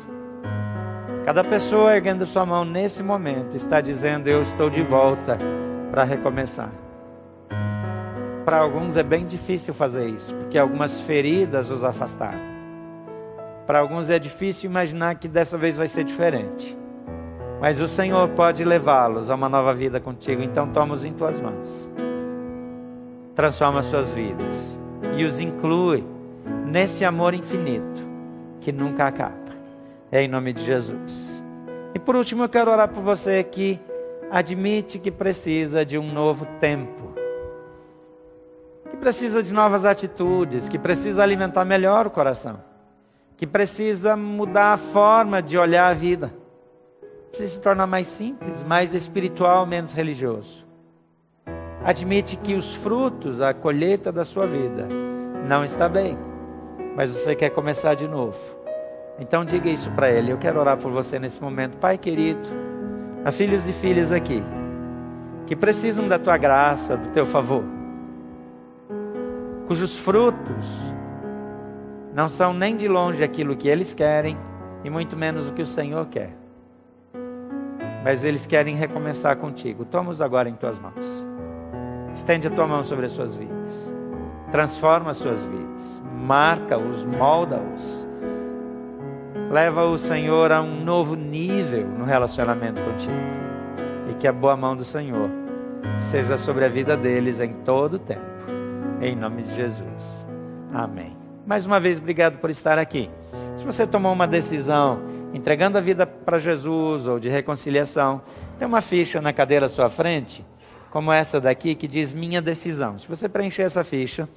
cada 1.25 1.43
pessoa 1.43 1.95
erguendo 1.95 2.25
sua 2.25 2.45
mão 2.45 2.63
nesse 2.63 3.03
momento 3.03 3.55
está 3.55 3.81
dizendo: 3.81 4.27
Eu 4.27 4.41
estou 4.41 4.69
de 4.69 4.81
volta 4.81 5.37
para 5.89 6.03
recomeçar. 6.03 6.71
Para 8.45 8.57
alguns 8.57 8.95
é 8.95 9.03
bem 9.03 9.25
difícil 9.25 9.73
fazer 9.73 10.07
isso, 10.07 10.33
porque 10.35 10.57
algumas 10.57 10.99
feridas 10.99 11.69
os 11.69 11.83
afastaram. 11.83 12.50
Para 13.65 13.79
alguns 13.79 14.09
é 14.09 14.19
difícil 14.19 14.69
imaginar 14.69 15.15
que 15.15 15.27
dessa 15.27 15.57
vez 15.57 15.75
vai 15.75 15.87
ser 15.87 16.03
diferente. 16.03 16.77
Mas 17.59 17.79
o 17.79 17.87
Senhor 17.87 18.27
pode 18.29 18.63
levá-los 18.63 19.29
a 19.29 19.35
uma 19.35 19.47
nova 19.47 19.73
vida 19.73 19.99
contigo, 19.99 20.41
então 20.41 20.67
toma-os 20.67 21.05
em 21.05 21.13
tuas 21.13 21.39
mãos. 21.39 21.89
Transforma 23.35 23.81
suas 23.81 24.11
vidas 24.11 24.79
e 25.15 25.23
os 25.23 25.39
inclui 25.39 26.03
nesse 26.65 27.05
amor 27.05 27.33
infinito 27.33 28.01
que 28.59 28.71
nunca 28.71 29.05
acaba. 29.05 29.51
É 30.11 30.21
em 30.21 30.27
nome 30.27 30.53
de 30.53 30.65
Jesus. 30.65 31.43
E 31.93 31.99
por 31.99 32.15
último, 32.15 32.43
eu 32.43 32.49
quero 32.49 32.71
orar 32.71 32.89
por 32.89 33.03
você 33.03 33.43
que 33.43 33.79
admite 34.29 34.97
que 34.97 35.11
precisa 35.11 35.85
de 35.85 35.97
um 35.97 36.11
novo 36.11 36.45
tempo 36.59 37.01
precisa 39.01 39.41
de 39.41 39.51
novas 39.51 39.83
atitudes, 39.83 40.69
que 40.69 40.77
precisa 40.77 41.23
alimentar 41.23 41.65
melhor 41.65 42.05
o 42.05 42.11
coração, 42.11 42.61
que 43.41 43.47
precisa 43.47 44.15
mudar 44.15 44.73
a 44.73 44.77
forma 44.77 45.41
de 45.41 45.57
olhar 45.57 45.87
a 45.87 45.95
vida, 45.95 46.31
precisa 47.29 47.53
se 47.53 47.59
tornar 47.59 47.87
mais 47.87 48.05
simples, 48.05 48.61
mais 48.61 48.93
espiritual, 48.93 49.65
menos 49.65 49.93
religioso. 49.93 50.63
Admite 51.83 52.37
que 52.37 52.53
os 52.53 52.75
frutos, 52.75 53.41
a 53.41 53.51
colheita 53.51 54.11
da 54.11 54.23
sua 54.23 54.45
vida, 54.45 54.87
não 55.49 55.65
está 55.65 55.89
bem, 55.89 56.15
mas 56.95 57.09
você 57.09 57.35
quer 57.35 57.49
começar 57.49 57.95
de 57.95 58.07
novo. 58.07 58.39
Então 59.17 59.43
diga 59.43 59.71
isso 59.71 59.89
para 59.89 60.11
ele. 60.11 60.31
Eu 60.31 60.37
quero 60.37 60.59
orar 60.59 60.77
por 60.77 60.91
você 60.91 61.17
nesse 61.17 61.41
momento, 61.41 61.77
Pai 61.77 61.97
querido. 61.97 62.47
Há 63.25 63.31
filhos 63.31 63.67
e 63.67 63.73
filhas 63.73 64.11
aqui 64.11 64.43
que 65.47 65.55
precisam 65.55 66.07
da 66.07 66.19
tua 66.19 66.37
graça, 66.37 66.95
do 66.95 67.09
teu 67.09 67.25
favor 67.25 67.63
cujos 69.71 69.97
frutos 69.97 70.93
não 72.13 72.27
são 72.29 72.53
nem 72.53 72.75
de 72.75 72.87
longe 72.87 73.23
aquilo 73.23 73.55
que 73.55 73.67
eles 73.67 73.93
querem 73.93 74.37
e 74.83 74.89
muito 74.89 75.15
menos 75.15 75.47
o 75.47 75.53
que 75.53 75.61
o 75.61 75.67
Senhor 75.67 76.05
quer. 76.07 76.35
Mas 78.03 78.23
eles 78.23 78.47
querem 78.47 78.75
recomeçar 78.75 79.37
contigo. 79.37 79.85
Toma-os 79.85 80.21
agora 80.21 80.49
em 80.49 80.55
tuas 80.55 80.79
mãos. 80.79 81.25
Estende 82.13 82.47
a 82.47 82.51
tua 82.51 82.67
mão 82.67 82.83
sobre 82.83 83.05
as 83.05 83.11
suas 83.11 83.35
vidas. 83.35 83.95
Transforma 84.51 85.11
as 85.11 85.17
suas 85.17 85.43
vidas. 85.43 86.01
Marca-os, 86.19 87.05
molda-os. 87.05 88.07
Leva 89.51 89.83
o 89.83 89.97
Senhor 89.97 90.51
a 90.51 90.61
um 90.61 90.83
novo 90.83 91.15
nível 91.15 91.87
no 91.87 92.05
relacionamento 92.05 92.81
contigo. 92.81 93.13
E 94.09 94.15
que 94.15 94.27
a 94.27 94.33
boa 94.33 94.57
mão 94.57 94.75
do 94.75 94.83
Senhor 94.83 95.29
seja 95.99 96.37
sobre 96.37 96.65
a 96.65 96.69
vida 96.69 96.97
deles 96.97 97.39
em 97.39 97.53
todo 97.63 97.93
o 97.95 97.99
tempo 97.99 98.31
em 99.01 99.15
nome 99.15 99.43
de 99.43 99.55
Jesus. 99.55 100.27
Amém. 100.71 101.20
Mais 101.45 101.65
uma 101.65 101.79
vez, 101.79 101.97
obrigado 101.97 102.37
por 102.37 102.51
estar 102.51 102.77
aqui. 102.77 103.09
Se 103.57 103.65
você 103.65 103.87
tomou 103.87 104.13
uma 104.13 104.27
decisão 104.27 105.01
entregando 105.33 105.77
a 105.77 105.81
vida 105.81 106.05
para 106.05 106.37
Jesus 106.37 107.07
ou 107.07 107.19
de 107.19 107.29
reconciliação, 107.29 108.21
tem 108.59 108.67
uma 108.67 108.79
ficha 108.79 109.19
na 109.19 109.33
cadeira 109.33 109.65
à 109.65 109.69
sua 109.69 109.89
frente, 109.89 110.45
como 110.91 111.11
essa 111.11 111.41
daqui, 111.41 111.73
que 111.73 111.87
diz 111.87 112.13
Minha 112.13 112.41
Decisão. 112.41 112.99
Se 112.99 113.07
você 113.07 113.27
preencher 113.27 113.63
essa 113.63 113.83
ficha, 113.83 114.29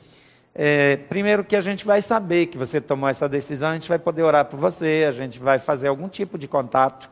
é, 0.55 0.97
primeiro 0.97 1.45
que 1.45 1.55
a 1.55 1.61
gente 1.61 1.85
vai 1.85 2.01
saber 2.01 2.47
que 2.47 2.57
você 2.57 2.81
tomou 2.81 3.09
essa 3.09 3.29
decisão, 3.29 3.71
a 3.71 3.75
gente 3.75 3.89
vai 3.89 3.99
poder 3.99 4.23
orar 4.23 4.47
por 4.47 4.59
você, 4.59 5.05
a 5.07 5.13
gente 5.13 5.39
vai 5.39 5.59
fazer 5.59 5.89
algum 5.89 6.09
tipo 6.09 6.39
de 6.39 6.49
contato. 6.49 7.11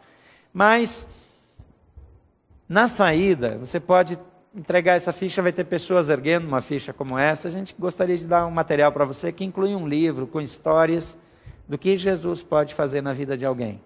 Mas, 0.54 1.06
na 2.66 2.88
saída, 2.88 3.58
você 3.58 3.78
pode 3.78 4.18
entregar 4.54 4.94
essa 4.94 5.12
ficha, 5.12 5.42
vai 5.42 5.52
ter 5.52 5.64
pessoas 5.64 6.08
erguendo 6.08 6.46
uma 6.46 6.60
ficha 6.60 6.92
como 6.92 7.18
essa. 7.18 7.48
A 7.48 7.50
gente 7.50 7.74
gostaria 7.78 8.16
de 8.16 8.26
dar 8.26 8.46
um 8.46 8.50
material 8.50 8.92
para 8.92 9.04
você 9.04 9.32
que 9.32 9.44
inclui 9.44 9.74
um 9.74 9.88
livro 9.88 10.26
com 10.26 10.40
histórias 10.40 11.16
do 11.68 11.78
que 11.78 11.96
Jesus 11.96 12.42
pode 12.42 12.74
fazer 12.74 13.00
na 13.00 13.12
vida 13.12 13.36
de 13.36 13.46
alguém. 13.46 13.80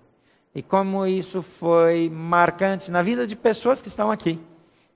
E 0.54 0.62
como 0.62 1.06
isso 1.06 1.42
foi 1.42 2.10
marcante 2.10 2.90
na 2.90 3.02
vida 3.02 3.26
de 3.26 3.36
pessoas 3.36 3.80
que 3.80 3.88
estão 3.88 4.10
aqui. 4.10 4.40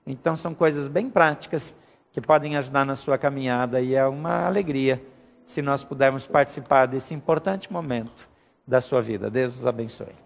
Então, 0.05 0.35
são 0.35 0.53
coisas 0.53 0.87
bem 0.87 1.09
práticas 1.09 1.75
que 2.11 2.19
podem 2.19 2.57
ajudar 2.57 2.85
na 2.85 2.95
sua 2.95 3.17
caminhada 3.17 3.79
e 3.79 3.95
é 3.95 4.05
uma 4.05 4.45
alegria 4.45 5.01
se 5.45 5.61
nós 5.61 5.83
pudermos 5.83 6.25
participar 6.25 6.85
desse 6.85 7.13
importante 7.13 7.71
momento 7.71 8.27
da 8.67 8.81
sua 8.81 9.01
vida. 9.01 9.29
Deus 9.29 9.59
os 9.59 9.67
abençoe. 9.67 10.20